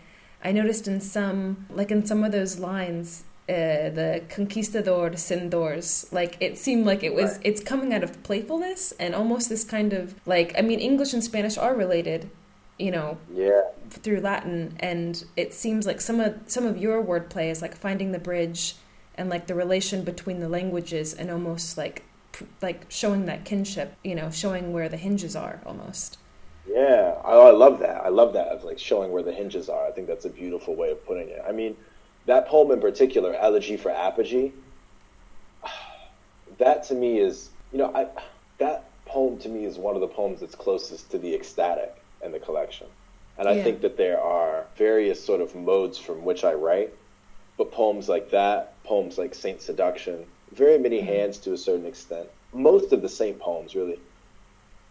I 0.44 0.52
noticed 0.54 0.88
in 0.88 1.02
some 1.02 1.66
like 1.70 1.92
in 1.92 2.06
some 2.06 2.24
of 2.24 2.32
those 2.32 2.58
lines 2.60 3.26
uh, 3.48 3.90
the 4.00 4.24
conquistador 4.30 5.16
sin 5.18 5.50
doors. 5.50 6.08
Like 6.12 6.38
it 6.40 6.58
seemed 6.58 6.86
like 6.86 7.04
it 7.04 7.14
was 7.14 7.34
Right. 7.34 7.42
it's 7.46 7.62
coming 7.64 7.94
out 7.94 8.04
of 8.04 8.22
playfulness 8.24 8.94
and 9.00 9.14
almost 9.16 9.50
this 9.50 9.64
kind 9.64 9.94
of 9.94 10.16
like 10.26 10.54
I 10.58 10.62
mean 10.62 10.80
English 10.80 11.14
and 11.14 11.24
Spanish 11.24 11.58
are 11.58 11.76
related, 11.76 12.30
you 12.80 12.92
know, 12.92 13.18
Yeah, 13.34 13.62
through 13.90 14.22
Latin 14.22 14.76
and 14.80 15.24
it 15.38 15.54
seems 15.54 15.86
like 15.86 16.02
some 16.02 16.20
of 16.20 16.36
some 16.48 16.66
of 16.66 16.78
your 16.78 17.04
wordplay 17.04 17.52
is 17.52 17.62
like 17.62 17.76
finding 17.76 18.12
the 18.14 18.20
bridge 18.20 18.76
and 19.18 19.30
like 19.30 19.48
the 19.48 19.56
relation 19.56 20.04
between 20.04 20.40
the 20.40 20.50
languages 20.50 21.14
and 21.14 21.30
almost 21.32 21.78
like 21.78 22.04
like 22.62 22.86
showing 22.90 23.26
that 23.28 23.46
kinship, 23.46 23.96
you 24.04 24.16
know, 24.16 24.30
showing 24.32 24.74
where 24.74 24.90
the 24.90 24.98
hinges 24.98 25.36
are 25.36 25.62
almost. 25.66 26.18
yeah. 26.68 27.16
I, 27.24 27.32
I 27.34 27.52
love 27.52 27.80
that. 27.80 28.04
I 28.04 28.10
love 28.10 28.34
that 28.34 28.48
of 28.48 28.64
like 28.64 28.80
showing 28.80 29.12
where 29.12 29.24
the 29.24 29.32
hinges 29.34 29.70
are. 29.70 29.86
I 29.88 29.92
think 29.92 30.08
that's 30.08 30.26
a 30.26 30.30
beautiful 30.30 30.76
way 30.76 30.90
of 30.92 31.06
putting 31.06 31.30
it. 31.30 31.42
I 31.48 31.52
mean, 31.52 31.78
that 32.26 32.48
poem 32.48 32.72
in 32.72 32.80
particular, 32.80 33.34
Elegy 33.34 33.78
for 33.78 33.92
Apogee, 33.92 34.52
that 36.58 36.84
to 36.86 36.96
me 36.96 37.20
is, 37.20 37.50
you 37.72 37.78
know, 37.78 37.92
I 37.94 38.08
that 38.58 38.90
poem 39.06 39.38
to 39.40 39.50
me 39.50 39.66
is 39.66 39.78
one 39.78 39.96
of 39.96 40.02
the 40.02 40.08
poems 40.08 40.40
that's 40.40 40.56
closest 40.56 41.12
to 41.12 41.18
the 41.18 41.34
ecstatic 41.36 41.96
in 42.24 42.32
the 42.32 42.40
collection. 42.40 42.88
And 43.38 43.50
I 43.50 43.62
think 43.62 43.82
that 43.82 43.98
there 43.98 44.22
are 44.22 44.66
various 44.78 45.24
sort 45.24 45.42
of 45.42 45.54
modes 45.56 45.98
from 45.98 46.24
which 46.24 46.46
I 46.46 46.54
write, 46.54 46.94
but 47.58 47.72
poems 47.72 48.08
like 48.08 48.32
that, 48.32 48.82
poems 48.86 49.18
like 49.18 49.36
Saint 49.36 49.62
Seduction, 49.62 50.26
very 50.54 50.78
many 50.78 51.00
mm-hmm. 51.00 51.08
hands 51.08 51.38
to 51.40 51.54
a 51.54 51.58
certain 51.58 51.86
extent. 51.86 52.30
Most 52.54 52.94
of 52.94 53.02
the 53.02 53.10
saint 53.10 53.40
poems 53.40 53.76
really 53.76 54.00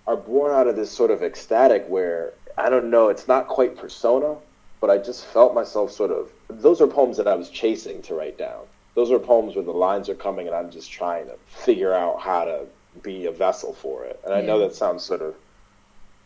are 0.07 0.17
born 0.17 0.53
out 0.53 0.67
of 0.67 0.77
this 0.77 0.91
sort 0.91 1.11
of 1.11 1.23
ecstatic 1.23 1.87
where 1.89 2.35
I 2.57 2.69
don't 2.69 2.91
know, 2.91 3.09
it's 3.09 3.27
not 3.27 3.49
quite 3.49 3.77
persona, 3.77 4.37
but 4.85 4.91
I 4.91 5.03
just 5.03 5.25
felt 5.25 5.55
myself 5.55 5.93
sort 5.93 6.11
of 6.11 6.31
those 6.49 6.83
are 6.83 6.87
poems 6.87 7.17
that 7.17 7.27
I 7.27 7.35
was 7.37 7.49
chasing 7.49 8.03
to 8.03 8.13
write 8.15 8.37
down. 8.37 8.67
Those 8.95 9.11
are 9.11 9.19
poems 9.19 9.57
where 9.57 9.65
the 9.65 9.73
lines 9.73 10.11
are 10.11 10.15
coming 10.15 10.47
and 10.47 10.55
I'm 10.55 10.71
just 10.71 10.93
trying 10.93 11.25
to 11.29 11.37
figure 11.47 11.95
out 11.95 12.21
how 12.21 12.45
to 12.45 12.67
be 13.03 13.25
a 13.25 13.33
vessel 13.33 13.73
for 13.73 14.05
it. 14.05 14.21
And 14.27 14.35
I 14.35 14.43
know 14.43 14.59
that 14.59 14.75
sounds 14.75 15.03
sort 15.03 15.23
of 15.23 15.37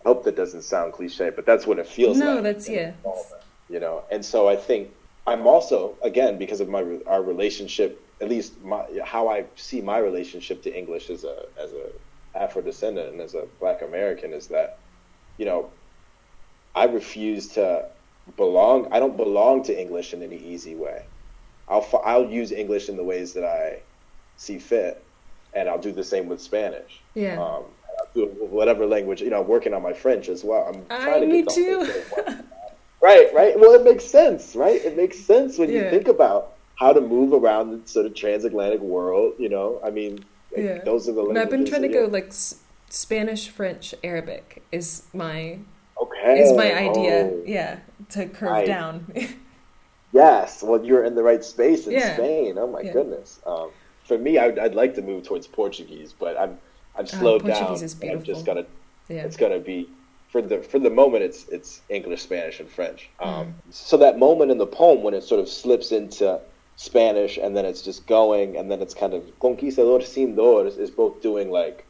I 0.04 0.08
hope 0.08 0.24
that 0.24 0.34
doesn't 0.34 0.62
sound 0.62 0.92
cliche, 0.92 1.30
but 1.30 1.46
that's 1.46 1.68
what 1.68 1.78
it 1.78 1.86
feels 1.86 2.18
No, 2.18 2.26
like. 2.26 2.34
No, 2.34 2.42
that's- 2.42 2.68
yeah. 2.68 2.94
You 3.70 3.78
know, 3.78 4.02
and 4.10 4.24
so 4.24 4.48
I 4.48 4.56
think 4.56 4.90
I'm 5.24 5.46
also 5.46 5.94
again 6.02 6.36
because 6.36 6.60
of 6.60 6.68
my 6.68 6.82
our 7.06 7.22
relationship, 7.22 8.04
at 8.20 8.28
least 8.28 8.60
my 8.64 8.82
how 9.04 9.28
I 9.28 9.44
see 9.54 9.80
my 9.82 9.98
relationship 9.98 10.64
to 10.64 10.76
English 10.76 11.10
as 11.10 11.22
a 11.22 11.44
as 11.56 11.70
a 11.74 11.86
Afro 12.34 12.60
descendant 12.60 13.12
and 13.12 13.20
as 13.20 13.34
a 13.36 13.46
Black 13.60 13.82
American 13.82 14.32
is 14.32 14.48
that, 14.48 14.78
you 15.36 15.46
know, 15.46 15.70
I 16.74 16.86
refuse 16.86 17.46
to 17.50 17.88
belong. 18.36 18.88
I 18.92 18.98
don't 19.00 19.16
belong 19.16 19.62
to 19.64 19.78
English 19.80 20.12
in 20.14 20.22
any 20.22 20.36
easy 20.36 20.74
way. 20.74 21.04
I'll 21.68 21.86
I'll 22.04 22.26
use 22.30 22.52
English 22.52 22.88
in 22.88 22.96
the 22.96 23.04
ways 23.04 23.32
that 23.34 23.44
I 23.44 23.80
see 24.36 24.58
fit, 24.58 25.02
and 25.54 25.68
I'll 25.68 25.78
do 25.80 25.92
the 25.92 26.04
same 26.04 26.28
with 26.28 26.40
Spanish. 26.40 27.00
Yeah. 27.14 27.42
Um, 27.42 27.64
do 28.14 28.26
whatever 28.26 28.86
language. 28.86 29.20
You 29.20 29.30
know, 29.30 29.42
I'm 29.42 29.48
working 29.48 29.74
on 29.74 29.82
my 29.82 29.92
French 29.92 30.28
as 30.28 30.44
well. 30.44 30.64
I'm 30.72 30.86
I- 30.90 31.04
trying 31.04 31.20
to 31.22 31.26
me 31.26 31.42
get 31.42 31.48
the 31.48 31.54
too. 32.24 32.44
right, 33.02 33.28
right. 33.34 33.58
Well, 33.58 33.72
it 33.72 33.84
makes 33.84 34.04
sense, 34.04 34.54
right? 34.56 34.80
It 34.84 34.96
makes 34.96 35.18
sense 35.18 35.58
when 35.58 35.70
Yeah. 35.70 35.84
you 35.84 35.90
think 35.90 36.08
about 36.08 36.54
how 36.76 36.92
to 36.92 37.00
move 37.00 37.32
around 37.32 37.70
the 37.82 37.88
sort 37.88 38.06
of 38.06 38.14
transatlantic 38.14 38.80
world. 38.80 39.34
You 39.38 39.48
know, 39.48 39.80
I 39.84 39.90
mean, 39.90 40.24
like, 40.54 40.64
Yeah. 40.64 40.78
those 40.84 41.08
are 41.08 41.12
the 41.12 41.22
languages. 41.22 41.42
I've 41.44 41.50
been 41.50 41.64
trying 41.66 41.82
to 41.82 41.88
go 41.88 42.02
yeah. 42.02 42.12
like 42.12 42.28
S- 42.28 42.56
Spanish, 42.88 43.48
French, 43.50 43.94
Arabic 44.02 44.62
is 44.72 45.02
my 45.12 45.58
Okay. 46.18 46.40
is 46.40 46.52
my 46.56 46.74
idea. 46.74 47.30
Oh. 47.32 47.42
Yeah, 47.46 47.78
to 48.10 48.26
curve 48.26 48.50
Right. 48.50 48.66
down. 48.66 49.12
Yes, 50.12 50.62
well, 50.62 50.82
you're 50.82 51.04
in 51.04 51.14
the 51.14 51.22
right 51.22 51.44
space 51.44 51.86
in 51.86 51.92
Yeah. 51.92 52.14
Spain. 52.14 52.56
Oh 52.58 52.66
my 52.66 52.80
Yeah. 52.80 52.92
goodness. 52.94 53.40
Um, 53.46 53.70
for 54.04 54.16
me, 54.16 54.38
I'd, 54.38 54.58
I'd 54.58 54.74
like 54.74 54.94
to 54.94 55.02
move 55.02 55.24
towards 55.24 55.46
Portuguese, 55.46 56.14
but 56.18 56.34
I'm 56.38 56.58
I'm 56.96 57.04
Oh, 57.04 57.18
slowed 57.18 57.44
down. 57.44 57.56
Portuguese 57.58 57.82
is 57.82 57.94
beautiful. 57.94 58.20
I'm 58.20 58.24
just 58.24 58.46
gonna 58.46 58.64
yeah. 59.08 59.24
it's 59.26 59.36
gonna 59.36 59.58
be 59.58 59.88
for 60.32 60.40
the 60.40 60.62
for 60.62 60.78
the 60.78 60.90
moment 60.90 61.24
it's 61.24 61.46
it's 61.48 61.82
English, 61.90 62.22
Spanish, 62.22 62.58
and 62.58 62.70
French. 62.70 63.10
Mm. 63.20 63.26
Um, 63.26 63.54
so 63.70 63.98
that 63.98 64.18
moment 64.18 64.50
in 64.50 64.56
the 64.58 64.66
poem 64.66 65.02
when 65.02 65.12
it 65.12 65.24
sort 65.24 65.40
of 65.40 65.48
slips 65.48 65.92
into 65.92 66.40
Spanish 66.76 67.36
and 67.36 67.54
then 67.56 67.66
it's 67.66 67.82
just 67.82 68.06
going 68.06 68.56
and 68.56 68.70
then 68.70 68.80
it's 68.80 68.94
kind 68.94 69.12
of 69.12 69.22
conquistador 69.40 70.00
sin 70.00 70.34
doors 70.36 70.78
is 70.78 70.90
both 70.90 71.20
doing 71.20 71.50
like 71.50 71.84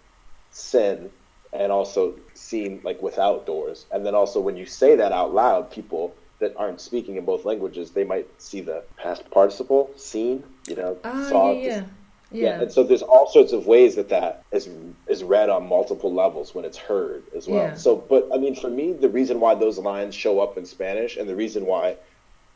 sin 0.51 1.09
and 1.53 1.73
also 1.73 2.15
seen 2.35 2.81
like 2.85 3.01
without 3.03 3.47
doors. 3.47 3.87
And 3.93 4.05
then 4.05 4.15
also 4.15 4.41
when 4.41 4.57
you 4.57 4.67
say 4.67 4.97
that 4.97 5.13
out 5.13 5.35
loud, 5.35 5.71
people 5.71 6.15
that 6.41 6.55
aren't 6.57 6.81
speaking 6.81 7.17
in 7.17 7.25
both 7.25 7.45
languages, 7.45 7.91
they 7.91 8.05
might 8.05 8.27
see 8.41 8.61
the 8.61 8.83
past 8.97 9.29
participle, 9.31 9.91
seen, 9.97 10.45
you 10.69 10.77
know, 10.77 10.97
Ah, 11.05 11.27
saw. 11.29 11.53
yeah, 11.53 11.59
yeah. 11.61 11.85
Yeah, 12.31 12.45
Yeah. 12.45 12.61
and 12.63 12.73
so 12.73 12.85
there's 12.85 13.03
all 13.03 13.27
sorts 13.29 13.53
of 13.53 13.67
ways 13.67 13.97
that 13.97 14.11
that 14.11 14.45
is 14.53 14.69
is 15.07 15.25
read 15.25 15.49
on 15.49 15.67
multiple 15.67 16.13
levels 16.13 16.55
when 16.55 16.65
it's 16.67 16.77
heard 16.77 17.23
as 17.35 17.49
well. 17.49 17.69
Yeah. 17.69 17.75
So, 17.75 17.97
but 17.97 18.29
I 18.33 18.37
mean, 18.37 18.55
for 18.55 18.69
me, 18.69 18.93
the 18.93 19.09
reason 19.09 19.41
why 19.41 19.55
those 19.55 19.79
lines 19.79 20.15
show 20.15 20.39
up 20.41 20.59
in 20.59 20.67
Spanish 20.67 21.17
and 21.17 21.27
the 21.29 21.35
reason 21.35 21.65
why 21.65 21.97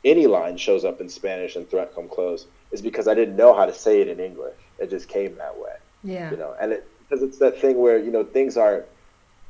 any 0.05 0.27
line 0.27 0.59
shows 0.59 0.85
up 0.85 1.01
in 1.01 1.09
Spanish 1.09 1.57
and 1.57 1.69
Threat 1.71 1.95
Come 1.95 2.09
Close 2.09 2.47
is 2.71 2.83
because 2.83 3.09
I 3.09 3.15
didn't 3.15 3.37
know 3.37 3.55
how 3.55 3.65
to 3.65 3.73
say 3.73 4.01
it 4.03 4.09
in 4.09 4.21
English. 4.21 4.57
It 4.79 4.91
just 4.91 5.09
came 5.09 5.37
that 5.37 5.57
way, 5.59 5.75
yeah. 6.05 6.31
you 6.31 6.37
know. 6.37 6.55
And 6.61 6.73
it 6.73 6.87
because 7.13 7.23
it's 7.23 7.39
that 7.39 7.61
thing 7.61 7.79
where 7.79 7.99
you 7.99 8.11
know 8.11 8.25
things 8.25 8.57
are 8.57 8.87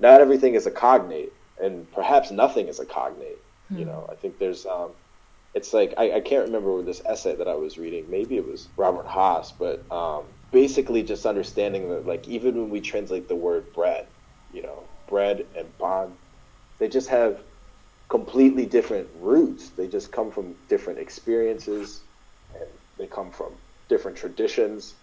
not 0.01 0.21
everything 0.21 0.55
is 0.55 0.67
a 0.67 0.71
cognate, 0.71 1.33
and 1.63 1.91
perhaps 1.93 2.33
nothing 2.33 2.67
is 2.67 2.81
a 2.81 2.87
cognate. 2.87 3.39
You 3.71 3.85
know, 3.87 4.07
I 4.11 4.17
think 4.17 4.39
there's 4.39 4.67
um, 4.67 4.91
it's 5.55 5.73
like 5.73 5.95
I, 5.97 6.15
I 6.17 6.21
can't 6.21 6.47
remember 6.47 6.83
this 6.83 7.01
essay 7.07 7.37
that 7.37 7.49
I 7.49 7.55
was 7.55 7.79
reading. 7.79 8.11
Maybe 8.11 8.37
it 8.37 8.47
was 8.47 8.69
Robert 8.77 9.07
Hass, 9.07 9.53
but 9.59 9.87
um, 9.93 10.25
basically 10.51 11.05
just 11.05 11.25
understanding 11.25 11.89
that 11.91 12.07
like 12.07 12.29
even 12.29 12.57
when 12.57 12.69
we 12.69 12.81
translate 12.81 13.29
the 13.29 13.37
word 13.37 13.73
bread, 13.73 14.09
you 14.53 14.63
know, 14.63 14.83
bread 15.09 15.47
and 15.57 15.67
pan, 15.79 16.13
they 16.81 16.89
just 16.89 17.09
have 17.09 17.43
completely 18.11 18.67
different 18.67 19.09
roots. 19.15 19.71
They 19.71 19.87
just 19.87 20.11
come 20.13 20.33
from 20.33 20.57
different 20.69 20.99
experiences, 20.99 22.03
and 22.55 22.69
they 22.99 23.07
come 23.07 23.31
from 23.31 23.53
different 23.89 24.19
traditions. 24.19 24.95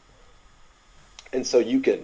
And 1.33 1.47
so 1.47 1.59
you 1.59 1.79
can 1.79 2.03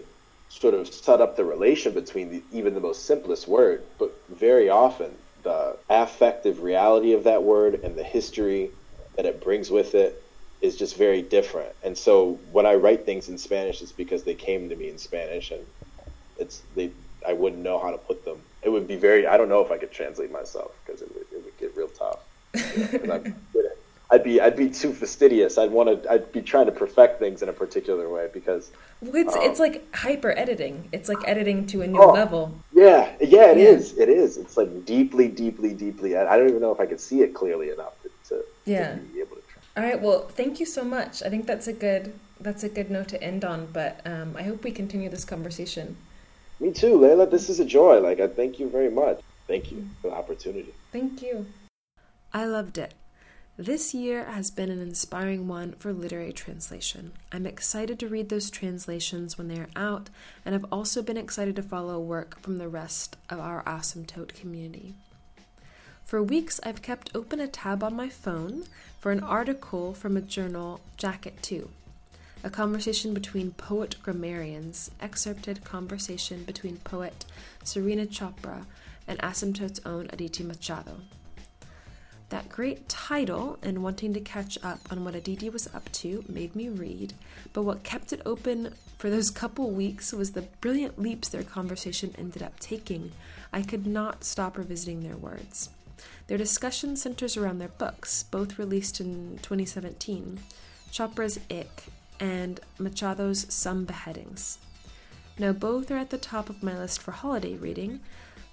sort 0.59 0.73
of 0.73 0.87
set 0.87 1.21
up 1.21 1.35
the 1.35 1.43
relation 1.43 1.93
between 1.93 2.29
the, 2.29 2.43
even 2.51 2.73
the 2.73 2.79
most 2.79 3.05
simplest 3.05 3.47
word, 3.47 3.83
but 3.99 4.11
very 4.29 4.69
often 4.69 5.11
the 5.43 5.77
affective 5.89 6.61
reality 6.61 7.13
of 7.13 7.25
that 7.25 7.43
word 7.43 7.75
and 7.83 7.97
the 7.97 8.03
history 8.03 8.71
that 9.17 9.25
it 9.25 9.41
brings 9.43 9.69
with 9.69 9.95
it 9.95 10.23
is 10.61 10.75
just 10.75 10.97
very 10.97 11.21
different. 11.21 11.73
And 11.83 11.97
so 11.97 12.39
when 12.51 12.65
I 12.65 12.75
write 12.75 13.05
things 13.05 13.29
in 13.29 13.37
Spanish, 13.37 13.81
it's 13.81 13.91
because 13.91 14.23
they 14.23 14.33
came 14.33 14.69
to 14.69 14.75
me 14.75 14.89
in 14.89 14.97
Spanish, 14.97 15.51
and 15.51 15.61
it's 16.37 16.63
they 16.75 16.91
I 17.27 17.33
wouldn't 17.33 17.61
know 17.61 17.79
how 17.79 17.91
to 17.91 17.97
put 17.97 18.23
them. 18.25 18.39
It 18.63 18.69
would 18.69 18.87
be 18.87 18.95
very 18.95 19.27
I 19.27 19.37
don't 19.37 19.49
know 19.49 19.63
if 19.63 19.71
I 19.71 19.77
could 19.77 19.91
translate 19.91 20.31
myself 20.31 20.71
because 20.85 21.01
it 21.01 21.09
would, 21.13 21.25
it 21.31 21.43
would 21.43 21.57
get 21.57 21.75
real 21.75 21.89
tough. 21.89 22.19
I'd, 22.55 23.35
I'd 24.11 24.23
be 24.23 24.39
I'd 24.39 24.55
be 24.55 24.69
too 24.69 24.93
fastidious. 24.93 25.57
I'd 25.57 25.71
want 25.71 26.03
to 26.03 26.11
I'd 26.11 26.31
be 26.31 26.41
trying 26.41 26.67
to 26.67 26.71
perfect 26.71 27.19
things 27.19 27.41
in 27.41 27.49
a 27.49 27.53
particular 27.53 28.07
way 28.09 28.29
because 28.31 28.71
well, 29.01 29.15
it's 29.15 29.35
um, 29.35 29.41
it's 29.43 29.59
like 29.59 29.93
hyper 29.95 30.31
editing. 30.37 30.87
It's 30.91 31.09
like 31.09 31.17
editing 31.27 31.65
to 31.67 31.81
a 31.81 31.87
new 31.87 32.01
oh, 32.01 32.11
level. 32.11 32.53
Yeah, 32.71 33.11
yeah, 33.19 33.51
it 33.51 33.57
yeah. 33.57 33.63
is. 33.63 33.97
It 33.97 34.09
is. 34.09 34.37
It's 34.37 34.57
like 34.57 34.85
deeply, 34.85 35.27
deeply, 35.27 35.73
deeply. 35.73 36.15
I, 36.15 36.33
I 36.33 36.37
don't 36.37 36.49
even 36.49 36.61
know 36.61 36.71
if 36.71 36.79
I 36.79 36.85
could 36.85 36.99
see 36.99 37.21
it 37.21 37.33
clearly 37.33 37.71
enough 37.71 37.93
to, 38.03 38.09
to, 38.29 38.45
yeah. 38.65 38.95
To 38.95 39.01
be 39.01 39.19
able 39.21 39.37
to. 39.37 39.41
Try. 39.41 39.61
All 39.77 39.83
right. 39.83 40.01
Well, 40.01 40.27
thank 40.27 40.59
you 40.59 40.65
so 40.65 40.83
much. 40.83 41.23
I 41.23 41.29
think 41.29 41.47
that's 41.47 41.67
a 41.67 41.73
good 41.73 42.13
that's 42.39 42.63
a 42.63 42.69
good 42.69 42.91
note 42.91 43.07
to 43.09 43.23
end 43.23 43.43
on. 43.43 43.67
But 43.73 44.01
um, 44.05 44.35
I 44.37 44.43
hope 44.43 44.63
we 44.63 44.71
continue 44.71 45.09
this 45.09 45.25
conversation. 45.25 45.97
Me 46.59 46.71
too, 46.71 46.97
Layla. 46.97 47.29
This 47.29 47.49
is 47.49 47.59
a 47.59 47.65
joy. 47.65 47.99
Like 47.99 48.19
I 48.19 48.27
thank 48.27 48.59
you 48.59 48.69
very 48.69 48.91
much. 48.91 49.19
Thank 49.47 49.71
you 49.71 49.87
for 50.01 50.09
the 50.09 50.15
opportunity. 50.15 50.73
Thank 50.91 51.21
you. 51.21 51.47
I 52.33 52.45
loved 52.45 52.77
it. 52.77 52.93
This 53.57 53.93
year 53.93 54.25
has 54.25 54.51
been 54.51 54.69
an 54.69 54.81
inspiring 54.81 55.47
one 55.47 55.75
for 55.79 55.93
literary 55.93 56.33
translation. 56.33 57.13
I'm 57.31 57.45
excited 57.45 57.97
to 57.99 58.09
read 58.09 58.27
those 58.27 58.49
translations 58.49 59.37
when 59.37 59.47
they 59.47 59.57
are 59.57 59.69
out, 59.77 60.09
and 60.43 60.53
I've 60.53 60.65
also 60.73 61.01
been 61.01 61.15
excited 61.15 61.55
to 61.55 61.63
follow 61.63 61.97
work 61.97 62.41
from 62.41 62.57
the 62.57 62.67
rest 62.67 63.15
of 63.29 63.39
our 63.39 63.63
asymptote 63.63 64.33
community. 64.33 64.93
For 66.03 66.21
weeks, 66.21 66.59
I've 66.63 66.81
kept 66.81 67.15
open 67.15 67.39
a 67.39 67.47
tab 67.47 67.81
on 67.81 67.95
my 67.95 68.09
phone 68.09 68.65
for 68.99 69.13
an 69.13 69.23
article 69.23 69.93
from 69.93 70.17
a 70.17 70.21
journal, 70.21 70.81
Jacket 70.97 71.41
2, 71.41 71.69
a 72.43 72.49
conversation 72.49 73.13
between 73.13 73.51
poet 73.51 73.95
grammarians, 74.03 74.91
excerpted 74.99 75.63
conversation 75.63 76.43
between 76.43 76.75
poet 76.79 77.23
Serena 77.63 78.05
Chopra 78.05 78.65
and 79.07 79.17
Asymptote's 79.19 79.79
own 79.85 80.09
Aditi 80.11 80.43
Machado. 80.43 80.97
That 82.29 82.49
great 82.49 82.89
title 82.89 83.59
and 83.61 83.83
wanting 83.83 84.13
to 84.13 84.19
catch 84.19 84.57
up 84.63 84.79
on 84.91 85.05
what 85.05 85.15
Aditi 85.15 85.49
was 85.49 85.67
up 85.73 85.91
to 85.93 86.25
made 86.27 86.55
me 86.55 86.69
read, 86.69 87.13
but 87.53 87.63
what 87.63 87.83
kept 87.83 88.11
it 88.11 88.21
open 88.25 88.73
for 88.97 89.09
those 89.09 89.29
couple 89.41 89.69
weeks 89.69 90.11
was 90.11 90.31
the 90.31 90.43
brilliant 90.61 90.99
leaps 90.99 91.29
their 91.29 91.43
conversation 91.43 92.15
ended 92.17 92.41
up 92.41 92.59
taking. 92.59 93.11
I 93.53 93.61
could 93.61 93.85
not 93.85 94.23
stop 94.23 94.57
revisiting 94.57 95.03
their 95.03 95.17
words. 95.17 95.69
Their 96.27 96.37
discussion 96.37 96.97
centers 96.97 97.37
around 97.37 97.59
their 97.59 97.67
books, 97.67 98.23
both 98.23 98.57
released 98.57 98.99
in 98.99 99.39
2017 99.41 100.39
Chopra's 100.91 101.39
Ic 101.49 101.85
and 102.19 102.59
Machado's 102.79 103.53
Some 103.53 103.85
Beheadings. 103.85 104.57
Now, 105.37 105.51
both 105.51 105.91
are 105.91 105.97
at 105.97 106.09
the 106.09 106.17
top 106.17 106.49
of 106.49 106.63
my 106.63 106.77
list 106.77 107.01
for 107.01 107.11
holiday 107.11 107.55
reading, 107.55 107.99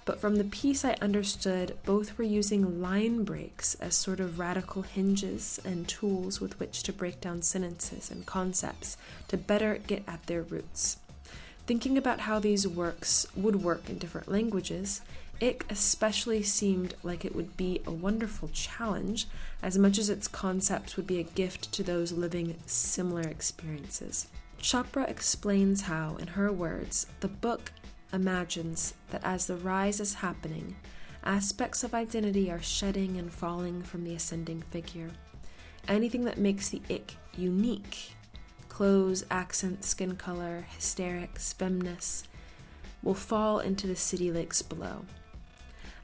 but 0.05 0.21
from 0.21 0.37
the 0.37 0.45
piece 0.45 0.85
I 0.85 0.97
understood 1.01 1.77
both 1.85 2.19
were 2.19 2.25
using 2.25 2.81
line 2.81 3.25
breaks 3.25 3.75
as 3.77 3.97
sort 3.97 4.21
of 4.21 4.39
radical 4.39 4.83
hinges 4.83 5.61
and 5.65 5.87
tools 5.87 6.41
with 6.41 6.59
which 6.59 6.83
to 6.85 6.93
break 6.93 7.21
down 7.21 7.43
sentences 7.43 8.11
and 8.11 8.27
concepts 8.27 8.97
to 9.29 9.37
better 9.37 9.79
get 9.79 10.03
at 10.09 10.27
their 10.27 10.43
roots. 10.43 10.97
Thinking 11.67 11.97
about 11.97 12.21
how 12.21 12.41
these 12.41 12.67
works 12.67 13.27
would 13.37 13.63
work 13.63 13.89
in 13.89 13.99
different 13.99 14.31
languages, 14.31 15.01
Ic 15.41 15.65
especially 15.71 16.43
seemed 16.43 16.95
like 17.03 17.25
it 17.25 17.35
would 17.35 17.57
be 17.57 17.81
a 17.87 17.91
wonderful 17.91 18.49
challenge, 18.53 19.27
as 19.63 19.79
much 19.79 19.99
as 19.99 20.11
its 20.11 20.29
concepts 20.29 20.97
would 20.97 21.07
be 21.07 21.19
a 21.19 21.25
gift 21.25 21.73
to 21.73 21.83
those 21.83 22.13
living 22.13 22.57
similar 22.67 23.23
experiences. 23.23 24.29
Chopra 24.61 25.09
explains 25.09 25.83
how, 25.83 26.17
in 26.17 26.29
her 26.29 26.53
words, 26.53 27.07
the 27.21 27.29
book 27.29 27.73
imagines 28.13 28.95
that 29.11 29.25
as 29.25 29.47
the 29.47 29.57
rise 29.57 30.01
is 30.01 30.15
happening, 30.15 30.77
aspects 31.25 31.85
of 31.85 31.95
identity 31.95 32.51
are 32.51 32.63
shedding 32.63 33.17
and 33.17 33.33
falling 33.33 33.83
from 33.83 34.05
the 34.05 34.15
ascending 34.15 34.63
figure. 34.63 35.11
Anything 35.89 36.25
that 36.25 36.39
makes 36.39 36.69
the 36.69 36.83
ik 36.89 37.17
unique 37.37 38.15
clothes, 38.69 39.25
accent, 39.31 39.85
skin 39.85 40.17
color, 40.17 40.67
hysterics, 40.71 41.55
femness 41.59 42.25
will 43.03 43.15
fall 43.15 43.59
into 43.59 43.87
the 43.87 43.97
city 43.97 44.33
lakes 44.33 44.63
below. 44.63 45.05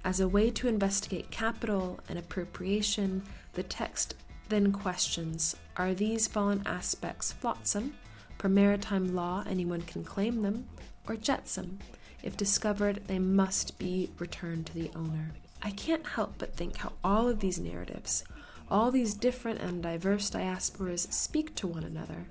As 0.05 0.21
a 0.21 0.29
way 0.29 0.51
to 0.51 0.69
investigate 0.69 1.31
capital 1.31 1.99
and 2.09 2.19
appropriation, 2.19 3.23
the 3.55 3.63
text 3.63 4.15
then 4.49 4.73
questions 4.73 5.57
Are 5.77 5.95
these 5.95 6.27
fallen 6.27 6.63
aspects 6.67 7.33
flotsam? 7.33 7.95
Per 8.37 8.49
maritime 8.49 9.15
law, 9.15 9.45
anyone 9.49 9.83
can 9.83 10.05
claim 10.05 10.43
them, 10.43 10.69
or 11.09 11.17
jetsam? 11.17 11.79
If 12.23 12.37
discovered, 12.37 13.03
they 13.07 13.19
must 13.19 13.79
be 13.79 14.11
returned 14.19 14.67
to 14.67 14.75
the 14.75 14.91
owner. 14.95 15.33
I 15.63 15.71
can't 15.71 16.07
help 16.07 16.35
but 16.39 16.55
think 16.55 16.79
how 16.79 16.93
all 17.03 17.29
of 17.29 17.41
these 17.41 17.59
narratives, 17.59 18.25
all 18.71 18.91
these 18.91 19.15
different 19.15 19.61
and 19.61 19.83
diverse 19.83 20.31
diasporas 20.31 21.13
speak 21.13 21.55
to 21.57 21.67
one 21.67 21.85
another. 21.85 22.27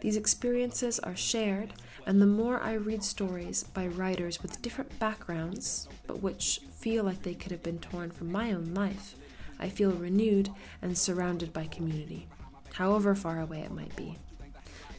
These 0.00 0.16
experiences 0.16 0.98
are 1.00 1.16
shared, 1.16 1.72
and 2.06 2.20
the 2.20 2.26
more 2.26 2.60
I 2.60 2.74
read 2.74 3.02
stories 3.02 3.64
by 3.64 3.86
writers 3.86 4.42
with 4.42 4.62
different 4.62 4.98
backgrounds, 4.98 5.88
but 6.06 6.22
which 6.22 6.60
feel 6.72 7.04
like 7.04 7.22
they 7.22 7.34
could 7.34 7.52
have 7.52 7.62
been 7.62 7.80
torn 7.80 8.10
from 8.10 8.30
my 8.30 8.52
own 8.52 8.74
life, 8.74 9.16
I 9.58 9.68
feel 9.68 9.90
renewed 9.90 10.50
and 10.80 10.96
surrounded 10.96 11.52
by 11.52 11.66
community, 11.66 12.28
however 12.74 13.14
far 13.14 13.40
away 13.40 13.60
it 13.60 13.72
might 13.72 13.94
be. 13.96 14.18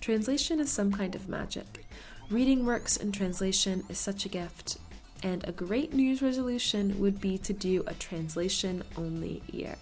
Translation 0.02 0.60
is 0.60 0.72
some 0.72 0.92
kind 0.92 1.16
of 1.16 1.30
magic, 1.30 1.86
Reading 2.30 2.64
works 2.64 2.96
in 2.96 3.12
translation 3.12 3.84
is 3.90 3.98
such 3.98 4.24
a 4.24 4.30
gift, 4.30 4.78
and 5.24 5.44
a 5.48 5.52
great 5.52 5.94
New 5.94 6.04
Year's 6.04 6.22
resolution 6.22 7.00
would 7.00 7.20
be 7.20 7.40
to 7.40 7.54
do 7.54 7.84
a 7.88 7.96
translation 7.96 8.84
only 8.96 9.42
year. 9.52 9.78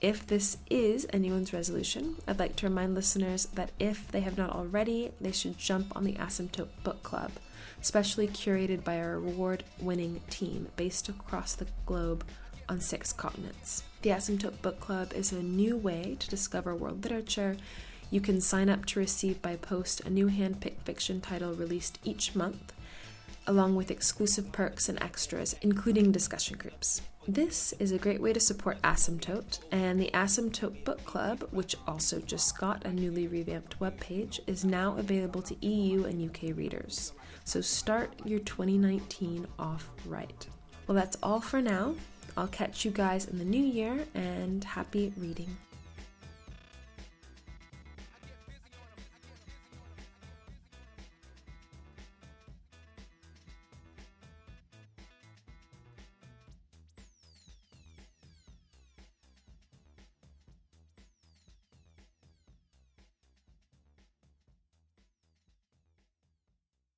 If 0.00 0.24
this 0.24 0.58
is 0.70 1.08
anyone's 1.12 1.52
resolution, 1.52 2.18
I'd 2.28 2.38
like 2.38 2.54
to 2.56 2.68
remind 2.68 2.94
listeners 2.94 3.46
that 3.54 3.72
if 3.80 4.06
they 4.12 4.20
have 4.20 4.38
not 4.38 4.50
already, 4.50 5.10
they 5.20 5.32
should 5.32 5.58
jump 5.58 5.96
on 5.96 6.04
the 6.04 6.12
Asymptote 6.12 6.68
Book 6.84 7.02
Club, 7.02 7.32
specially 7.82 8.28
curated 8.28 8.84
by 8.84 9.00
our 9.00 9.14
award 9.14 9.64
winning 9.80 10.20
team 10.30 10.68
based 10.76 11.08
across 11.08 11.56
the 11.56 11.66
globe 11.84 12.24
on 12.68 12.78
six 12.78 13.12
continents. 13.12 13.82
The 14.02 14.10
Asymptote 14.10 14.62
Book 14.62 14.78
Club 14.78 15.12
is 15.12 15.32
a 15.32 15.42
new 15.42 15.76
way 15.76 16.16
to 16.20 16.30
discover 16.30 16.76
world 16.76 17.02
literature 17.02 17.56
you 18.10 18.20
can 18.20 18.40
sign 18.40 18.68
up 18.68 18.86
to 18.86 19.00
receive 19.00 19.42
by 19.42 19.56
post 19.56 20.00
a 20.00 20.10
new 20.10 20.28
handpicked 20.28 20.82
fiction 20.82 21.20
title 21.20 21.52
released 21.54 21.98
each 22.04 22.34
month, 22.34 22.72
along 23.46 23.76
with 23.76 23.90
exclusive 23.90 24.52
perks 24.52 24.88
and 24.88 25.02
extras, 25.02 25.54
including 25.62 26.12
discussion 26.12 26.56
groups. 26.56 27.02
This 27.28 27.72
is 27.80 27.90
a 27.90 27.98
great 27.98 28.22
way 28.22 28.32
to 28.32 28.38
support 28.38 28.80
Asymptote, 28.82 29.58
and 29.72 30.00
the 30.00 30.10
Asymptote 30.14 30.84
Book 30.84 31.04
Club, 31.04 31.48
which 31.50 31.74
also 31.84 32.20
just 32.20 32.56
got 32.56 32.84
a 32.84 32.92
newly 32.92 33.26
revamped 33.26 33.80
webpage, 33.80 34.38
is 34.46 34.64
now 34.64 34.96
available 34.96 35.42
to 35.42 35.66
EU 35.66 36.04
and 36.04 36.30
UK 36.30 36.56
readers. 36.56 37.12
So 37.44 37.60
start 37.60 38.12
your 38.24 38.38
2019 38.38 39.48
off 39.58 39.88
right. 40.06 40.46
Well, 40.86 40.94
that's 40.94 41.16
all 41.20 41.40
for 41.40 41.60
now. 41.60 41.96
I'll 42.36 42.46
catch 42.46 42.84
you 42.84 42.92
guys 42.92 43.26
in 43.26 43.38
the 43.38 43.44
new 43.44 43.64
year, 43.64 44.06
and 44.14 44.62
happy 44.62 45.12
reading. 45.16 45.56